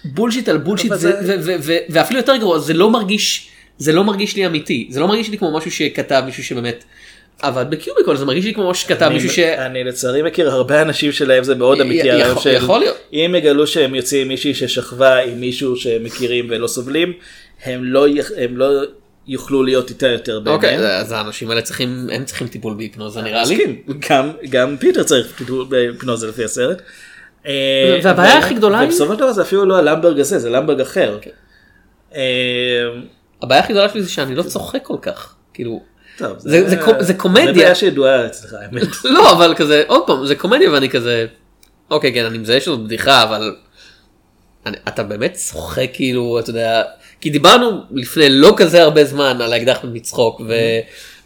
[0.06, 3.50] bullshit על bullshit, אבל זה, זה- ו- ו- ו- ואפילו יותר גרוע, זה לא מרגיש,
[3.78, 6.84] זה לא מרגיש לי אמיתי, זה לא מרגיש לי כמו משהו שכתב מישהו שבאמת
[7.42, 9.40] עבד ב cubicle, זה מרגיש לי כמו משהו שכתב מישהו ש...
[9.40, 12.08] אני לצערי מכיר הרבה אנשים שלהם זה מאוד אמיתי.
[12.54, 12.98] יכול- להיות.
[13.14, 17.14] אם יגלו שהם יוצאים עם מישהי ששכבה עם מישהו שהם מכירים ולא סובלים,
[17.64, 18.06] הם לא
[18.38, 18.68] הם לא
[19.28, 21.00] יוכלו להיות איתה יותר אוקיי, בעיניהם.
[21.02, 23.82] אז האנשים האלה צריכים, הם צריכים טיפול בהיפנוזה נראה לי.
[24.10, 26.82] גם- גם פיטר צריך טיפול בהיפנוזה לפי הסרט.
[27.46, 30.82] אה, והבעיה הכי גדולה היא- ובסופו של דבר זה אפילו לא הלמברג הזה, זה למברג
[30.82, 31.18] אחר.
[32.16, 32.22] אה,
[33.42, 35.82] הבעיה הכי גדולה שלי זה שאני לא צוחק כל כך, כאילו,
[36.18, 37.46] טוב, זה- זה קו- זה קומדיה.
[37.46, 38.84] זה בעיה שידועה אצלך האמת.
[39.16, 41.26] לא אבל כזה עוד פעם זה קומדיה ואני כזה
[41.92, 43.56] אוקיי כן אני מזהה שזאת בדיחה אבל
[44.66, 46.84] אני, אתה באמת צוחק כאילו אתה יודע
[47.22, 50.54] כי דיברנו לפני לא כזה הרבה זמן על האקדח מצחוק ו,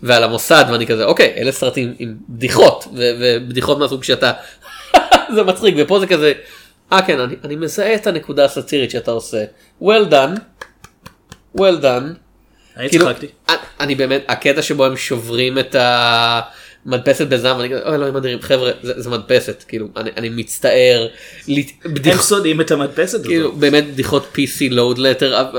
[0.04, 4.32] ועל המוסד ואני כזה אוקיי אלה סרטים עם בדיחות ו, ובדיחות מהסוג שאתה
[5.36, 6.34] זה מצחיק ופה זה כזה
[6.92, 9.44] אה כן אני, אני מזהה את הנקודה הסאטירית שאתה עושה
[9.84, 10.40] well done
[11.58, 12.04] well done.
[12.78, 13.28] אני כאילו, צחקתי.
[13.50, 15.76] אני- אני באמת, הקטע שבו הם שוברים את
[16.86, 21.08] המדפסת בזעם, ואני כזה, אוי אלוהים אדירים, חבר'ה, זה זה מדפסת, כאילו, אני אני מצטער,
[21.48, 23.60] לת- הם בדיח- סודעים את המדפסת כאילו, הזאת.
[23.60, 25.56] באמת בדיחות PC load letter,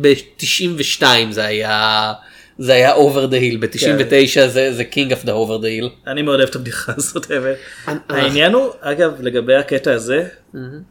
[0.00, 2.12] ב-92 זה היה,
[2.58, 5.88] זה היה over the hill, ב-99 זה זה king of the over the hill.
[6.10, 7.30] אני מאוד אוהב את הבדיחה הזאת.
[7.30, 7.56] האמת.
[7.88, 10.26] אני- העניין הוא, אגב, לגבי הקטע הזה,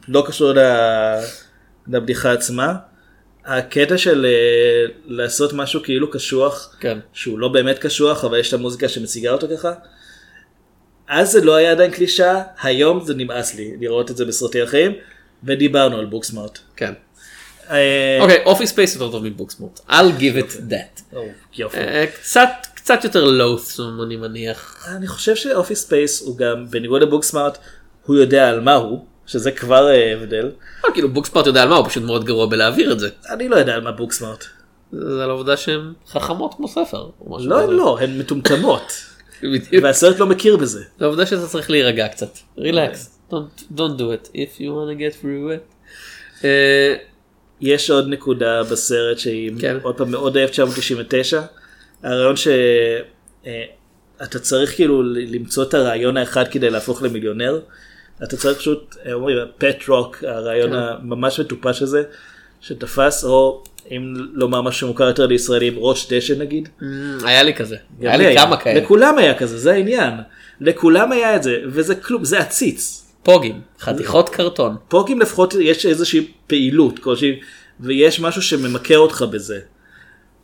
[0.08, 0.52] לא קשור
[1.88, 2.74] לבדיחה עצמה,
[3.44, 6.98] הקטע של אה, לעשות משהו כאילו קשוח, כן.
[7.12, 9.72] שהוא לא באמת קשוח, אבל יש את המוזיקה שמציגה אותו ככה,
[11.08, 14.92] אז זה לא היה עדיין קלישאה, היום זה נמאס לי לראות את זה בסרטים אחרים,
[15.44, 16.58] ודיברנו על Booksmart.
[16.76, 16.92] כן.
[17.70, 21.16] אה, אוקיי, Office Space יותר טוב מ Booksmart, I'll give it that.
[21.16, 21.26] או,
[21.58, 21.78] יופי.
[21.78, 24.86] אה, קצת קצת יותר לואוסום אני מניח.
[24.96, 27.58] אני חושב ש Office Space הוא גם בניגוד ל Booksmart
[28.06, 30.50] הוא יודע על מה הוא שזה כבר אה, הבדל.
[30.84, 33.08] אה, כאילו Booksmart יודע על מה הוא פשוט מאוד גרוע בלהעביר את זה.
[33.30, 34.44] אני לא יודע על מה Booksmart.
[34.92, 37.10] זה על העובדה שהן חכמות כמו ספר.
[37.40, 37.72] לא.
[37.72, 38.92] לא הן מטומטמות.
[39.82, 40.84] והסרט לא מכיר בזה.
[40.98, 42.38] זה העובדה שאתה צריך להירגע קצת.
[42.58, 43.18] relax.
[43.30, 45.74] Don't, don't do it if you want to get through it.
[46.44, 46.94] אה,
[47.60, 49.76] יש עוד נקודה בסרט שהיא כן.
[49.82, 51.42] עוד פעם מאוד 1999.
[52.02, 57.60] הרעיון שאתה צריך כאילו למצוא את הרעיון האחד כדי להפוך למיליונר.
[58.24, 60.76] אתה צריך פשוט, אה, אומרים, פט רוק, הרעיון כן.
[60.76, 62.02] הממש מטופש הזה,
[62.60, 66.68] שתפס, או אם לומר משהו מוכר יותר לישראלים, ראש דשא נגיד.
[67.24, 67.76] היה לי כזה.
[68.00, 68.80] היה לי כמה כאלה.
[68.80, 70.14] לכולם היה כזה, זה העניין.
[70.60, 73.06] לכולם היה את זה, וזה כלום, זה עציץ.
[73.22, 73.60] פוגים.
[73.80, 74.76] חתיכות קרטון.
[74.88, 77.40] פוקים לפחות יש איזושהי פעילות כלשהי,
[77.80, 79.60] ויש משהו שממכר אותך בזה.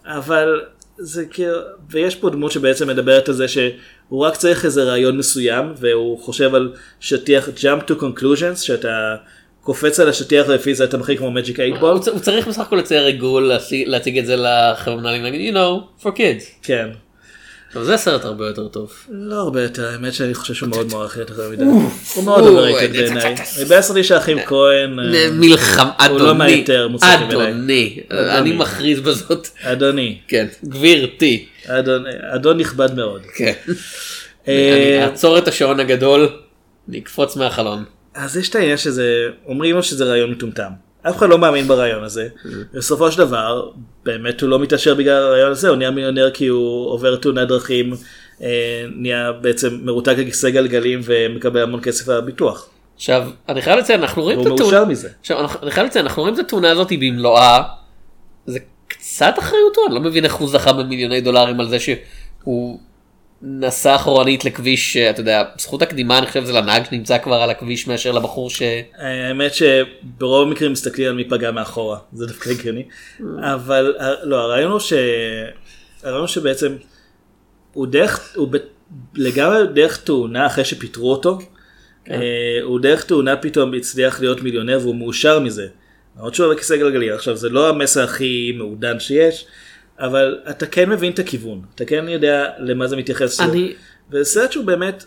[0.04, 0.60] אבל
[0.98, 1.58] זה כאילו,
[1.90, 3.46] ויש פה דמות שבעצם מדברת על זה
[4.08, 9.16] שהוא רק צריך איזה רעיון מסוים, והוא חושב על שטיח jump to conclusions, שאתה
[9.62, 12.10] קופץ על השטיח ולפי זה אתה מחליק כמו magic 8 הוא ball.
[12.10, 13.52] הוא צריך בסך הכל לצייר עיגול,
[13.86, 16.44] להציג את זה לחבר'ה מנהלים, להגיד, you know, for kids.
[16.62, 16.88] כן.
[17.76, 18.92] עכשיו זה סרט הרבה יותר טוב.
[19.10, 21.64] לא הרבה יותר, האמת שאני חושב שהוא מאוד מוערך יותר מדי.
[22.14, 23.34] הוא מאוד overrated בעיניי.
[23.62, 27.48] מבאס אותי שהאחים כהן, אה, מלחמה, הוא לא אדוני, מהיותר מוצלחים אליי.
[27.50, 28.38] אדוני, אדוני.
[28.38, 33.22] אני מכריז בזאת, אדוני, כן, גבירתי, אדון- נכבד מאוד.
[33.36, 33.52] כן.
[34.48, 36.28] אה, אני אעצור את השעון הגדול,
[36.88, 37.84] אני אקפוץ מהחלון.
[38.14, 39.12] אז יש את העניין שזה,
[39.46, 40.70] אומרים לו שזה רעיון מטומטם.
[41.08, 42.28] אף אחד לא מאמין ברעיון הזה.
[42.74, 43.70] בסופו של דבר,
[44.04, 47.94] באמת הוא לא מתעשר בגלל הרעיון הזה, הוא נהיה מיליונר כי הוא עובר תאונת דרכים,
[48.42, 52.68] אה, נהיה בעצם מרותק לכיסא גלגלים ומקבל המון כסף על הביטוח.
[52.96, 55.08] עכשיו, אני חייב לציין, אנחנו רואים את התאונה, מאושר מזה.
[55.20, 57.62] עכשיו, אני חייב לציין, אנחנו רואים את התאונה הזאת במלואה,
[58.46, 62.80] זה קצת אחריותו, אני לא מבין איך הוא זכה במיליוני דולרים על זה שהוא
[63.42, 67.50] נסע אחורנית לכביש, אה, אתה יודע, זכות הקדימה אני חושב זה לנהג שנמצא כבר על
[67.50, 68.62] הכביש מאשר לבחור ש...
[68.98, 72.84] האמת שברוב המקרים מסתכלים על מי פגע מאחורה, זה דווקא הגיוני.
[73.38, 74.92] אבל ה- לא, הרעיון הוא ש...
[76.02, 76.76] הרעיון הוא שבעצם
[77.72, 78.56] הוא דרך, הוא ב...
[79.14, 81.38] לגמרי דרך תאונה אחרי שפיטרו אותו,
[82.10, 82.16] אה,
[82.62, 85.66] הוא דרך תאונה פתאום הצליח להיות מיליונר והוא מאושר מזה.
[86.16, 89.46] למרות שהוא בכיסא גלגלי, עכשיו זה לא המסר הכי מעודן שיש,
[90.00, 93.40] אבל אתה כן מבין את הכיוון, אתה כן יודע למה זה מתייחס.
[93.40, 93.72] אני-
[94.10, 95.04] וזה סרט שהוא באמת,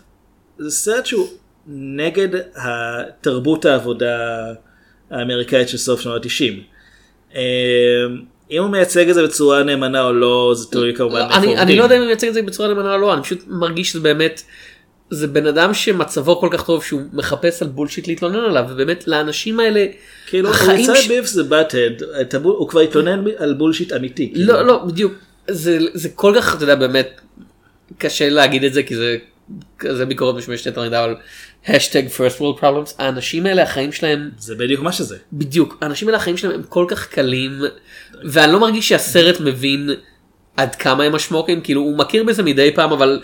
[0.58, 1.28] זה סרט שהוא
[1.66, 4.18] נגד התרבות העבודה
[5.10, 7.34] האמריקאית של סוף שנות ה-90.
[8.50, 11.76] אם הוא מייצג את זה בצורה נאמנה או לא, זה תלוי כמובן אני, אני.
[11.76, 14.00] לא יודע אם אני מייצג את זה בצורה נאמנה או לא, אני פשוט מרגיש שזה
[14.00, 14.42] באמת,
[15.10, 19.60] זה בן אדם שמצבו כל כך טוב שהוא מחפש על bullshit להתלונן עליו, ובאמת לאנשים
[19.60, 19.86] האלה,
[20.26, 22.02] כאילו, החיים ש- Beavis and Butt-Head,
[22.42, 24.30] הוא כבר התלונן על bullshit אמיתי.
[24.34, 24.52] כאילו.
[24.52, 25.12] לא, לא, בדיוק,
[25.48, 27.20] זה, זה כל כך, אתה יודע, באמת,
[27.98, 29.16] קשה להגיד את זה, כי זה
[29.78, 31.14] כזה ביקורת משומשת יותר מדי, אבל
[31.66, 35.16] hashtag first world problems, האנשים האלה, החיים שלהם, זה בדיוק מה שזה.
[35.32, 37.60] בדיוק, האנשים האלה, החיים שלהם הם כל כך קלים,
[38.24, 39.90] ואני לא מרגיש שהסרט מבין
[40.56, 43.20] עד כמה הם השמוקים, כאילו הוא מכיר בזה מדי פעם, אבל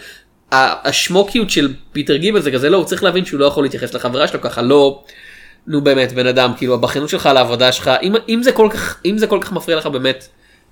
[0.53, 4.29] השמוקיות של פיטר גיבל זה כזה, לא, הוא צריך להבין שהוא לא יכול להתייחס לחברה
[4.29, 5.05] שלו ככה, לא,
[5.67, 9.01] נו באמת, בן אדם, כאילו הבכיינות שלך על העבודה שלך, אם, אם, זה כל כך,
[9.05, 10.29] אם זה כל כך מפריע לך באמת,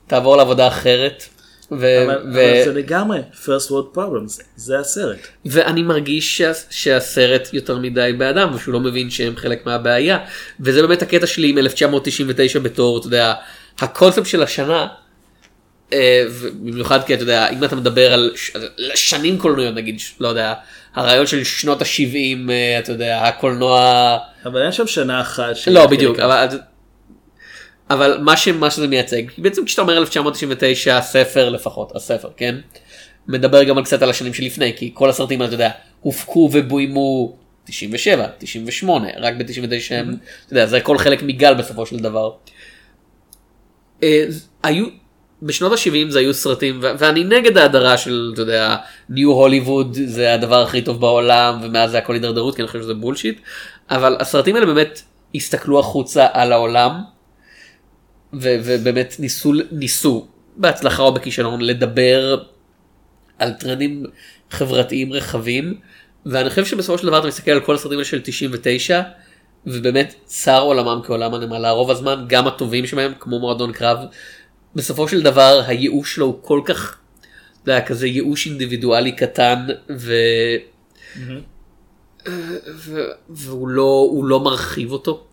[0.07, 1.25] תעבור לעבודה אחרת.
[1.73, 5.19] ו- אבל ו- אבל זה לגמרי first world problems, זה הסרט.
[5.47, 10.19] ואני מרגיש שה, שהסרט יותר מדי באדם ושהוא לא מבין שהם חלק מהבעיה
[10.61, 13.35] וזה באמת הקטע שלי עם 1999 בתור אתה יודע
[13.79, 14.87] הקונספט של השנה.
[15.95, 18.33] אה, ובמיוחד כי אתה יודע אם אתה מדבר על
[18.95, 20.55] שנים קולנועיות נגיד לא יודע
[20.95, 25.55] הרעיון של שנות ה-70 אתה יודע הקולנוע אבל אין שם שנה אחת.
[25.67, 26.19] לא בדיוק.
[26.19, 26.47] אבל,
[27.91, 32.55] אבל מה, ש, מה שזה מייצג בעצם כשאתה אומר 1999 הספר לפחות הספר כן
[33.29, 35.71] מדבר גם על קצת על השנים שלפני כי כל הסרטים האלה אתה יודע
[36.01, 40.17] הופקו ובוימו 97 98 רק ב-99 הם
[40.47, 42.31] אתה יודע זה הכל חלק מגל בסופו של דבר.
[44.03, 44.25] אה,
[44.63, 44.87] היו
[45.45, 48.77] בשנות ה-70 זה היו סרטים ו- ואני נגד ההדרה של אתה יודע
[49.09, 52.95] ניו הוליווד זה הדבר הכי טוב בעולם ומאז זה הכל הידרדרות כי אני חושב שזה
[52.95, 53.41] בולשיט
[53.91, 55.03] אבל הסרטים האלה באמת
[55.35, 57.01] הסתכלו החוצה על העולם
[58.35, 60.27] ו- ובאמת ניסו ניסו
[60.57, 62.43] בהצלחה או בכישלון לדבר
[63.39, 64.05] על טרנדים
[64.51, 65.75] חברתיים רחבים
[66.27, 69.03] ואני חושב שבסופו של דבר אתה מסתכל על כל הסרטים האלה של 99
[69.67, 71.71] ובאמת צר עולמם כעולם הנמלה.
[71.71, 73.99] רוב הזמן גם הטובים שבהם כמו מועדון קרב
[74.77, 76.97] בסופו של דבר הייאוש שלו הוא כל כך
[77.63, 80.13] אתה יודע, כזה ייאוש אינדיבידואלי קטן ו...
[82.77, 83.01] ו...
[83.31, 85.25] והוא לא לא מרחיב אותו.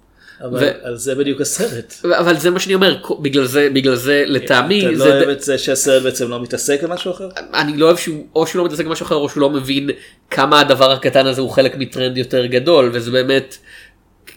[0.43, 1.93] אבל על זה בדיוק הסרט.
[2.19, 5.41] אבל זה מה שאני אומר, בגלל זה, בגלל זה לטעמי, אתה לא זה- אוהב את
[5.41, 7.29] זה שהסרט בעצם לא מתעסק במשהו אחר?
[7.53, 9.89] אני לא אוהב שהוא, או שהוא לא מתעסק במשהו אחר, או שהוא לא מבין
[10.29, 13.57] כמה הדבר הקטן הזה הוא חלק מטרנד יותר גדול, וזה באמת,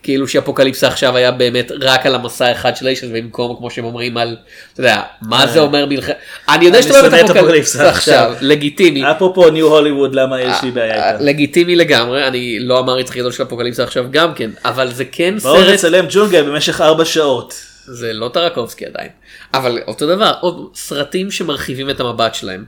[0.05, 4.17] כאילו שאפוקליפסה עכשיו היה באמת רק על המסע האחד של האיש במקום כמו שהם אומרים
[4.17, 4.37] על,
[4.73, 6.17] אתה יודע, מה זה אומר מלחמת,
[6.49, 9.11] אני יודע שאתה אוהב שונא את אפוקליפסה עכשיו, לגיטימי.
[9.11, 11.25] אפרופו ניו הוליווד למה יש לי בעיה איתה.
[11.25, 15.39] לגיטימי לגמרי, אני לא המעריץ הכי גדול של אפוקליפסה עכשיו גם כן, אבל זה כן
[15.39, 17.55] בואו סרט, נצלם ג'ונגל במשך ארבע שעות.
[17.87, 19.09] זה לא טרקובסקי עדיין,
[19.55, 22.65] אבל אותו דבר, עוד סרטים שמרחיבים את המבט שלהם,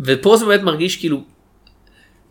[0.00, 1.20] ופה זה באמת מרגיש כאילו,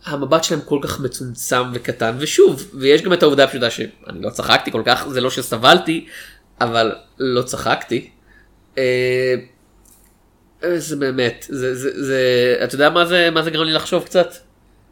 [0.06, 4.72] המבט שלהם כל כך מצומצם וקטן, ושוב, ויש גם את העובדה הפשוטה שאני לא צחקתי
[4.72, 6.06] כל כך, זה לא שסבלתי,
[6.62, 8.10] אבל לא צחקתי.
[8.78, 9.36] אה,
[10.78, 12.22] זה באמת, זה, זה, זה,
[12.64, 14.34] אתה יודע מה זה, מה זה גרם לי לחשוב קצת?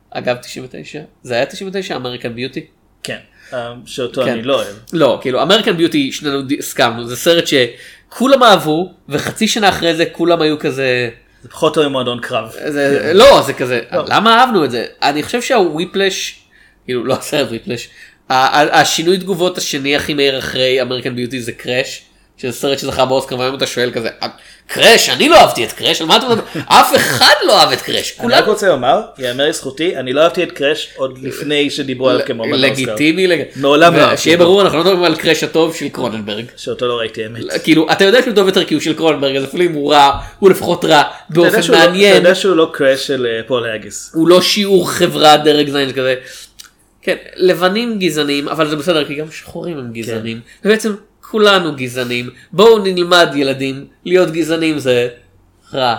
[0.10, 2.68] אגב 99, זה היה 99 אמריקן ביוטי?
[3.04, 3.18] כן,
[3.54, 4.32] אה, שאותו כן.
[4.32, 4.76] אני לא אוהב.
[4.94, 10.42] לא, כאילו אמריקן ביוטי שנינו הסכמנו, זה סרט שכולם אהבו, וחצי שנה אחרי זה כולם
[10.42, 11.10] היו כזה,
[11.46, 12.52] זה פחות או מועדון קרב.
[12.68, 14.86] זה, לא, זה כזה, למה אהבנו את זה?
[15.04, 16.40] אני חושב שה whiplash,
[16.86, 17.90] כאילו לא הסרט Whiplash,
[18.30, 22.02] השינוי תגובות השני הכי מהיר אחרי American Beauty זה Crash,
[22.38, 24.28] שזה סרט שזכה באוסקר והיום אתה שואל כזה, "אה,
[24.68, 26.44] Crash, אני לא אהבתי את Crash, על מה אתה מדבר?
[26.68, 30.44] אף אחד לא אהב את Crash, אני רק רוצה לומר, יאמר לזכותי, אני לא אהבתי
[30.44, 32.82] את Crash עוד לפני שדיברו עליו כמועמד לאוסקר.
[32.84, 34.38] לגיטימי, לג- מעולם לא אהבתי שיהיה.
[34.38, 36.46] ברור, אנחנו לא מדברים על Crash הטוב של קרוננברג.
[36.58, 37.42] שאותו לא ראיתי אמת.
[37.64, 40.10] כאילו, אתה יודע שהוא טוב יותר כי הוא של קרוננברג, אז אפילו אם הוא רע,
[40.40, 42.16] הוא לפחות רע אתה באופן לא- אתה מעניין.
[42.16, 44.12] יודע שהוא לא קראש של אה, פול האגיס.
[44.14, 46.16] הוא לא שיעור חברה דרג זין כזה.
[47.02, 50.40] כן, לבנים גזענים, אבל זה בסדר, כי גם שחורים הם גזענים.
[50.64, 50.70] כן.
[50.70, 50.94] ובעצם
[51.36, 52.30] כולנו גזענים.
[52.52, 55.08] בואו נלמד ילדים, להיות גזענים זה
[55.74, 55.96] רע.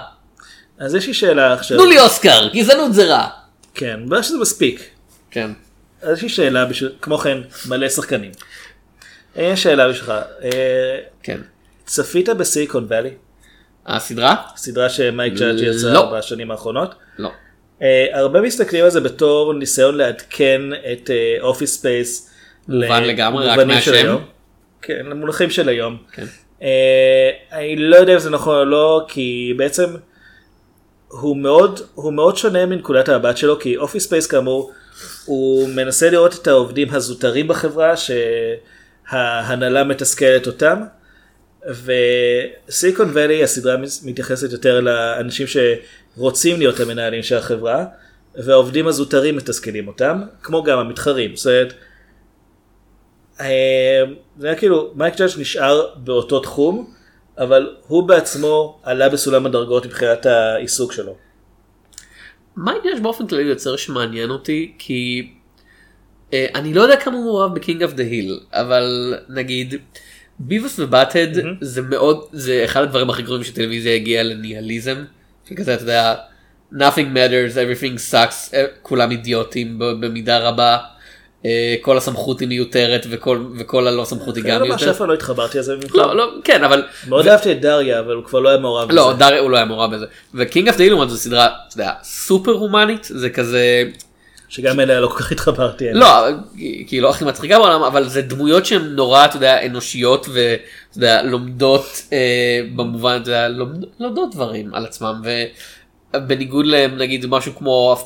[0.79, 1.79] אז יש לי שאלה עכשיו.
[1.79, 3.27] תנו לי אוסקר, גזענות זה רע.
[3.75, 4.83] כן, בעיה שזה מספיק.
[5.31, 5.51] כן.
[6.03, 7.39] אז יש לי שאלה, בשביל- כמו כן,
[7.69, 8.31] מלא שחקנים.
[9.39, 10.13] אה, יש שאלה בשבילך.
[10.43, 10.51] אה,
[11.23, 11.41] כן.
[11.87, 13.11] צפית ב Silicon Valley?
[13.87, 14.37] הסדרה?
[14.57, 16.13] סדרה שמייק ג'אג' יצא לא.
[16.19, 16.95] בשנים האחרונות?
[17.19, 17.31] לא.
[17.83, 20.61] אה, הרבה מסתכלים על זה בתור ניסיון לעדכן
[20.93, 21.11] את
[21.41, 22.31] Office Space.
[22.69, 24.17] מובן לגמרי, רק מהשם.
[24.87, 25.97] כן, למונחים של היום.
[26.13, 26.25] כן.
[26.63, 29.87] אה, אני לא יודע אם זה נכון או לא, כי בעצם
[31.09, 34.73] הוא מאוד, הוא מאוד שונה מנקודת המבט שלו, כי Office Space כאמור,
[35.25, 40.83] הוא מנסה לראות את העובדים הזוטרים בחברה, שההנהלה מתסכלת אותם,
[42.69, 47.85] ו Silicon Valley הסדרה מתייחסת יותר לאנשים שרוצים להיות המנהלים של החברה,
[48.35, 51.37] והעובדים הזוטרים מתסכלים אותם, כמו גם המתחרים.
[51.37, 51.75] זאת אומרת,
[53.39, 56.93] זה היה כאילו, מייק ג'אג' נשאר באותו תחום,
[57.39, 61.17] אבל הוא בעצמו עלה בסולם הדרגות מבחינת העיסוק שלו.
[62.57, 65.31] מייק ג'אג' באופן כללי יוצר שמעניין אותי כי
[66.33, 69.75] אה, אני לא יודע כמה הוא מעורב ב King of the Hill אבל נגיד
[70.39, 71.29] ביבוס ובאטד
[71.61, 75.05] זה מאוד זה אחד הדברים הכי גרועים שטלוויזיה הגיעה לניהליזם
[75.49, 76.15] שכזה אתה יודע
[76.73, 80.79] nothing matters everything sucks אה, כולם אידיוטים במידה רבה.
[81.47, 84.97] אה, כל הסמכות היא מיותרת וכל וכל הלא סמכות היא גם אני לא מיותרת.
[84.97, 85.95] פעם לא התחברתי לזה ממך.
[85.95, 89.09] לא לא כן אבל מאוד אהבתי את דריה, אבל הוא כבר לא היה מעורב לא,
[89.09, 89.19] בזה.
[89.19, 90.07] דארי הוא לא היה מעורב בזה.
[90.35, 93.85] וקינג אף לעומת זו סדרה, אתה יודע, סופר הומנית, זה כזה,
[94.49, 95.85] שגם אליה לא כל כך התחברתי.
[95.93, 96.07] לא,
[96.59, 100.63] כי היא לא הכי מצחיקה בעולם, אבל זה דמויות שהן נורא, אתה יודע, אנושיות ואתה
[100.97, 102.19] יודע, לומדות אה,
[102.77, 105.23] במובן, אתה יודע, לומד- לומדות דברים על עצמם,
[106.15, 107.97] ובניגוד להם, נגיד משהו כמו,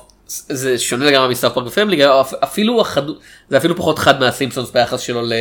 [0.49, 2.05] זה שונה לגמרי מסאף פארק ופמילי,
[2.45, 3.03] אפילו החד...
[3.49, 5.33] זה אפילו פחות חד מהסימפסונס ביחס שלו ל...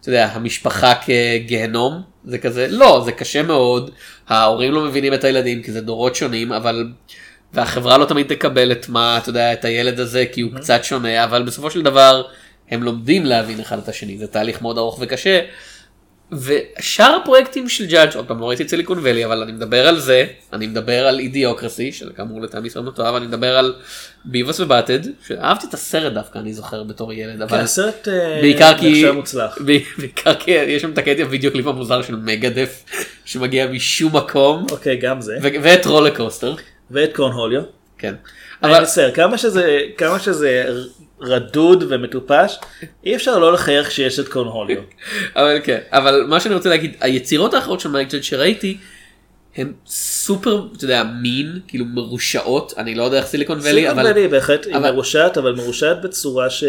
[0.00, 3.90] אתה יודע, המשפחה כגיהנום, זה כזה, לא, זה קשה מאוד,
[4.28, 6.88] ההורים לא מבינים את הילדים כי זה דורות שונים, אבל...
[7.54, 11.24] והחברה לא תמיד תקבל את מה, אתה יודע, את הילד הזה כי הוא קצת שונה,
[11.24, 12.22] אבל בסופו של דבר
[12.70, 15.40] הם לומדים להבין אחד את השני, זה תהליך מאוד ארוך וקשה.
[16.32, 19.98] ושאר הפרויקטים של ג'אדג', עוד פעם לא ראיתי את Silicon Valley, אבל אני מדבר על
[19.98, 23.74] זה, אני מדבר על Idiocracy, שכאמור לטעמי סרט מתועב, אני מדבר על
[24.24, 28.38] Beavis ו Butt-Head, שאהבתי את הסרט דווקא, אני זוכר בתור ילד, אבל כן, הסרט, אה,
[28.40, 29.04] בעיקר כי,
[29.98, 32.84] בעיקר כי יש שם את הקטע וידאו קליפ המוזר של מגדף,
[33.24, 35.38] שמגיע משום מקום, אוקיי, גם זה.
[35.42, 36.54] ואת Rollercoaster,
[36.90, 37.62] ואת קורנהוליו.
[37.98, 38.14] כן.
[38.62, 40.64] אבל בסדר, כמה שזה, כמה שזה
[41.22, 42.58] רדוד ומטופש,
[43.06, 44.82] אי אפשר לא לחייך שיש את קורנהוליו.
[45.36, 48.76] אבל כן, אבל מה שאני רוצה להגיד, היצירות האחרות של מייק ג'אד שראיתי,
[49.56, 54.08] הן סופר, אתה יודע, מין, כאילו מרושעות, אני לא יודע איך סיליקון סיליקון אבל...
[54.08, 56.64] ואלי בהחלט היא מרושעת, אבל מרושעת בצורה ש...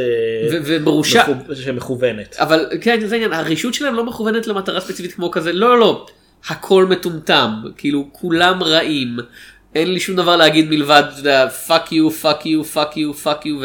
[0.51, 2.35] ו- ומרושע- מכו- שמכוונת.
[2.39, 6.05] אבל כן, זה העניין, הרשות שלהם לא מכוונת למטרה ספציפית כמו כזה, לא, לא, לא,
[6.47, 9.17] הכל מטומטם, כאילו כולם רעים,
[9.75, 13.45] אין לי שום דבר להגיד מלבד, אתה יודע, fuck you, fuck you, fuck you, fuck
[13.45, 13.55] you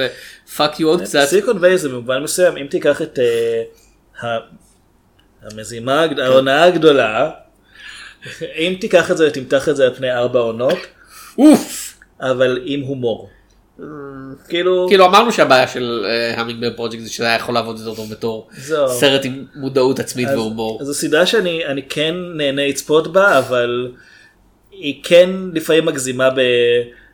[0.49, 1.25] ו-fuck you עוד קצת.
[1.25, 3.19] Silicon Valley זה במובן מסוים, אם תיקח את
[4.23, 4.39] אה,
[5.43, 7.31] המזימה, ההונאה הגדולה,
[8.43, 10.79] אם תיקח את זה ותמתח את זה על פני ארבע עונות,
[12.21, 13.31] אבל עם הומור.
[14.49, 16.07] כאילו, כאילו אמרנו שהבעיה של
[16.37, 18.49] המינגבר פרויקט זה שזה היה יכול לעבוד יותר טוב בתור.
[18.89, 20.79] סרט עם מודעות עצמית והומור.
[20.83, 23.93] זו סדרה שאני אני כן נהנה לצפות בה, אבל
[24.71, 26.29] היא כן לפעמים מגזימה.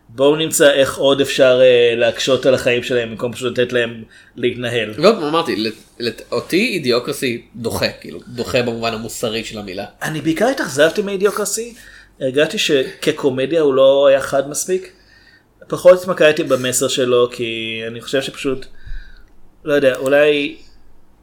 [0.09, 4.02] בואו נמצא איך עוד אפשר אה, להקשות על החיים שלהם במקום פשוט לתת להם
[4.36, 4.90] להתנהל.
[4.97, 9.85] ועוד פעם אמרתי, לת- לת- אותי אידיוקרסי דוחה, כאילו, דוחה במובן המוסרי של המילה.
[10.02, 11.74] אני בעיקר התאכזבתי מאידיוקרסי,
[12.20, 14.93] הרגשתי שכקומדיה הוא לא היה חד מספיק.
[15.68, 18.66] פחות התמקדתי במסר שלו כי אני חושב שפשוט,
[19.64, 20.56] לא יודע, אולי,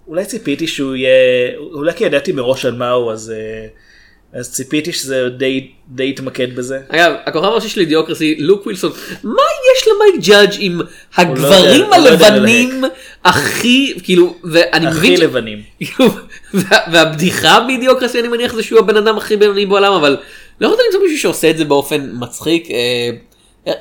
[0.07, 1.09] אולי ציפיתי שהוא יהיה,
[1.57, 3.67] אולי כי ידעתי מראש על מה הוא אז, אה,
[4.33, 6.79] אז ציפיתי שזה די, די יתמקד בזה.
[6.89, 8.91] אגב, הכוכב הראשי של אידיוקרסי, לוק ווילסון,
[9.23, 9.41] מה
[9.75, 10.85] יש למייק ג'אדג' עם לא
[11.17, 12.83] הגברים לא יודע הלבנים
[13.25, 15.61] הכי, כאילו, ואני הכי מבין, ש- לבנים.
[15.79, 16.09] כאילו,
[16.53, 20.17] וה- והבדיחה באידיוקרסי אני מניח זה שהוא הבן אדם הכי בינוני בעולם, אבל
[20.61, 22.67] לא יכולת למצוא מישהו שעושה את זה באופן מצחיק.
[22.71, 23.09] אה,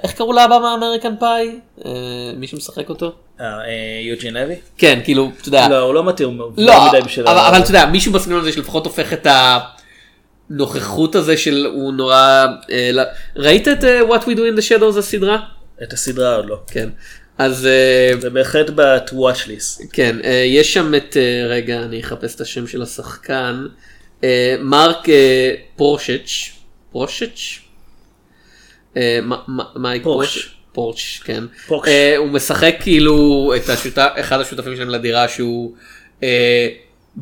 [0.04, 1.50] איך קראו לאבא מהאמריקן פאי?
[1.84, 1.90] אה,
[2.36, 3.12] מי שמשחק אותו?
[3.40, 3.60] אה, אה,
[4.02, 4.54] יוג'ין לוי?
[4.78, 5.68] כן, כאילו, אתה יודע.
[5.68, 9.12] לא, הוא לא מתאים לא, בשביל אבל, ה- אתה יודע, מישהו בסגנון הזה שלפחות הופך
[9.12, 9.26] את
[10.50, 12.46] הנוכחות הזה של הוא נורא...
[12.70, 12.90] אה,
[13.36, 15.38] ראית את אה, What We Do in the Shadows הסדרה?
[15.82, 16.60] את הסדרה עוד לא.
[16.66, 16.88] כן.
[17.38, 19.86] אז אה, זה בהחלט ב-watch list.
[19.92, 23.66] כן, אה, יש שם את, אה, רגע, אני אחפש את השם של השחקן,
[24.24, 26.50] אה, מרק אה, פורשץ',
[26.92, 27.58] פרוקש?
[28.96, 29.20] אה,
[29.76, 30.34] מייק פרוקש.
[30.34, 31.44] פרוקש, פרוקש, כן.
[31.66, 31.88] פרוקש.
[31.88, 35.74] אה, הוא משחק כאילו את השותף, אחד השותפים שלהם לדירה שהוא
[36.22, 36.68] אה,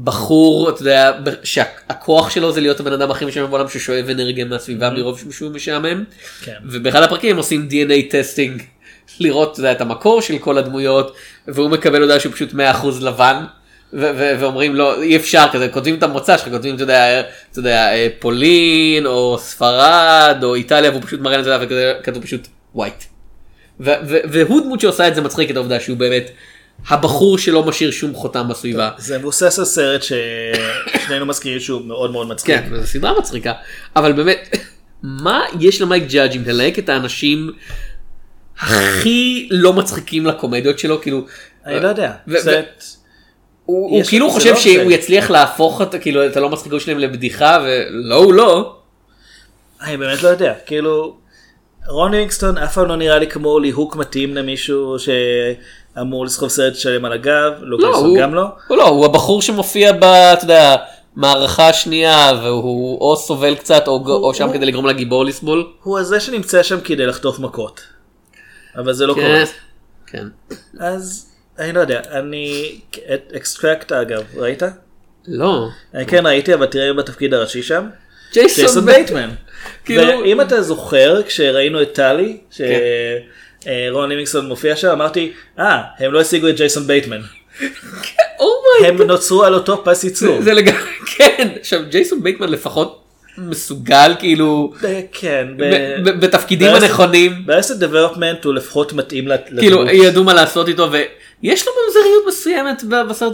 [0.04, 1.12] בחור, אתה יודע,
[1.42, 6.04] שהכוח שלו זה להיות הבן אדם הכי משעמם בעולם ששואב אנרגיה מהסביבה מרוב שהוא משעמם.
[6.44, 6.54] כן.
[6.64, 8.62] ובאחד הפרקים הם עושים DNA testing
[9.20, 11.16] לראות אתה יודע, את המקור של כל הדמויות
[11.48, 12.56] והוא מקבל הודעה שהוא פשוט 100%
[13.00, 13.44] לבן.
[13.92, 17.58] ו- ו- ואומרים לו אי אפשר כזה כותבים את המוצא שלך כותבים אתה יודע, אתה
[17.58, 22.48] יודע אה, פולין או ספרד או איטליה והוא פשוט מראה את זה וכזה כתוב פשוט
[22.74, 23.04] ווייט.
[24.30, 26.30] והוא דמות שעושה את זה מצחיק את העובדה שהוא באמת
[26.86, 28.90] הבחור שלא משאיר שום חותם בסביבה.
[28.98, 32.56] זה מבוסס על סרט ששנינו מסכימים שהוא מאוד מאוד מצחיק.
[32.56, 33.52] כן, זו סדרה מצחיקה,
[33.96, 34.56] אבל באמת,
[35.02, 37.52] מה יש למייק ג'אדג' אם ללהק את האנשים
[38.58, 41.26] הכי לא מצחיקים לקומדיות שלו, כאילו,
[41.66, 42.12] אני לא יודע.
[43.64, 44.92] הוא כאילו חושב שהוא.
[44.92, 48.76] יצליח להפוך את כאילו את הלא מצחיקות שלהם לבדיחה ולא הוא לא.
[49.82, 50.54] אני באמת לא יודע.
[50.66, 51.16] כאילו,
[51.88, 54.96] רון לינגסטון אף פעם לא נראה לי כמו ליהוק מתאים למישהו
[55.98, 57.52] שאמור לסחוב סרט שלם על הגב.
[57.60, 58.46] לוק לא, וילסון הוא- גם לא.
[58.68, 60.04] הוא לא, הוא הבחור שמופיע ב...
[60.04, 60.76] אתה יודע,
[61.16, 65.66] מערכה השנייה והוא או סובל קצת או, או שם הוא- כדי לגרום לגיבור לסבול.
[65.82, 67.80] הוא הזה שנמצא שם כדי לחטוף מכות.
[68.76, 69.44] אבל זה לא כן, קורה.
[70.06, 70.26] כן.
[70.80, 71.26] אז
[71.58, 72.00] אני לא יודע.
[72.10, 72.80] אני...
[73.14, 74.62] את Extract אגב, ראית?
[75.28, 75.68] לא.
[75.94, 77.86] אני כן ראיתי, אבל תראה בתפקיד הראשי שם.
[78.32, 79.30] ג'ייסון ג'ייסון בייט- בייטמן.
[79.84, 82.64] כאילו- ואם אתה זוכר, כשראינו את Tully, כן.
[83.64, 87.20] שרון לינגסטון מופיע שם, אמרתי, אה, הם לא השיגו את ג'ייסון בייטמן.
[88.40, 89.00] Oh my God.
[89.00, 90.42] הם נוצרו על אותו פס ייצור.
[90.42, 90.80] זה, לגמרי,
[91.16, 91.48] כן.
[91.60, 93.04] עכשיו ג'ייסון בייטמן לפחות
[93.38, 94.72] מסוגל כאילו,
[95.12, 95.46] כן,
[96.20, 97.32] בתפקידים הנכונים.
[97.78, 100.04] Development הוא לפחות מתאים לת- כאילו לדמות.
[100.06, 103.32] ידעו מה לעשות איתו ויש לו ממזריות מסוימת בסרט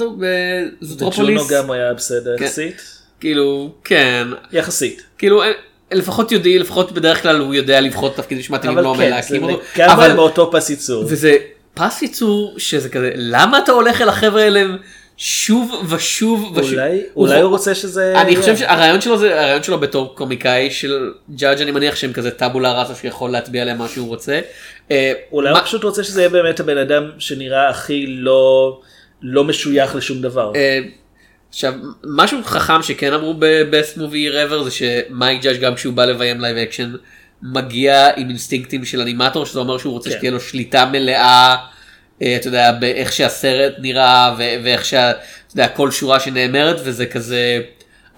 [0.82, 1.42] בזוטרופוליס.
[1.42, 2.44] וג'ונו גם היה בסדר כן.
[2.44, 2.82] יחסית.
[3.20, 4.28] כאילו כן.
[4.52, 5.02] יחסית.
[5.18, 5.52] כאילו אה,
[5.94, 9.12] לפחות יודעי לפחות בדרך כלל הוא יודע לבחור תפקידים שמתאימים אבל לו כן,
[9.42, 9.60] אותו.
[9.76, 11.04] לגמרי אבל- באותו פס ייצור.
[11.08, 11.36] וזה
[11.74, 14.62] פס ייצור שזה כזה למה אתה הולך אל החבר'ה האלה
[15.16, 16.72] שוב ושוב ושוב.
[16.72, 18.20] אולי אולי הוא רוצה שזה...
[18.20, 18.36] אני.
[18.36, 22.80] חושב שהרעיון שלו זה הרעיון שלו בתור קומיקאי של ג'אדג' אני מניח שהם כזה טאבולה
[22.80, 24.40] ראסה שיכול להטביע עליהם מה שהוא רוצה.
[24.90, 28.80] אה, אולי מה- הוא פשוט רוצה שזה יהיה באמת הבן אדם שנראה הכי לא
[29.22, 30.52] לא משוייך לשום דבר.
[31.54, 31.74] עכשיו
[32.04, 36.56] משהו חכם שכן אמרו ב-best movie ever זה שמייק ג'אדג' גם כשהוא בא לביים live
[36.56, 36.92] action
[37.42, 40.16] מגיע עם אינסטינקטים של אנימטור שזה אומר שהוא רוצה כן.
[40.16, 41.56] שתהיה לו שליטה מלאה.
[42.22, 45.10] אה, אתה יודע באיך שהסרט נראה ואיך שה...
[45.10, 45.20] אתה
[45.52, 47.60] יודע, כל שורה שנאמרת וזה כזה.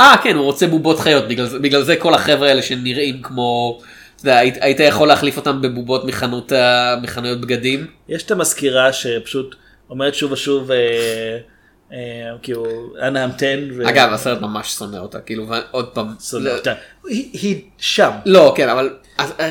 [0.00, 3.80] אה כן הוא רוצה בובות חיות בגלל זה, בגלל זה כל החבר'ה האלה שנראים כמו.
[4.16, 6.52] אתה יודע, היית, היית יכול להחליף אותם בבובות מחנות
[7.02, 7.86] מחנויות בגדים.
[8.08, 9.54] יש את המזכירה שפשוט
[9.90, 10.76] אומרת שוב ושוב אה,
[12.42, 12.64] כאילו
[13.02, 13.68] אנא המתן.
[13.76, 16.06] ו- אגב הסרט ממש שונא אותה כאילו עוד פעם.
[16.20, 16.72] שונא אותה.
[17.08, 18.10] היא היא שם.
[18.26, 18.96] לא כן אבל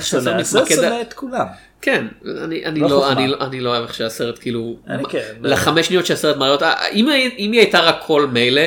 [0.02, 1.46] שונא, הסרט שונא את כולם.
[1.82, 2.06] כן
[2.44, 3.12] אני אני לא לא.
[3.12, 5.50] אני לא אני לא אוהב איך שהסרט כאילו אני כן, לא.
[5.50, 8.62] לחמש שניות שהסרט מראה אותה אם היא- אם היא הייתה רק קול מילא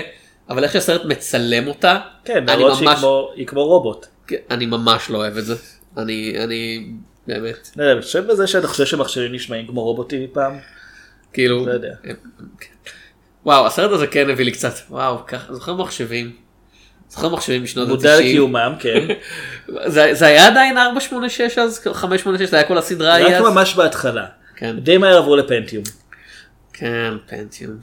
[0.51, 2.99] אבל איך שהסרט מצלם אותה כן, אני להראות שהיא ממש
[3.47, 4.07] כמו- רובוט.
[4.27, 5.55] כן, אני ממש לא אוהב את זה
[5.99, 6.86] אני אני
[7.27, 10.59] באמת לא אני חושב בזה שאתה חושב שמחשבים נשמעים כמו רובוטים פעם.
[11.32, 11.95] כאילו לא יודע.
[13.48, 16.32] וואו, הסרט הזה כן הביא לי קצת, וואו, ככה, זוכר מחשבים.
[17.08, 17.94] זוכר מחשבים משנות ה-90.
[17.94, 19.06] מודע לקיומם, כן.
[19.94, 21.80] זה זה היה עדיין 486 אז?
[21.92, 23.42] 586 זה היה כל הסדרה רק אז?
[23.42, 24.26] ממש בהתחלה.
[24.56, 24.76] כן.
[24.80, 25.84] די מהר עברו לפנטיום.
[26.72, 27.76] כן, פנטיום.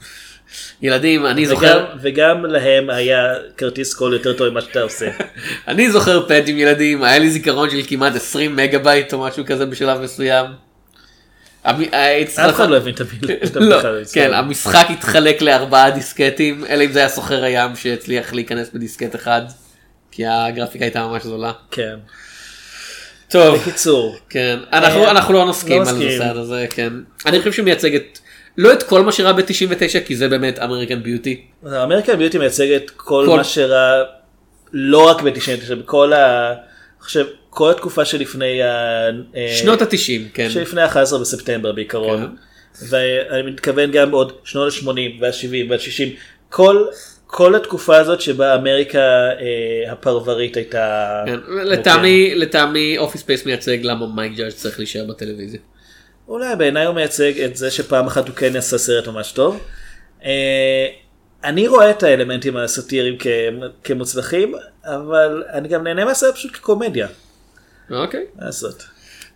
[0.82, 3.18] ילדים, אני וגם- זוכר, וגם להם היה
[3.56, 5.10] כרטיס קול יותר טוב ממה שאתה עושה.
[5.68, 9.66] אני זוכר פנטיום ילדים, היה לי זיכרון של כמעט 20 מגה בייט או משהו כזה
[9.66, 10.46] בשלב מסוים.
[11.66, 13.34] אה, אף אחד לא הבין את המילה.
[13.54, 13.88] לא, הבדיחה.
[14.14, 19.42] כן, המשחק התחלק לארבעה דיסקטים, אלא אם זה היה סוחר הים שהצליח להיכנס בדיסקט אחד,
[20.10, 21.52] כי הגרפיקה הייתה ממש זולה.
[21.70, 21.94] כן.
[23.28, 24.16] טוב, בקיצור.
[24.30, 26.08] כן, אנחנו אה, אנחנו לא נסכים לא על.
[26.08, 26.92] הסרט הזה, כן.
[27.26, 28.18] אני חושב שהוא מייצג את,
[28.58, 31.44] לא את כל מה שרע ב-99, כי זה באמת American Beauty.
[31.66, 34.02] American Beauty מייצג את כל כל- מה שרע
[34.72, 36.48] לא רק ב-99, בכל ה...
[36.52, 36.56] אני
[37.00, 37.26] חושב,
[37.56, 38.62] כל התקופה שלפני.
[38.62, 39.08] אה,
[39.56, 40.50] שנות ה-90, כן.
[40.50, 42.36] שלפני ה-11 בספטמבר בעיקרון.
[42.88, 44.88] ואני מתכוון גם עוד שנות ה-80
[45.20, 46.10] וה-70 וה-60.
[46.50, 46.84] כל,
[47.26, 51.22] כל התקופה הזאת שבה אמריקה אה, הפרברית הייתה...
[51.26, 55.60] כן, לטעמי, לטעמי Office Space מייצג למה מייק ג'אדג' צריך להישאר בטלוויזיה.
[56.28, 59.60] אולי בעיניי הוא מייצג את זה שפעם אחת הוא כן עשה סרט ממש טוב.
[60.24, 60.86] אה,
[61.44, 63.26] אני רואה את האלמנטים הסאטיריים כ-
[63.84, 64.54] כמוצלחים,
[64.84, 67.06] אבל אני גם נהנה מהסרט פשוט כקומדיה.
[67.90, 68.24] אוקיי.
[68.34, 68.84] מה לעשות?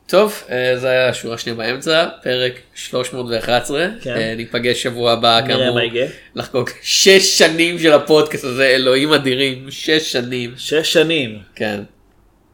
[0.07, 3.87] טוב, אה, זה היה השורה השנייה באמצע, פרק 311.
[4.01, 4.17] כן.
[4.17, 6.07] אה, ניפגש שבוע הבא, נראה כאמור, מה יגיע.
[6.35, 10.55] לחגוג שש שנים של הפודקאסט הזה, אלוהים אדירים, שש שנים.
[10.57, 11.39] שש שנים.
[11.55, 11.81] כן.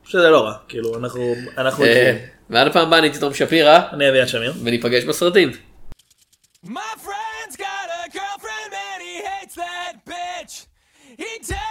[0.05, 1.35] שזה לא רע, כאילו אנחנו...
[1.59, 2.17] אנחנו אה.
[2.51, 3.81] ועד הפעם הבאה אני תום שפירא.
[3.93, 4.53] אני אביעד שמיר.
[4.65, 5.51] וניפגש בסרטים.
[6.65, 10.67] My friend's got a girlfriend and he hates that bitch.
[11.23, 11.66] He tells